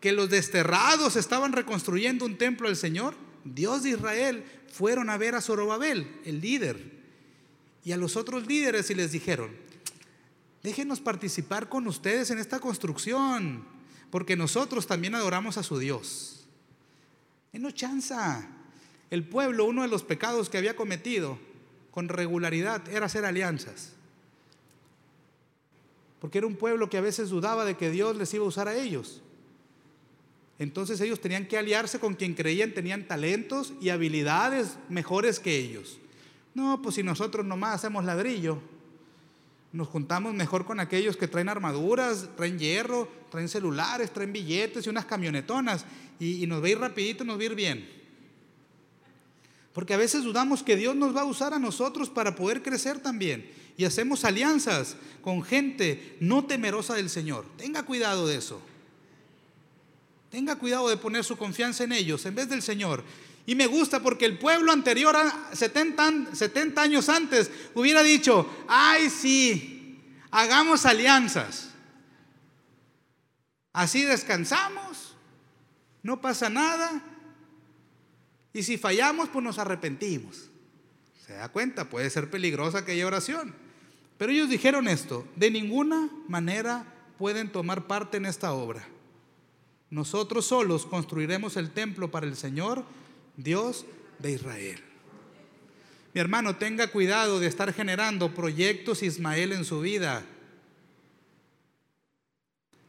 que 0.00 0.12
los 0.12 0.30
desterrados 0.30 1.16
estaban 1.16 1.52
reconstruyendo 1.52 2.24
un 2.24 2.38
templo 2.38 2.68
al 2.68 2.76
Señor, 2.76 3.16
Dios 3.44 3.82
de 3.82 3.90
Israel, 3.90 4.44
fueron 4.72 5.10
a 5.10 5.16
ver 5.16 5.34
a 5.34 5.40
Zorobabel, 5.40 6.06
el 6.24 6.40
líder, 6.40 6.78
y 7.84 7.90
a 7.90 7.96
los 7.96 8.14
otros 8.14 8.46
líderes 8.46 8.90
y 8.90 8.94
les 8.94 9.10
dijeron, 9.10 9.65
Déjenos 10.66 10.98
participar 10.98 11.68
con 11.68 11.86
ustedes 11.86 12.32
en 12.32 12.40
esta 12.40 12.58
construcción, 12.58 13.64
porque 14.10 14.34
nosotros 14.34 14.88
también 14.88 15.14
adoramos 15.14 15.58
a 15.58 15.62
su 15.62 15.78
Dios. 15.78 16.44
no 17.52 17.70
chanza. 17.70 18.50
El 19.08 19.28
pueblo, 19.28 19.64
uno 19.64 19.82
de 19.82 19.88
los 19.88 20.02
pecados 20.02 20.50
que 20.50 20.58
había 20.58 20.74
cometido 20.74 21.38
con 21.92 22.08
regularidad 22.08 22.88
era 22.88 23.06
hacer 23.06 23.24
alianzas. 23.24 23.92
Porque 26.18 26.38
era 26.38 26.48
un 26.48 26.56
pueblo 26.56 26.90
que 26.90 26.98
a 26.98 27.00
veces 27.00 27.30
dudaba 27.30 27.64
de 27.64 27.76
que 27.76 27.92
Dios 27.92 28.16
les 28.16 28.34
iba 28.34 28.44
a 28.44 28.48
usar 28.48 28.66
a 28.66 28.74
ellos. 28.74 29.22
Entonces 30.58 31.00
ellos 31.00 31.20
tenían 31.20 31.46
que 31.46 31.58
aliarse 31.58 32.00
con 32.00 32.14
quien 32.14 32.34
creían 32.34 32.74
tenían 32.74 33.06
talentos 33.06 33.72
y 33.80 33.90
habilidades 33.90 34.78
mejores 34.88 35.38
que 35.38 35.56
ellos. 35.56 36.00
No, 36.54 36.82
pues 36.82 36.96
si 36.96 37.04
nosotros 37.04 37.46
nomás 37.46 37.76
hacemos 37.76 38.04
ladrillo, 38.04 38.60
nos 39.72 39.88
juntamos 39.88 40.32
mejor 40.34 40.64
con 40.64 40.80
aquellos 40.80 41.16
que 41.16 41.28
traen 41.28 41.48
armaduras, 41.48 42.28
traen 42.36 42.58
hierro, 42.58 43.08
traen 43.30 43.48
celulares, 43.48 44.12
traen 44.12 44.32
billetes 44.32 44.86
y 44.86 44.88
unas 44.88 45.04
camionetonas. 45.04 45.84
Y, 46.18 46.46
nos 46.46 46.62
va 46.62 46.66
a 46.66 46.70
ir 46.70 46.78
rapidito, 46.78 47.24
nos 47.24 47.36
va 47.36 47.42
a 47.42 47.44
ir 47.44 47.54
bien. 47.54 47.88
Porque 49.72 49.92
a 49.92 49.98
veces 49.98 50.22
dudamos 50.22 50.62
que 50.62 50.76
Dios 50.76 50.96
nos 50.96 51.14
va 51.14 51.20
a 51.20 51.26
usar 51.26 51.52
a 51.52 51.58
nosotros 51.58 52.08
para 52.08 52.34
poder 52.34 52.62
crecer 52.62 53.00
también. 53.00 53.50
Y 53.76 53.84
hacemos 53.84 54.24
alianzas 54.24 54.96
con 55.20 55.42
gente 55.42 56.16
no 56.20 56.46
temerosa 56.46 56.94
del 56.94 57.10
Señor. 57.10 57.44
Tenga 57.58 57.82
cuidado 57.82 58.26
de 58.26 58.36
eso. 58.36 58.62
Tenga 60.30 60.56
cuidado 60.56 60.88
de 60.88 60.96
poner 60.96 61.24
su 61.24 61.36
confianza 61.36 61.84
en 61.84 61.92
ellos 61.92 62.24
en 62.24 62.34
vez 62.34 62.48
del 62.48 62.62
Señor. 62.62 63.04
Y 63.46 63.54
me 63.54 63.66
gusta 63.66 64.02
porque 64.02 64.26
el 64.26 64.38
pueblo 64.38 64.72
anterior, 64.72 65.16
70, 65.52 66.34
70 66.34 66.82
años 66.82 67.08
antes, 67.08 67.50
hubiera 67.74 68.02
dicho, 68.02 68.48
ay 68.68 69.08
sí, 69.08 70.02
hagamos 70.30 70.84
alianzas. 70.84 71.70
Así 73.72 74.02
descansamos, 74.04 75.14
no 76.02 76.20
pasa 76.20 76.50
nada, 76.50 77.02
y 78.56 78.62
si 78.62 78.78
fallamos, 78.78 79.28
pues 79.28 79.44
nos 79.44 79.58
arrepentimos. 79.58 80.48
¿Se 81.26 81.34
da 81.34 81.50
cuenta? 81.50 81.90
Puede 81.90 82.08
ser 82.08 82.30
peligrosa 82.30 82.78
aquella 82.78 83.06
oración. 83.06 83.54
Pero 84.16 84.32
ellos 84.32 84.48
dijeron 84.48 84.88
esto, 84.88 85.28
de 85.36 85.50
ninguna 85.50 86.08
manera 86.26 86.86
pueden 87.18 87.52
tomar 87.52 87.86
parte 87.86 88.16
en 88.16 88.24
esta 88.24 88.54
obra. 88.54 88.88
Nosotros 89.90 90.46
solos 90.46 90.86
construiremos 90.86 91.58
el 91.58 91.70
templo 91.70 92.10
para 92.10 92.26
el 92.26 92.34
Señor, 92.34 92.82
Dios 93.36 93.86
de 94.18 94.32
Israel. 94.32 94.80
Mi 96.14 96.20
hermano, 96.20 96.56
tenga 96.56 96.86
cuidado 96.88 97.40
de 97.40 97.46
estar 97.46 97.72
generando 97.72 98.34
proyectos 98.34 99.02
Ismael 99.02 99.52
en 99.52 99.64
su 99.64 99.80
vida. 99.80 100.24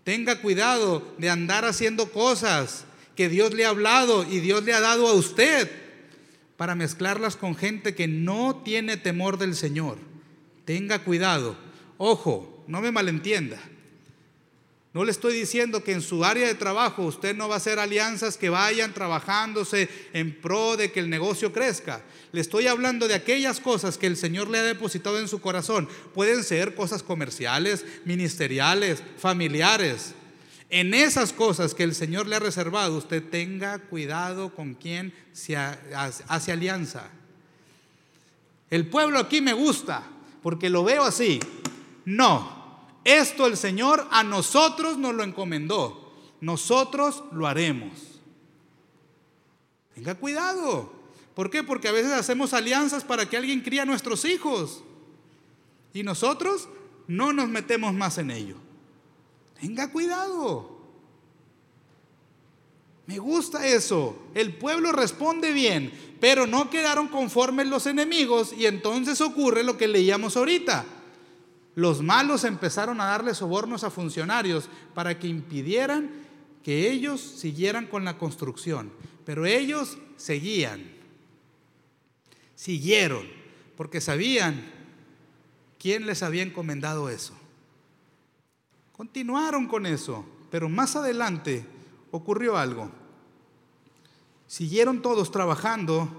Tenga 0.03 0.41
cuidado 0.41 1.13
de 1.17 1.29
andar 1.29 1.65
haciendo 1.65 2.11
cosas 2.11 2.85
que 3.15 3.27
Dios 3.27 3.53
le 3.53 3.65
ha 3.65 3.69
hablado 3.69 4.23
y 4.23 4.39
Dios 4.39 4.63
le 4.63 4.73
ha 4.73 4.79
dado 4.79 5.07
a 5.07 5.13
usted 5.13 5.69
para 6.55 6.75
mezclarlas 6.75 7.35
con 7.35 7.55
gente 7.55 7.93
que 7.93 8.07
no 8.07 8.61
tiene 8.63 8.95
temor 8.95 9.37
del 9.37 9.55
Señor. 9.55 9.97
Tenga 10.63 11.03
cuidado. 11.03 11.57
Ojo, 11.97 12.63
no 12.67 12.79
me 12.79 12.91
malentienda. 12.91 13.59
No 14.97 15.05
le 15.05 15.11
estoy 15.11 15.35
diciendo 15.35 15.83
que 15.83 15.91
en 15.91 16.01
su 16.01 16.25
área 16.25 16.47
de 16.47 16.55
trabajo 16.55 17.03
usted 17.03 17.35
no 17.35 17.47
va 17.47 17.53
a 17.53 17.57
hacer 17.57 17.77
alianzas 17.77 18.35
que 18.35 18.49
vayan 18.49 18.95
trabajándose 18.95 19.89
en 20.11 20.33
pro 20.41 20.75
de 20.75 20.91
que 20.91 20.99
el 20.99 21.07
negocio 21.07 21.53
crezca. 21.53 22.01
Le 22.31 22.41
estoy 22.41 22.65
hablando 22.65 23.07
de 23.07 23.13
aquellas 23.13 23.59
cosas 23.59 23.99
que 23.99 24.07
el 24.07 24.17
Señor 24.17 24.49
le 24.49 24.57
ha 24.57 24.63
depositado 24.63 25.19
en 25.19 25.27
su 25.27 25.39
corazón. 25.39 25.87
Pueden 26.15 26.43
ser 26.43 26.73
cosas 26.73 27.03
comerciales, 27.03 27.85
ministeriales, 28.05 29.03
familiares. 29.19 30.15
En 30.71 30.95
esas 30.95 31.31
cosas 31.31 31.75
que 31.75 31.83
el 31.83 31.93
Señor 31.93 32.25
le 32.25 32.37
ha 32.37 32.39
reservado, 32.39 32.97
usted 32.97 33.21
tenga 33.21 33.77
cuidado 33.77 34.49
con 34.55 34.73
quien 34.73 35.13
se 35.31 35.55
hace 35.55 36.51
alianza. 36.51 37.07
El 38.71 38.87
pueblo 38.87 39.19
aquí 39.19 39.41
me 39.41 39.53
gusta 39.53 40.01
porque 40.41 40.71
lo 40.71 40.83
veo 40.83 41.03
así. 41.03 41.39
No, 42.03 42.56
esto 43.07 43.47
el 43.47 43.55
Señor 43.55 44.05
a 44.11 44.21
nosotros 44.21 44.97
nos 44.97 45.15
lo 45.15 45.23
encomendó. 45.23 46.11
Nosotros 46.41 47.23
lo 47.31 47.47
haremos. 47.47 48.19
Tenga 49.95 50.15
cuidado. 50.15 50.91
¿Por 51.33 51.49
qué? 51.49 51.63
Porque 51.63 51.87
a 51.87 51.93
veces 51.93 52.11
hacemos 52.11 52.53
alianzas 52.53 53.05
para 53.05 53.29
que 53.29 53.37
alguien 53.37 53.61
cría 53.61 53.83
a 53.83 53.85
nuestros 53.85 54.25
hijos. 54.25 54.83
Y 55.93 56.03
nosotros 56.03 56.67
no 57.07 57.31
nos 57.31 57.47
metemos 57.47 57.93
más 57.93 58.17
en 58.17 58.29
ello. 58.29 58.57
Tenga 59.57 59.89
cuidado. 59.89 60.77
Me 63.05 63.19
gusta 63.19 63.65
eso. 63.65 64.21
El 64.33 64.57
pueblo 64.57 64.91
responde 64.91 65.53
bien, 65.53 65.93
pero 66.19 66.45
no 66.45 66.69
quedaron 66.69 67.07
conformes 67.07 67.67
los 67.67 67.87
enemigos 67.87 68.51
y 68.51 68.65
entonces 68.65 69.21
ocurre 69.21 69.63
lo 69.63 69.77
que 69.77 69.87
leíamos 69.87 70.35
ahorita. 70.35 70.85
Los 71.77 72.01
malos 72.01 72.43
empezaron 72.43 72.99
a 72.99 73.05
darle 73.05 73.35
sobornos 73.35 73.83
a 73.83 73.91
funcionarios 73.91 74.67
para 74.95 75.19
que 75.19 75.27
impidieran 75.27 76.09
que 76.63 76.89
ellos 76.89 77.21
siguieran 77.21 77.85
con 77.85 78.03
la 78.03 78.17
construcción. 78.17 78.91
Pero 79.23 79.45
ellos 79.45 79.99
seguían. 80.15 80.83
Siguieron, 82.55 83.27
porque 83.75 84.01
sabían 84.01 84.71
quién 85.77 86.07
les 86.07 86.23
había 86.23 86.41
encomendado 86.41 87.11
eso. 87.11 87.35
Continuaron 88.91 89.67
con 89.67 89.85
eso, 89.85 90.25
pero 90.49 90.69
más 90.69 90.95
adelante 90.95 91.63
ocurrió 92.09 92.57
algo. 92.57 92.89
Siguieron 94.47 95.03
todos 95.03 95.29
trabajando, 95.29 96.09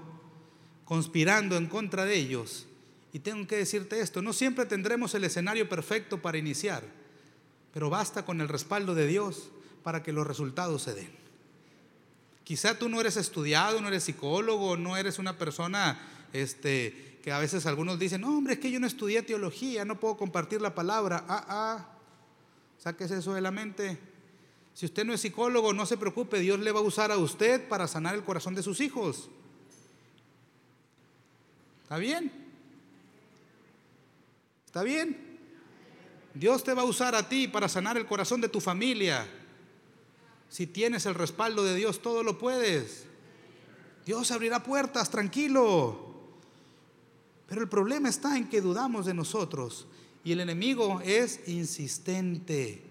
conspirando 0.85 1.57
en 1.57 1.67
contra 1.67 2.05
de 2.05 2.15
ellos. 2.15 2.65
Y 3.11 3.19
tengo 3.19 3.47
que 3.47 3.57
decirte 3.57 3.99
esto, 4.01 4.21
no 4.21 4.33
siempre 4.33 4.65
tendremos 4.65 5.15
el 5.15 5.23
escenario 5.23 5.67
perfecto 5.67 6.21
para 6.21 6.37
iniciar, 6.37 6.83
pero 7.73 7.89
basta 7.89 8.23
con 8.23 8.39
el 8.41 8.47
respaldo 8.47 8.93
de 8.93 9.07
Dios 9.07 9.49
para 9.83 10.03
que 10.03 10.13
los 10.13 10.27
resultados 10.27 10.83
se 10.83 10.93
den. 10.93 11.11
Quizá 12.43 12.77
tú 12.77 12.89
no 12.89 12.99
eres 12.99 13.17
estudiado, 13.17 13.81
no 13.81 13.87
eres 13.87 14.03
psicólogo, 14.03 14.77
no 14.77 14.97
eres 14.97 15.19
una 15.19 15.37
persona 15.37 15.99
este, 16.33 17.19
que 17.23 17.31
a 17.31 17.39
veces 17.39 17.65
algunos 17.65 17.99
dicen, 17.99 18.21
no, 18.21 18.35
hombre, 18.35 18.53
es 18.53 18.59
que 18.59 18.71
yo 18.71 18.79
no 18.79 18.87
estudié 18.87 19.21
teología, 19.23 19.85
no 19.85 19.99
puedo 19.99 20.17
compartir 20.17 20.61
la 20.61 20.73
palabra. 20.73 21.25
Ah, 21.27 21.45
ah, 21.47 21.95
Sáquese 22.79 23.17
eso 23.17 23.33
de 23.33 23.41
la 23.41 23.51
mente. 23.51 23.97
Si 24.73 24.85
usted 24.85 25.05
no 25.05 25.13
es 25.13 25.21
psicólogo, 25.21 25.73
no 25.73 25.85
se 25.85 25.97
preocupe, 25.97 26.39
Dios 26.39 26.59
le 26.59 26.71
va 26.71 26.79
a 26.79 26.83
usar 26.83 27.11
a 27.11 27.17
usted 27.17 27.67
para 27.67 27.87
sanar 27.87 28.15
el 28.15 28.23
corazón 28.23 28.55
de 28.55 28.63
sus 28.63 28.79
hijos. 28.79 29.29
¿Está 31.83 31.97
bien? 31.97 32.48
¿Está 34.69 34.83
bien? 34.83 35.17
Dios 36.35 36.63
te 36.63 36.75
va 36.75 36.83
a 36.83 36.85
usar 36.85 37.15
a 37.15 37.27
ti 37.27 37.47
para 37.47 37.67
sanar 37.67 37.97
el 37.97 38.05
corazón 38.05 38.39
de 38.39 38.49
tu 38.49 38.61
familia. 38.61 39.27
Si 40.47 40.67
tienes 40.67 41.07
el 41.07 41.15
respaldo 41.15 41.63
de 41.63 41.73
Dios, 41.73 42.03
todo 42.03 42.21
lo 42.21 42.37
puedes. 42.37 43.07
Dios 44.05 44.29
abrirá 44.29 44.61
puertas, 44.61 45.09
tranquilo. 45.09 46.13
Pero 47.47 47.61
el 47.61 47.67
problema 47.67 48.09
está 48.09 48.37
en 48.37 48.47
que 48.47 48.61
dudamos 48.61 49.07
de 49.07 49.15
nosotros 49.15 49.87
y 50.23 50.33
el 50.33 50.41
enemigo 50.41 51.01
es 51.03 51.39
insistente. 51.47 52.83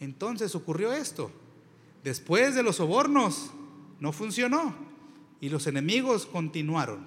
Entonces 0.00 0.56
ocurrió 0.56 0.92
esto. 0.92 1.30
Después 2.02 2.56
de 2.56 2.64
los 2.64 2.76
sobornos, 2.76 3.52
no 4.00 4.10
funcionó. 4.10 4.74
Y 5.40 5.50
los 5.50 5.68
enemigos 5.68 6.26
continuaron. 6.26 7.06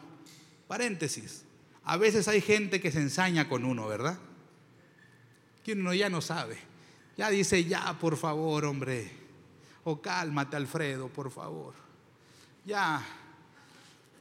Paréntesis. 0.70 1.44
A 1.86 1.98
veces 1.98 2.28
hay 2.28 2.42
gente 2.42 2.82
que 2.82 2.92
se 2.92 3.00
ensaña 3.00 3.48
con 3.48 3.64
uno, 3.64 3.88
¿verdad? 3.88 4.18
Que 5.64 5.74
uno 5.74 5.94
ya 5.94 6.10
no 6.10 6.20
sabe. 6.22 6.58
Ya 7.16 7.30
dice, 7.30 7.64
ya, 7.64 7.98
por 8.00 8.18
favor, 8.18 8.66
hombre. 8.66 9.12
O 9.84 10.02
cálmate, 10.02 10.56
Alfredo, 10.56 11.08
por 11.10 11.30
favor. 11.32 11.76
Ya. 12.66 13.06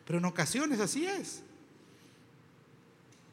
Pero 0.06 0.18
en 0.18 0.26
ocasiones 0.26 0.78
así 0.78 1.06
es. 1.06 1.42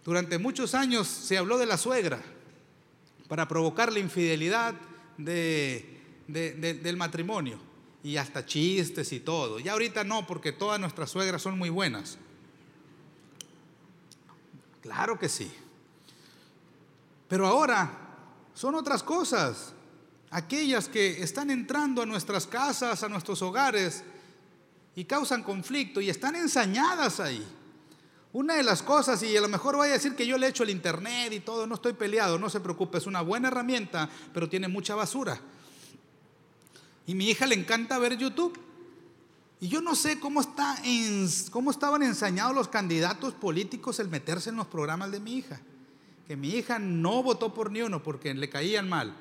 Durante 0.06 0.38
muchos 0.38 0.74
años 0.74 1.08
se 1.08 1.38
habló 1.38 1.58
de 1.58 1.66
la 1.66 1.78
suegra 1.78 2.22
para 3.28 3.48
provocar 3.48 3.92
la 3.92 4.00
infidelidad 4.00 4.74
del 5.18 6.98
matrimonio 6.98 7.60
y 8.04 8.18
hasta 8.18 8.46
chistes 8.46 9.12
y 9.12 9.20
todo. 9.20 9.60
Y 9.60 9.68
ahorita 9.68 10.04
no, 10.04 10.26
porque 10.26 10.52
todas 10.52 10.80
nuestras 10.80 11.12
suegras 11.12 11.42
son 11.42 11.58
muy 11.58 11.70
buenas. 11.70 12.18
Claro 14.82 15.18
que 15.18 15.30
sí. 15.30 15.52
Pero 17.28 17.48
ahora 17.48 17.90
son 18.54 18.76
otras 18.76 19.04
cosas. 19.04 19.74
Aquellas 20.32 20.88
que 20.88 21.22
están 21.22 21.52
entrando 21.52 22.02
a 22.02 22.06
nuestras 22.06 22.48
casas, 22.48 23.04
a 23.04 23.10
nuestros 23.10 23.42
hogares 23.42 24.04
y 24.96 25.06
causan 25.06 25.44
conflicto 25.44 26.02
y 26.02 26.10
están 26.10 26.36
ensañadas 26.36 27.20
ahí. 27.20 27.46
Una 28.34 28.56
de 28.56 28.64
las 28.64 28.82
cosas, 28.82 29.22
y 29.24 29.36
a 29.36 29.42
lo 29.42 29.50
mejor 29.50 29.76
voy 29.76 29.90
a 29.90 29.94
decir 29.94 30.16
que 30.16 30.26
yo 30.26 30.38
le 30.38 30.48
echo 30.48 30.64
el 30.64 30.70
internet 30.70 31.34
y 31.34 31.42
todo, 31.42 31.68
no 31.68 31.76
estoy 31.76 31.94
peleado, 31.94 32.40
no 32.40 32.50
se 32.50 32.62
preocupe, 32.62 32.98
es 32.98 33.06
una 33.06 33.22
buena 33.22 33.50
herramienta, 33.50 34.10
pero 34.34 34.48
tiene 34.48 34.70
mucha 34.70 34.96
basura. 34.96 35.40
Y 37.06 37.14
mi 37.14 37.30
hija 37.30 37.46
le 37.46 37.56
encanta 37.56 37.98
ver 38.00 38.18
YouTube. 38.18 38.58
Y 39.62 39.68
yo 39.68 39.80
no 39.80 39.94
sé 39.94 40.20
cómo, 40.20 40.42
estaban 40.42 42.02
ensañados 42.02 42.56
los 42.56 42.68
candidatos 42.68 43.36
políticos 43.36 44.00
el 44.00 44.10
meterse 44.10 44.50
en 44.50 44.56
los 44.56 44.66
programas 44.66 45.12
de 45.12 45.20
mi 45.20 45.36
hija. 45.36 45.62
Que 46.28 46.36
mi 46.36 46.50
hija 46.50 46.80
no 46.80 47.22
votó 47.22 47.54
por 47.54 47.72
ni 47.72 47.84
uno 47.84 48.02
porque 48.02 48.34
le 48.34 48.50
caían 48.50 48.90
mal. 48.90 49.14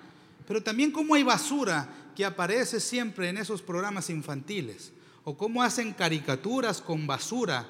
Pero 0.48 0.62
también 0.62 0.92
cómo 0.92 1.14
hay 1.14 1.24
basura 1.24 1.90
que 2.16 2.24
aparece 2.24 2.80
siempre 2.80 3.28
en 3.28 3.36
esos 3.36 3.60
programas 3.60 4.08
infantiles. 4.08 4.92
O 5.24 5.36
cómo 5.36 5.62
hacen 5.62 5.92
caricaturas 5.92 6.80
con 6.80 7.06
basura 7.06 7.68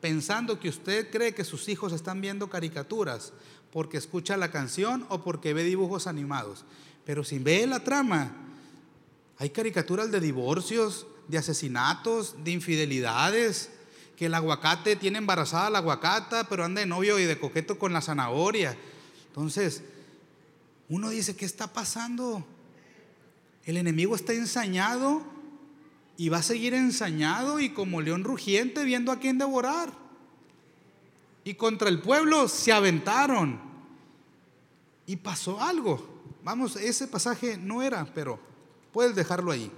pensando 0.00 0.60
que 0.60 0.68
usted 0.68 1.10
cree 1.10 1.34
que 1.34 1.42
sus 1.42 1.68
hijos 1.68 1.92
están 1.92 2.20
viendo 2.20 2.48
caricaturas 2.48 3.32
porque 3.72 3.96
escucha 3.96 4.36
la 4.36 4.52
canción 4.52 5.06
o 5.08 5.24
porque 5.24 5.54
ve 5.54 5.64
dibujos 5.64 6.06
animados. 6.06 6.64
Pero 7.04 7.24
si 7.24 7.40
ve 7.40 7.66
la 7.66 7.82
trama, 7.82 8.30
hay 9.38 9.50
caricaturas 9.50 10.12
de 10.12 10.20
divorcios, 10.20 11.06
de 11.28 11.38
asesinatos, 11.38 12.36
de 12.44 12.50
infidelidades. 12.52 13.70
que 14.16 14.26
el 14.26 14.34
aguacate 14.34 14.94
tiene 14.94 15.18
embarazada 15.18 15.70
la 15.70 15.78
aguacata, 15.78 16.44
pero 16.48 16.64
anda 16.64 16.80
de 16.80 16.86
novio 16.86 17.18
y 17.18 17.24
de 17.24 17.40
coqueto 17.40 17.78
con 17.78 17.92
la 17.92 18.02
zanahoria. 18.02 18.76
Entonces, 19.28 19.82
uno 20.88 21.08
dice, 21.08 21.34
¿qué 21.34 21.44
está 21.44 21.72
pasando? 21.72 22.44
El 23.64 23.78
enemigo 23.78 24.14
está 24.14 24.32
ensañado 24.32 25.22
y 26.16 26.28
va 26.28 26.38
a 26.38 26.42
seguir 26.42 26.74
ensañado 26.74 27.58
y 27.60 27.70
como 27.70 28.00
león 28.00 28.24
rugiente 28.24 28.84
viendo 28.84 29.10
a 29.10 29.18
quién 29.18 29.38
devorar. 29.38 29.92
Y 31.44 31.54
contra 31.54 31.88
el 31.88 32.00
pueblo 32.00 32.48
se 32.48 32.72
aventaron. 32.72 33.60
Y 35.06 35.16
pasó 35.16 35.60
algo. 35.60 36.22
Vamos, 36.44 36.76
ese 36.76 37.08
pasaje 37.08 37.56
no 37.56 37.82
era, 37.82 38.04
pero 38.14 38.38
puedes 38.92 39.14
dejarlo 39.14 39.50
ahí. 39.50 39.70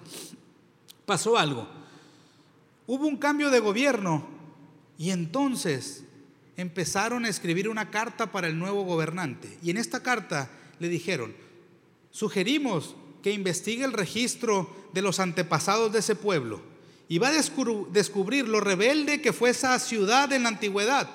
Pasó 1.07 1.37
algo. 1.37 1.67
Hubo 2.87 3.07
un 3.07 3.17
cambio 3.17 3.51
de 3.51 3.61
gobierno 3.61 4.27
y 4.99 5.11
entonces 5.11 6.05
empezaron 6.57 7.25
a 7.25 7.29
escribir 7.29 7.69
una 7.69 7.91
carta 7.91 8.31
para 8.31 8.47
el 8.47 8.59
nuevo 8.59 8.85
gobernante. 8.85 9.59
Y 9.63 9.71
en 9.71 9.77
esta 9.77 10.03
carta 10.03 10.51
le 10.79 10.89
dijeron, 10.89 11.35
sugerimos 12.11 12.95
que 13.23 13.33
investigue 13.33 13.85
el 13.85 13.93
registro 13.93 14.71
de 14.93 15.03
los 15.03 15.19
antepasados 15.19 15.93
de 15.93 16.01
ese 16.01 16.15
pueblo 16.15 16.61
y 17.09 17.19
va 17.19 17.29
a 17.29 17.33
descubrir 17.33 18.49
lo 18.49 18.61
rebelde 18.61 19.21
que 19.21 19.33
fue 19.33 19.51
esa 19.51 19.79
ciudad 19.79 20.33
en 20.33 20.45
la 20.45 20.51
antigüedad. 20.51 21.09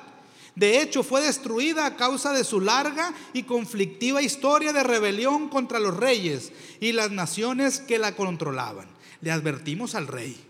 De 0.56 0.82
hecho, 0.82 1.04
fue 1.04 1.22
destruida 1.22 1.86
a 1.86 1.96
causa 1.96 2.34
de 2.34 2.44
su 2.44 2.60
larga 2.60 3.14
y 3.34 3.44
conflictiva 3.44 4.22
historia 4.22 4.74
de 4.74 4.84
rebelión 4.84 5.48
contra 5.48 5.80
los 5.80 5.96
reyes 5.96 6.52
y 6.80 6.92
las 6.92 7.12
naciones 7.12 7.80
que 7.80 7.98
la 7.98 8.16
controlaban. 8.16 8.88
Le 9.22 9.32
advertimos 9.32 9.96
al 9.96 10.08
rey. 10.08 10.46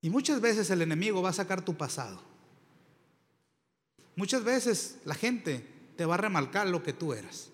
Y 0.00 0.10
muchas 0.10 0.40
veces 0.40 0.68
el 0.70 0.82
enemigo 0.82 1.22
va 1.22 1.30
a 1.30 1.34
sacar 1.34 1.64
tu 1.64 1.76
pasado. 1.76 2.20
Muchas 4.16 4.44
veces 4.44 4.98
la 5.04 5.14
gente 5.14 5.66
te 5.96 6.04
va 6.04 6.14
a 6.14 6.18
remarcar 6.18 6.66
lo 6.68 6.82
que 6.82 6.92
tú 6.92 7.12
eras. 7.12 7.48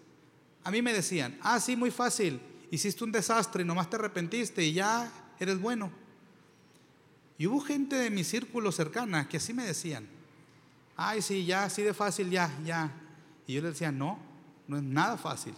A 0.65 0.71
mí 0.71 0.83
me 0.83 0.93
decían, 0.93 1.39
ah, 1.43 1.61
sí, 1.61 1.77
muy 1.77 1.91
fácil, 1.91 2.41
hiciste 2.71 3.05
un 3.05 3.13
desastre 3.13 3.63
y 3.63 3.67
nomás 3.67 3.89
te 3.89 3.97
arrepentiste 3.97 4.65
y 4.65 4.73
ya 4.73 5.11
eres 5.39 5.61
bueno. 5.61 5.91
Y 7.37 7.47
hubo 7.47 7.61
gente 7.61 7.97
de 7.97 8.11
mi 8.11 8.25
círculo 8.25 8.73
cercana 8.73 9.29
que 9.29 9.37
así 9.37 9.55
me 9.55 9.65
decían, 9.65 10.09
ay, 10.97 11.23
sí, 11.23 11.47
ya, 11.47 11.65
así 11.65 11.83
de 11.83 11.95
fácil, 11.95 12.31
ya, 12.31 12.51
ya. 12.65 12.91
Y 13.47 13.55
yo 13.55 13.63
les 13.63 13.75
decía, 13.75 13.93
no, 13.93 14.19
no 14.67 14.79
es 14.79 14.83
nada 14.83 15.17
fácil, 15.17 15.55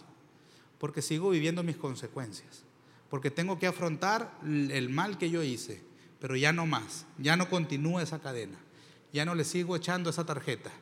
porque 0.81 1.03
sigo 1.03 1.31
viviendo 1.31 1.62
mis 1.62 1.76
consecuencias, 1.76 2.64
porque 3.09 3.31
tengo 3.31 3.61
que 3.61 3.68
afrontar 3.68 4.37
el 4.43 4.91
mal 4.91 5.18
que 5.18 5.31
yo 5.31 5.45
hice, 5.45 5.81
pero 6.18 6.35
ya 6.35 6.53
no 6.53 6.66
más, 6.66 7.07
ya 7.18 7.37
no 7.37 7.49
continúa 7.49 8.03
esa 8.03 8.18
cadena, 8.18 8.59
ya 9.12 9.24
no 9.24 9.37
le 9.37 9.45
sigo 9.45 9.76
echando 9.76 10.11
esa 10.11 10.26
tarjeta, 10.26 10.72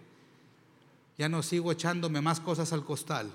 ya 1.19 1.29
no 1.29 1.43
sigo 1.43 1.73
echándome 1.73 2.23
más 2.23 2.41
cosas 2.41 2.73
al 2.73 2.87
costal, 2.87 3.31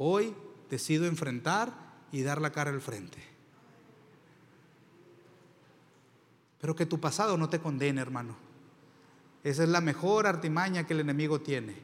Hoy 0.00 0.32
decido 0.70 1.06
enfrentar 1.06 1.72
y 2.12 2.22
dar 2.22 2.40
la 2.40 2.52
cara 2.52 2.70
al 2.70 2.80
frente. 2.80 3.18
Pero 6.60 6.76
que 6.76 6.86
tu 6.86 7.00
pasado 7.00 7.36
no 7.36 7.48
te 7.48 7.58
condene, 7.58 8.00
hermano. 8.00 8.36
Esa 9.42 9.64
es 9.64 9.68
la 9.68 9.80
mejor 9.80 10.28
artimaña 10.28 10.86
que 10.86 10.94
el 10.94 11.00
enemigo 11.00 11.40
tiene. 11.40 11.74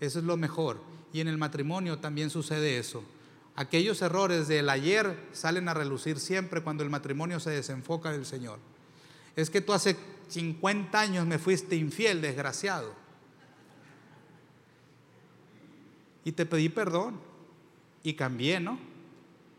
Eso 0.00 0.18
es 0.18 0.24
lo 0.24 0.38
mejor. 0.38 0.80
Y 1.12 1.20
en 1.20 1.28
el 1.28 1.36
matrimonio 1.36 1.98
también 1.98 2.30
sucede 2.30 2.78
eso. 2.78 3.04
Aquellos 3.58 4.02
errores 4.02 4.46
del 4.46 4.70
ayer 4.70 5.18
salen 5.32 5.68
a 5.68 5.74
relucir 5.74 6.20
siempre 6.20 6.60
cuando 6.60 6.84
el 6.84 6.90
matrimonio 6.90 7.40
se 7.40 7.50
desenfoca 7.50 8.12
del 8.12 8.24
Señor. 8.24 8.60
Es 9.34 9.50
que 9.50 9.60
tú 9.60 9.72
hace 9.72 9.96
50 10.28 11.00
años 11.00 11.26
me 11.26 11.40
fuiste 11.40 11.74
infiel, 11.74 12.20
desgraciado. 12.20 12.94
Y 16.24 16.30
te 16.30 16.46
pedí 16.46 16.68
perdón 16.68 17.18
y 18.04 18.14
cambié, 18.14 18.60
¿no? 18.60 18.78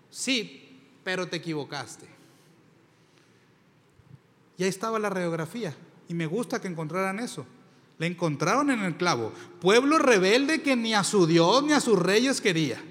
Sí, 0.09 0.79
pero 1.03 1.27
te 1.27 1.35
equivocaste. 1.35 2.07
Y 4.57 4.63
ahí 4.63 4.69
estaba 4.69 4.97
la 4.97 5.09
radiografía. 5.09 5.75
Y 6.07 6.13
me 6.13 6.25
gusta 6.25 6.61
que 6.61 6.69
encontraran 6.69 7.19
eso. 7.19 7.45
Le 7.97 8.07
encontraron 8.07 8.71
en 8.71 8.79
el 8.79 8.95
clavo. 8.95 9.33
Pueblo 9.59 9.97
rebelde 9.97 10.61
que 10.61 10.77
ni 10.77 10.93
a 10.93 11.03
su 11.03 11.27
Dios 11.27 11.63
ni 11.63 11.73
a 11.73 11.81
sus 11.81 11.99
reyes 11.99 12.39
quería. 12.39 12.81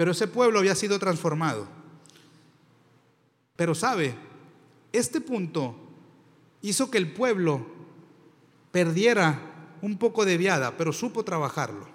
Pero 0.00 0.12
ese 0.12 0.28
pueblo 0.28 0.60
había 0.60 0.74
sido 0.74 0.98
transformado. 0.98 1.68
Pero 3.54 3.74
sabe, 3.74 4.14
este 4.94 5.20
punto 5.20 5.76
hizo 6.62 6.90
que 6.90 6.96
el 6.96 7.12
pueblo 7.12 7.66
perdiera 8.72 9.76
un 9.82 9.98
poco 9.98 10.24
de 10.24 10.38
viada, 10.38 10.74
pero 10.78 10.94
supo 10.94 11.22
trabajarlo. 11.22 11.86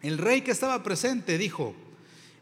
El 0.00 0.18
rey 0.18 0.42
que 0.42 0.52
estaba 0.52 0.84
presente 0.84 1.36
dijo, 1.36 1.74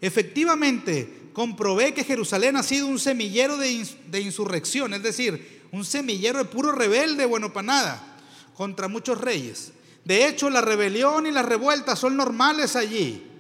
efectivamente, 0.02 1.30
comprobé 1.32 1.94
que 1.94 2.04
Jerusalén 2.04 2.56
ha 2.56 2.62
sido 2.62 2.86
un 2.86 2.98
semillero 2.98 3.56
de, 3.56 4.20
insurrección, 4.20 4.92
es 4.92 5.02
decir, 5.02 5.62
un 5.72 5.86
semillero 5.86 6.36
de 6.40 6.44
puro 6.44 6.70
rebelde, 6.70 7.24
bueno 7.24 7.50
para 7.50 7.66
nada, 7.66 8.18
contra 8.54 8.88
muchos 8.88 9.18
reyes. 9.18 9.72
De 10.04 10.28
hecho, 10.28 10.50
la 10.50 10.60
rebelión 10.60 11.26
y 11.26 11.30
las 11.30 11.46
revueltas 11.46 11.98
son 11.98 12.14
normales 12.14 12.76
allí. 12.76 13.31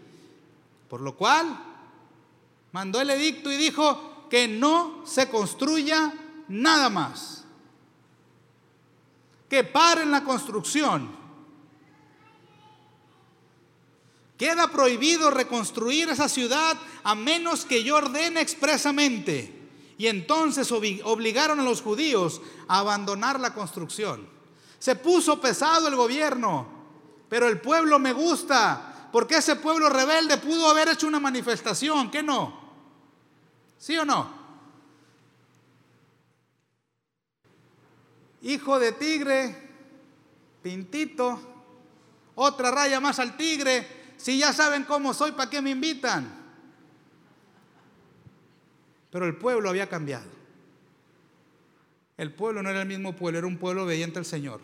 Por 0.92 1.00
lo 1.00 1.16
cual, 1.16 1.58
mandó 2.72 3.00
el 3.00 3.08
edicto 3.08 3.50
y 3.50 3.56
dijo 3.56 4.26
que 4.28 4.46
no 4.46 5.06
se 5.06 5.30
construya 5.30 6.12
nada 6.48 6.90
más. 6.90 7.46
Que 9.48 9.64
paren 9.64 10.10
la 10.10 10.22
construcción 10.22 11.16
Queda 14.36 14.68
prohibido 14.68 15.30
reconstruir 15.30 16.10
esa 16.10 16.28
ciudad 16.28 16.76
a 17.04 17.14
menos 17.14 17.64
que 17.64 17.82
yo 17.82 17.96
ordene 17.96 18.42
expresamente. 18.42 19.70
Y 19.96 20.08
entonces 20.08 20.70
obligaron 20.72 21.58
a 21.58 21.64
los 21.64 21.80
judíos 21.80 22.42
a 22.68 22.80
abandonar 22.80 23.40
la 23.40 23.54
construcción. 23.54 24.28
Se 24.78 24.96
puso 24.96 25.40
pesado 25.40 25.88
el 25.88 25.96
gobierno, 25.96 26.66
pero 27.30 27.48
el 27.48 27.62
pueblo 27.62 27.98
me 27.98 28.12
gusta, 28.12 28.91
porque 29.12 29.36
ese 29.36 29.56
pueblo 29.56 29.90
rebelde 29.90 30.38
pudo 30.38 30.68
haber 30.68 30.88
hecho 30.88 31.06
una 31.06 31.20
manifestación, 31.20 32.10
¿qué 32.10 32.22
no? 32.22 32.60
¿Sí 33.78 33.96
o 33.98 34.06
no? 34.06 34.40
Hijo 38.40 38.78
de 38.78 38.92
tigre, 38.92 39.70
pintito, 40.62 41.38
otra 42.34 42.70
raya 42.70 42.98
más 43.00 43.18
al 43.18 43.36
tigre, 43.36 44.14
si 44.16 44.38
ya 44.38 44.52
saben 44.52 44.84
cómo 44.84 45.12
soy, 45.12 45.32
¿para 45.32 45.50
qué 45.50 45.60
me 45.60 45.70
invitan? 45.70 46.40
Pero 49.10 49.26
el 49.26 49.36
pueblo 49.36 49.68
había 49.68 49.88
cambiado. 49.88 50.30
El 52.16 52.32
pueblo 52.32 52.62
no 52.62 52.70
era 52.70 52.80
el 52.80 52.88
mismo 52.88 53.14
pueblo, 53.14 53.38
era 53.38 53.46
un 53.46 53.58
pueblo 53.58 53.84
obediente 53.84 54.18
al 54.18 54.24
Señor. 54.24 54.60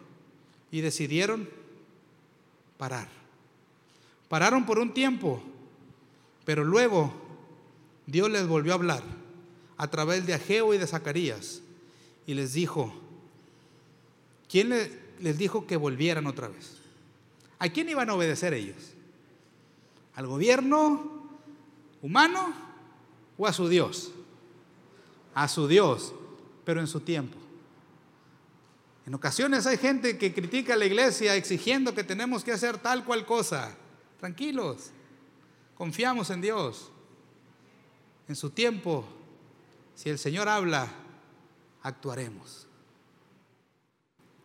Y 0.71 0.81
decidieron 0.81 1.49
parar. 2.79 3.18
Pararon 4.29 4.67
por 4.67 4.79
un 4.79 4.93
tiempo, 4.93 5.43
pero 6.45 6.65
luego 6.65 7.13
Dios 8.07 8.31
les 8.31 8.47
volvió 8.47 8.73
a 8.73 8.77
hablar 8.77 9.03
a 9.77 9.89
través 9.89 10.27
de 10.27 10.35
Ageo 10.35 10.75
y 10.75 10.79
de 10.79 10.87
Zacarías 10.87 11.63
y 12.27 12.35
les 12.35 12.53
dijo, 12.53 12.93
¿quién 14.49 14.71
les 15.21 15.39
dijo 15.39 15.67
que 15.67 15.77
volvieran 15.77 16.27
otra 16.27 16.49
vez? 16.49 16.77
¿A 17.59 17.69
quién 17.69 17.89
iban 17.89 18.11
a 18.11 18.15
obedecer 18.15 18.55
ellos? 18.55 18.93
¿Al 20.15 20.27
gobierno 20.27 21.29
humano 22.03 22.53
o 23.37 23.47
a 23.47 23.53
su 23.53 23.69
Dios? 23.69 24.13
A 25.35 25.49
su 25.49 25.69
Dios, 25.69 26.15
pero 26.65 26.81
en 26.81 26.87
su 26.87 27.01
tiempo. 27.01 27.37
En 29.07 29.15
ocasiones 29.15 29.67
hay 29.67 29.79
gente 29.79 30.19
que 30.19 30.35
critica 30.35 30.75
a 30.75 30.77
la 30.77 30.85
iglesia 30.85 31.35
exigiendo 31.35 31.95
que 31.95 32.05
tenemos 32.05 32.45
que 32.45 32.53
hacer 32.53 32.77
tal 32.79 33.05
cual 33.05 33.25
cosa. 33.25 33.75
Tranquilos, 34.19 34.91
confiamos 35.77 36.31
en 36.31 36.41
Dios. 36.41 36.91
En 38.27 38.37
su 38.37 38.51
tiempo, 38.51 39.05
si 39.95 40.11
el 40.11 40.19
Señor 40.19 40.49
habla, 40.49 40.89
actuaremos. 41.83 42.67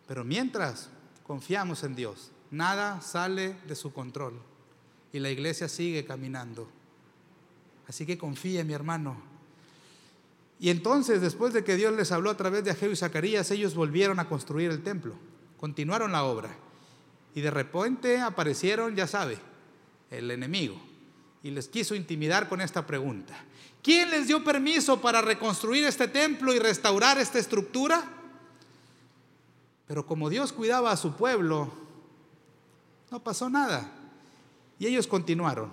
Pero 0.06 0.24
mientras 0.24 0.90
confiamos 1.26 1.82
en 1.82 1.94
Dios, 1.94 2.30
nada 2.50 3.00
sale 3.00 3.56
de 3.66 3.74
su 3.74 3.92
control 3.92 4.40
y 5.12 5.18
la 5.18 5.30
iglesia 5.30 5.68
sigue 5.68 6.04
caminando. 6.04 6.68
Así 7.86 8.06
que 8.06 8.16
confíe, 8.16 8.64
mi 8.64 8.72
hermano. 8.72 9.16
Y 10.58 10.70
entonces, 10.70 11.20
después 11.20 11.52
de 11.52 11.64
que 11.64 11.76
Dios 11.76 11.94
les 11.94 12.12
habló 12.12 12.30
a 12.30 12.36
través 12.36 12.64
de 12.64 12.70
Ageo 12.70 12.90
y 12.90 12.96
Zacarías, 12.96 13.50
ellos 13.50 13.74
volvieron 13.74 14.18
a 14.18 14.28
construir 14.28 14.70
el 14.70 14.82
templo, 14.82 15.14
continuaron 15.58 16.12
la 16.12 16.24
obra. 16.24 16.56
Y 17.34 17.40
de 17.40 17.50
repente 17.50 18.20
aparecieron, 18.20 18.94
ya 18.94 19.06
sabe, 19.06 19.38
el 20.10 20.30
enemigo. 20.30 20.80
y 21.42 21.50
les 21.50 21.68
quiso 21.68 21.94
intimidar 21.94 22.48
con 22.48 22.62
esta 22.62 22.86
pregunta. 22.86 23.34
¿Quién 23.82 24.10
les 24.10 24.26
dio 24.26 24.42
permiso 24.42 24.98
para 25.02 25.20
reconstruir 25.20 25.84
este 25.84 26.08
templo 26.08 26.54
y 26.54 26.58
restaurar 26.58 27.18
esta 27.18 27.38
estructura? 27.38 28.02
Pero 29.86 30.06
como 30.06 30.30
Dios 30.30 30.54
cuidaba 30.54 30.90
a 30.90 30.96
su 30.96 31.12
pueblo, 31.12 31.70
no 33.10 33.22
pasó 33.22 33.50
nada. 33.50 33.92
Y 34.78 34.86
ellos 34.86 35.06
continuaron. 35.06 35.70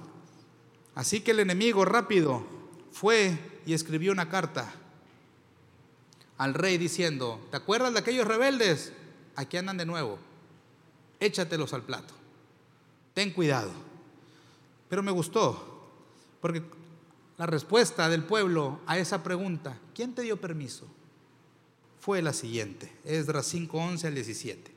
Así 0.94 1.22
que 1.22 1.32
el 1.32 1.40
enemigo 1.40 1.86
rápido 1.86 2.46
fue 2.92 3.40
y 3.66 3.74
escribió 3.74 4.12
una 4.12 4.28
carta 4.28 4.74
al 6.38 6.54
rey 6.54 6.78
diciendo, 6.78 7.40
¿te 7.50 7.58
acuerdas 7.58 7.94
de 7.94 8.00
aquellos 8.00 8.28
rebeldes? 8.28 8.92
Aquí 9.36 9.56
andan 9.56 9.78
de 9.78 9.86
nuevo. 9.86 10.20
Échatelos 11.22 11.74
al 11.74 11.84
plato. 11.84 12.14
Ten 13.14 13.32
cuidado. 13.32 13.72
Pero 14.92 15.04
me 15.04 15.12
gustó, 15.12 15.88
porque 16.42 16.62
la 17.38 17.46
respuesta 17.46 18.10
del 18.10 18.26
pueblo 18.26 18.82
a 18.86 18.98
esa 18.98 19.24
pregunta, 19.24 19.80
¿quién 19.96 20.14
te 20.14 20.22
dio 20.22 20.42
permiso? 20.42 20.86
Fue 22.02 22.22
la 22.22 22.34
siguiente, 22.34 22.92
Esdras 23.06 23.46
5, 23.46 23.78
11 23.78 24.08
al 24.08 24.16
17. 24.16 24.70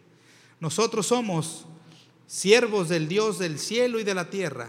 Nosotros 0.61 1.09
somos 1.09 1.67
siervos 2.29 2.89
del 2.91 3.09
Dios 3.09 3.41
del 3.41 3.59
cielo 3.59 3.99
y 3.99 4.05
de 4.05 4.15
la 4.15 4.31
tierra 4.31 4.69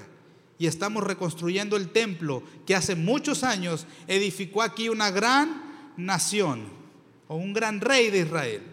y 0.58 0.66
estamos 0.66 1.04
reconstruyendo 1.04 1.78
el 1.78 1.92
templo 1.92 2.42
que 2.66 2.74
hace 2.74 2.96
muchos 2.96 3.44
años 3.44 3.86
edificó 4.08 4.64
aquí 4.64 4.90
una 4.90 5.12
gran 5.12 5.94
nación 5.96 6.70
o 7.28 7.36
un 7.36 7.54
gran 7.54 7.82
rey 7.82 8.10
de 8.10 8.22
Israel. 8.22 8.64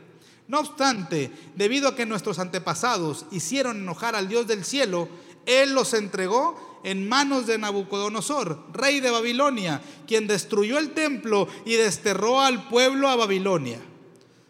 No 0.48 0.60
obstante, 0.60 1.30
debido 1.54 1.86
a 1.88 1.94
que 1.94 2.06
nuestros 2.06 2.38
antepasados 2.38 3.26
hicieron 3.30 3.76
enojar 3.76 4.16
al 4.16 4.26
Dios 4.26 4.46
del 4.46 4.64
cielo, 4.64 5.10
Él 5.46 5.74
los 5.74 5.94
entregó 5.94 6.80
en 6.84 7.08
manos 7.08 7.46
de 7.46 7.58
Nabucodonosor, 7.58 8.66
rey 8.72 9.00
de 9.00 9.10
Babilonia, 9.10 9.80
quien 10.06 10.26
destruyó 10.26 10.78
el 10.78 10.90
templo 10.90 11.48
y 11.64 11.74
desterró 11.74 12.40
al 12.40 12.68
pueblo 12.68 13.08
a 13.08 13.16
Babilonia. 13.16 13.80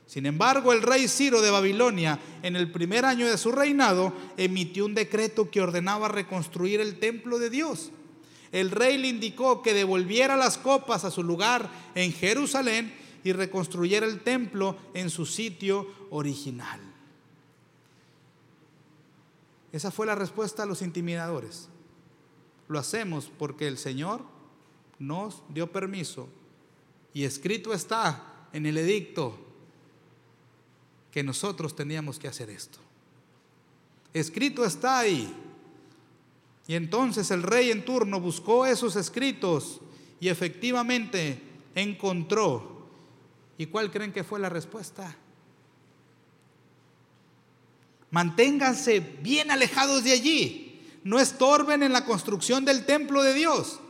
Sin 0.07 0.27
embargo, 0.27 0.73
el 0.73 0.83
rey 0.83 1.09
Ciro 1.09 1.41
de 1.41 1.51
Babilonia, 1.51 2.19
en 2.43 2.57
el 2.57 2.71
primer 2.71 3.05
año 3.05 3.27
de 3.27 3.39
su 3.39 3.51
reinado, 3.51 4.13
emitió 4.37 4.85
un 4.85 4.95
decreto 4.95 5.51
que 5.51 5.63
ordenaba 5.63 6.09
reconstruir 6.09 6.81
el 6.81 6.99
templo 6.99 7.39
de 7.39 7.49
Dios. 7.49 7.93
El 8.51 8.71
rey 8.71 8.99
le 8.99 9.09
indicó 9.09 9.63
que 9.63 9.73
devolviera 9.73 10.37
las 10.37 10.59
copas 10.59 11.05
a 11.05 11.11
su 11.11 11.23
lugar 11.23 11.71
en 11.95 12.13
Jerusalén 12.13 12.95
y 13.25 13.33
reconstruyera 13.33 14.05
el 14.05 14.21
templo 14.21 14.77
en 14.93 15.09
su 15.09 15.25
sitio 15.25 15.89
original. 16.11 16.92
Esa 19.73 19.91
fue 19.91 20.07
la 20.07 20.15
respuesta 20.15 20.63
a 20.63 20.67
los 20.67 20.83
intimidadores. 20.83 21.69
Lo 22.69 22.79
hacemos 22.79 23.31
porque 23.39 23.67
el 23.67 23.79
Señor 23.79 24.21
nos 24.99 25.43
dio 25.49 25.73
permiso 25.73 26.29
y 27.15 27.25
escrito 27.25 27.73
está 27.73 28.49
en 28.53 28.67
el 28.67 28.79
edicto 28.79 29.39
que 31.11 31.23
nosotros 31.23 31.75
teníamos 31.75 32.19
que 32.19 32.29
hacer 32.29 32.51
esto. 32.51 32.79
Escrito 34.15 34.65
está 34.65 35.01
ahí. 35.01 35.35
Y 36.67 36.75
entonces 36.75 37.31
el 37.31 37.43
rey 37.43 37.71
en 37.71 37.85
turno 37.85 38.21
buscó 38.21 38.67
esos 38.67 38.97
escritos 38.97 39.81
y 40.21 40.29
efectivamente 40.29 41.43
encontró. 41.75 42.87
¿Y 43.59 43.67
cuál 43.67 43.91
creen 43.91 44.13
que 44.13 44.25
fue 44.25 44.39
la 44.39 44.49
respuesta? 44.49 45.17
Manténganse 48.13 49.01
bien 49.01 49.51
alejados 49.51 50.05
de 50.05 50.13
allí 50.13 50.63
no 51.05 51.19
estorben 51.19 51.83
en 51.83 51.93
la 51.93 52.05
construcción 52.05 52.65
del 52.65 52.85
templo 52.85 53.23
de 53.23 53.35
Dios. 53.35 53.81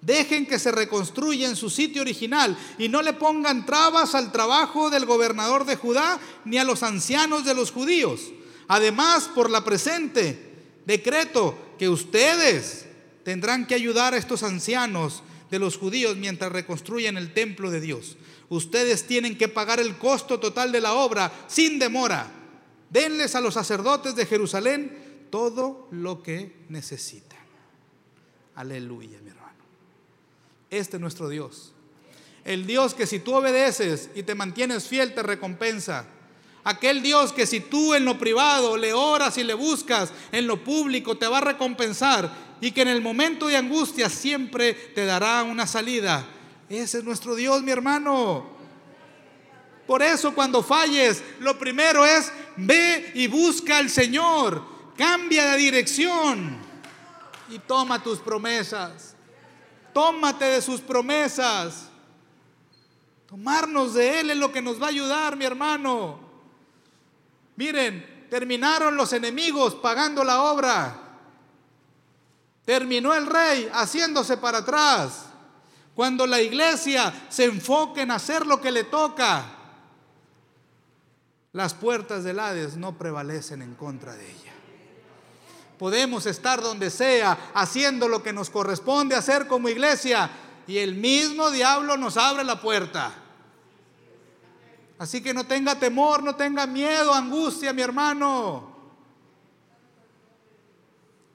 Dejen 0.00 0.46
que 0.46 0.58
se 0.58 0.72
reconstruya 0.72 1.48
en 1.48 1.56
su 1.56 1.68
sitio 1.68 2.00
original 2.00 2.56
y 2.78 2.88
no 2.88 3.02
le 3.02 3.12
pongan 3.12 3.66
trabas 3.66 4.14
al 4.14 4.32
trabajo 4.32 4.88
del 4.88 5.04
gobernador 5.04 5.66
de 5.66 5.76
Judá 5.76 6.18
ni 6.44 6.56
a 6.56 6.64
los 6.64 6.82
ancianos 6.82 7.44
de 7.44 7.54
los 7.54 7.70
judíos. 7.70 8.20
Además, 8.68 9.28
por 9.34 9.50
la 9.50 9.62
presente 9.62 10.52
decreto 10.86 11.58
que 11.78 11.88
ustedes 11.88 12.86
tendrán 13.24 13.66
que 13.66 13.74
ayudar 13.74 14.14
a 14.14 14.16
estos 14.16 14.42
ancianos 14.42 15.22
de 15.50 15.58
los 15.58 15.76
judíos 15.76 16.16
mientras 16.16 16.52
reconstruyen 16.52 17.18
el 17.18 17.34
templo 17.34 17.70
de 17.70 17.80
Dios. 17.80 18.16
Ustedes 18.48 19.06
tienen 19.06 19.36
que 19.36 19.48
pagar 19.48 19.80
el 19.80 19.96
costo 19.98 20.40
total 20.40 20.72
de 20.72 20.80
la 20.80 20.94
obra 20.94 21.30
sin 21.46 21.78
demora. 21.78 22.39
Denles 22.90 23.34
a 23.36 23.40
los 23.40 23.54
sacerdotes 23.54 24.16
de 24.16 24.26
Jerusalén 24.26 25.28
todo 25.30 25.88
lo 25.92 26.22
que 26.22 26.56
necesitan. 26.68 27.38
Aleluya, 28.56 29.18
mi 29.22 29.30
hermano. 29.30 29.64
Este 30.68 30.96
es 30.96 31.00
nuestro 31.00 31.28
Dios. 31.28 31.72
El 32.44 32.66
Dios 32.66 32.94
que 32.94 33.06
si 33.06 33.20
tú 33.20 33.34
obedeces 33.34 34.10
y 34.14 34.24
te 34.24 34.34
mantienes 34.34 34.88
fiel 34.88 35.14
te 35.14 35.22
recompensa. 35.22 36.06
Aquel 36.64 37.00
Dios 37.00 37.32
que 37.32 37.46
si 37.46 37.60
tú 37.60 37.94
en 37.94 38.04
lo 38.04 38.18
privado 38.18 38.76
le 38.76 38.92
oras 38.92 39.38
y 39.38 39.44
le 39.44 39.54
buscas, 39.54 40.12
en 40.32 40.46
lo 40.46 40.62
público 40.62 41.16
te 41.16 41.26
va 41.26 41.38
a 41.38 41.42
recompensar 41.42 42.30
y 42.60 42.72
que 42.72 42.82
en 42.82 42.88
el 42.88 43.00
momento 43.00 43.46
de 43.46 43.56
angustia 43.56 44.10
siempre 44.10 44.74
te 44.74 45.06
dará 45.06 45.42
una 45.42 45.66
salida. 45.66 46.26
Ese 46.68 46.98
es 46.98 47.04
nuestro 47.04 47.34
Dios, 47.34 47.62
mi 47.62 47.70
hermano. 47.70 48.59
Por 49.90 50.04
eso 50.04 50.32
cuando 50.32 50.62
falles, 50.62 51.20
lo 51.40 51.58
primero 51.58 52.06
es 52.06 52.30
ve 52.56 53.10
y 53.12 53.26
busca 53.26 53.78
al 53.78 53.90
Señor. 53.90 54.62
Cambia 54.96 55.46
de 55.46 55.56
dirección 55.56 56.58
y 57.48 57.58
toma 57.58 58.00
tus 58.00 58.20
promesas. 58.20 59.16
Tómate 59.92 60.44
de 60.44 60.62
sus 60.62 60.80
promesas. 60.80 61.88
Tomarnos 63.26 63.94
de 63.94 64.20
Él 64.20 64.30
es 64.30 64.36
lo 64.36 64.52
que 64.52 64.62
nos 64.62 64.80
va 64.80 64.86
a 64.86 64.90
ayudar, 64.90 65.34
mi 65.34 65.44
hermano. 65.44 66.20
Miren, 67.56 68.28
terminaron 68.30 68.94
los 68.94 69.12
enemigos 69.12 69.74
pagando 69.74 70.22
la 70.22 70.42
obra. 70.42 71.00
Terminó 72.64 73.12
el 73.12 73.26
rey 73.26 73.68
haciéndose 73.72 74.36
para 74.36 74.58
atrás. 74.58 75.24
Cuando 75.96 76.28
la 76.28 76.40
iglesia 76.40 77.12
se 77.28 77.46
enfoque 77.46 78.02
en 78.02 78.12
hacer 78.12 78.46
lo 78.46 78.60
que 78.60 78.70
le 78.70 78.84
toca, 78.84 79.56
las 81.52 81.74
puertas 81.74 82.24
del 82.24 82.38
Hades 82.38 82.76
no 82.76 82.96
prevalecen 82.96 83.62
en 83.62 83.74
contra 83.74 84.14
de 84.14 84.30
ella. 84.30 84.52
Podemos 85.78 86.26
estar 86.26 86.60
donde 86.60 86.90
sea, 86.90 87.50
haciendo 87.54 88.06
lo 88.06 88.22
que 88.22 88.32
nos 88.32 88.50
corresponde 88.50 89.14
hacer 89.14 89.46
como 89.46 89.68
iglesia, 89.68 90.30
y 90.66 90.78
el 90.78 90.94
mismo 90.94 91.50
diablo 91.50 91.96
nos 91.96 92.16
abre 92.16 92.44
la 92.44 92.60
puerta. 92.60 93.12
Así 94.98 95.22
que 95.22 95.32
no 95.32 95.44
tenga 95.44 95.78
temor, 95.78 96.22
no 96.22 96.36
tenga 96.36 96.66
miedo, 96.66 97.14
angustia, 97.14 97.72
mi 97.72 97.80
hermano. 97.80 98.70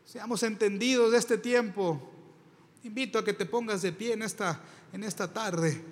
Seamos 0.05 0.43
entendidos 0.43 1.11
de 1.11 1.17
este 1.17 1.39
tiempo. 1.39 1.99
Invito 2.83 3.17
a 3.17 3.25
que 3.25 3.33
te 3.33 3.47
pongas 3.47 3.81
de 3.81 3.91
pie 3.91 4.13
en 4.13 4.21
esta, 4.21 4.61
en 4.93 5.03
esta 5.03 5.33
tarde. 5.33 5.83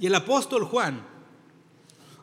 Y 0.00 0.06
el 0.06 0.14
apóstol 0.14 0.64
Juan, 0.64 1.06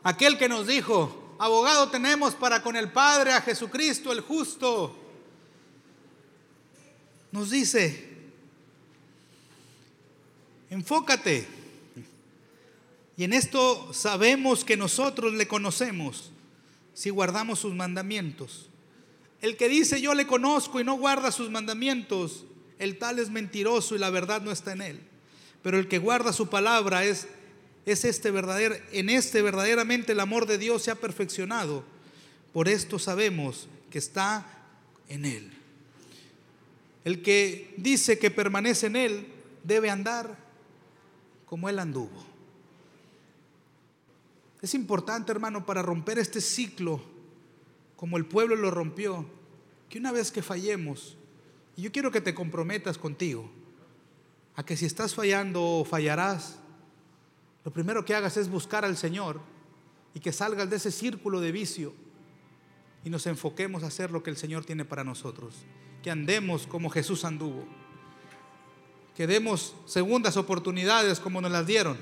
aquel 0.02 0.36
que 0.36 0.48
nos 0.48 0.66
dijo, 0.66 1.36
abogado 1.38 1.88
tenemos 1.88 2.34
para 2.34 2.60
con 2.60 2.74
el 2.74 2.90
Padre 2.90 3.32
a 3.32 3.40
Jesucristo 3.40 4.10
el 4.10 4.20
justo, 4.20 4.98
nos 7.30 7.50
dice, 7.50 8.16
enfócate. 10.70 11.46
Y 13.16 13.22
en 13.22 13.32
esto 13.32 13.92
sabemos 13.94 14.64
que 14.64 14.76
nosotros 14.76 15.32
le 15.34 15.46
conocemos 15.46 16.32
si 16.94 17.10
guardamos 17.10 17.60
sus 17.60 17.74
mandamientos. 17.74 18.68
El 19.40 19.56
que 19.56 19.68
dice 19.68 20.00
yo 20.00 20.14
le 20.14 20.26
conozco 20.26 20.80
y 20.80 20.84
no 20.84 20.94
guarda 20.94 21.30
sus 21.30 21.48
mandamientos, 21.48 22.44
el 22.80 22.98
tal 22.98 23.20
es 23.20 23.30
mentiroso 23.30 23.94
y 23.94 23.98
la 23.98 24.10
verdad 24.10 24.42
no 24.42 24.50
está 24.50 24.72
en 24.72 24.82
él. 24.82 25.00
Pero 25.62 25.78
el 25.78 25.86
que 25.86 25.98
guarda 25.98 26.32
su 26.32 26.48
palabra 26.48 27.04
es 27.04 27.28
es 27.92 28.04
este 28.04 28.30
verdadero, 28.30 28.76
en 28.92 29.08
este 29.08 29.42
verdaderamente 29.42 30.12
el 30.12 30.20
amor 30.20 30.46
de 30.46 30.58
Dios 30.58 30.82
se 30.82 30.90
ha 30.90 30.96
perfeccionado. 30.96 31.84
Por 32.52 32.68
esto 32.68 32.98
sabemos 32.98 33.68
que 33.90 33.98
está 33.98 34.46
en 35.08 35.24
Él. 35.24 35.52
El 37.04 37.22
que 37.22 37.74
dice 37.76 38.18
que 38.18 38.30
permanece 38.30 38.86
en 38.86 38.96
Él 38.96 39.26
debe 39.64 39.90
andar 39.90 40.36
como 41.46 41.68
Él 41.68 41.78
anduvo. 41.78 42.26
Es 44.60 44.74
importante, 44.74 45.30
hermano, 45.30 45.64
para 45.64 45.82
romper 45.82 46.18
este 46.18 46.40
ciclo, 46.40 47.00
como 47.96 48.16
el 48.16 48.26
pueblo 48.26 48.56
lo 48.56 48.70
rompió, 48.70 49.24
que 49.88 49.98
una 49.98 50.12
vez 50.12 50.30
que 50.32 50.42
fallemos, 50.42 51.16
y 51.76 51.82
yo 51.82 51.92
quiero 51.92 52.10
que 52.10 52.20
te 52.20 52.34
comprometas 52.34 52.98
contigo, 52.98 53.48
a 54.56 54.64
que 54.64 54.76
si 54.76 54.84
estás 54.84 55.14
fallando 55.14 55.62
o 55.62 55.84
fallarás, 55.84 56.58
lo 57.68 57.74
primero 57.74 58.02
que 58.02 58.14
hagas 58.14 58.38
es 58.38 58.48
buscar 58.48 58.86
al 58.86 58.96
Señor 58.96 59.42
y 60.14 60.20
que 60.20 60.32
salgas 60.32 60.70
de 60.70 60.76
ese 60.76 60.90
círculo 60.90 61.38
de 61.38 61.52
vicio 61.52 61.92
y 63.04 63.10
nos 63.10 63.26
enfoquemos 63.26 63.82
a 63.82 63.88
hacer 63.88 64.10
lo 64.10 64.22
que 64.22 64.30
el 64.30 64.38
Señor 64.38 64.64
tiene 64.64 64.86
para 64.86 65.04
nosotros. 65.04 65.54
Que 66.02 66.10
andemos 66.10 66.66
como 66.66 66.88
Jesús 66.88 67.26
anduvo. 67.26 67.66
Que 69.14 69.26
demos 69.26 69.74
segundas 69.84 70.38
oportunidades 70.38 71.20
como 71.20 71.42
nos 71.42 71.50
las 71.50 71.66
dieron. 71.66 71.98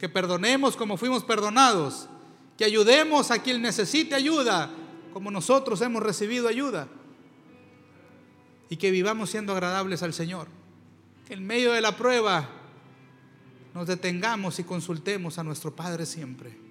Que 0.00 0.08
perdonemos 0.08 0.78
como 0.78 0.96
fuimos 0.96 1.24
perdonados. 1.24 2.08
Que 2.56 2.64
ayudemos 2.64 3.30
a 3.30 3.42
quien 3.42 3.60
necesite 3.60 4.14
ayuda 4.14 4.70
como 5.12 5.30
nosotros 5.30 5.82
hemos 5.82 6.02
recibido 6.02 6.48
ayuda. 6.48 6.88
Y 8.70 8.78
que 8.78 8.90
vivamos 8.90 9.28
siendo 9.28 9.52
agradables 9.52 10.02
al 10.02 10.14
Señor. 10.14 10.48
Que 11.28 11.34
en 11.34 11.46
medio 11.46 11.72
de 11.72 11.82
la 11.82 11.98
prueba 11.98 12.55
nos 13.76 13.86
detengamos 13.86 14.58
y 14.58 14.64
consultemos 14.64 15.38
a 15.38 15.44
nuestro 15.44 15.76
Padre 15.76 16.06
siempre 16.06 16.65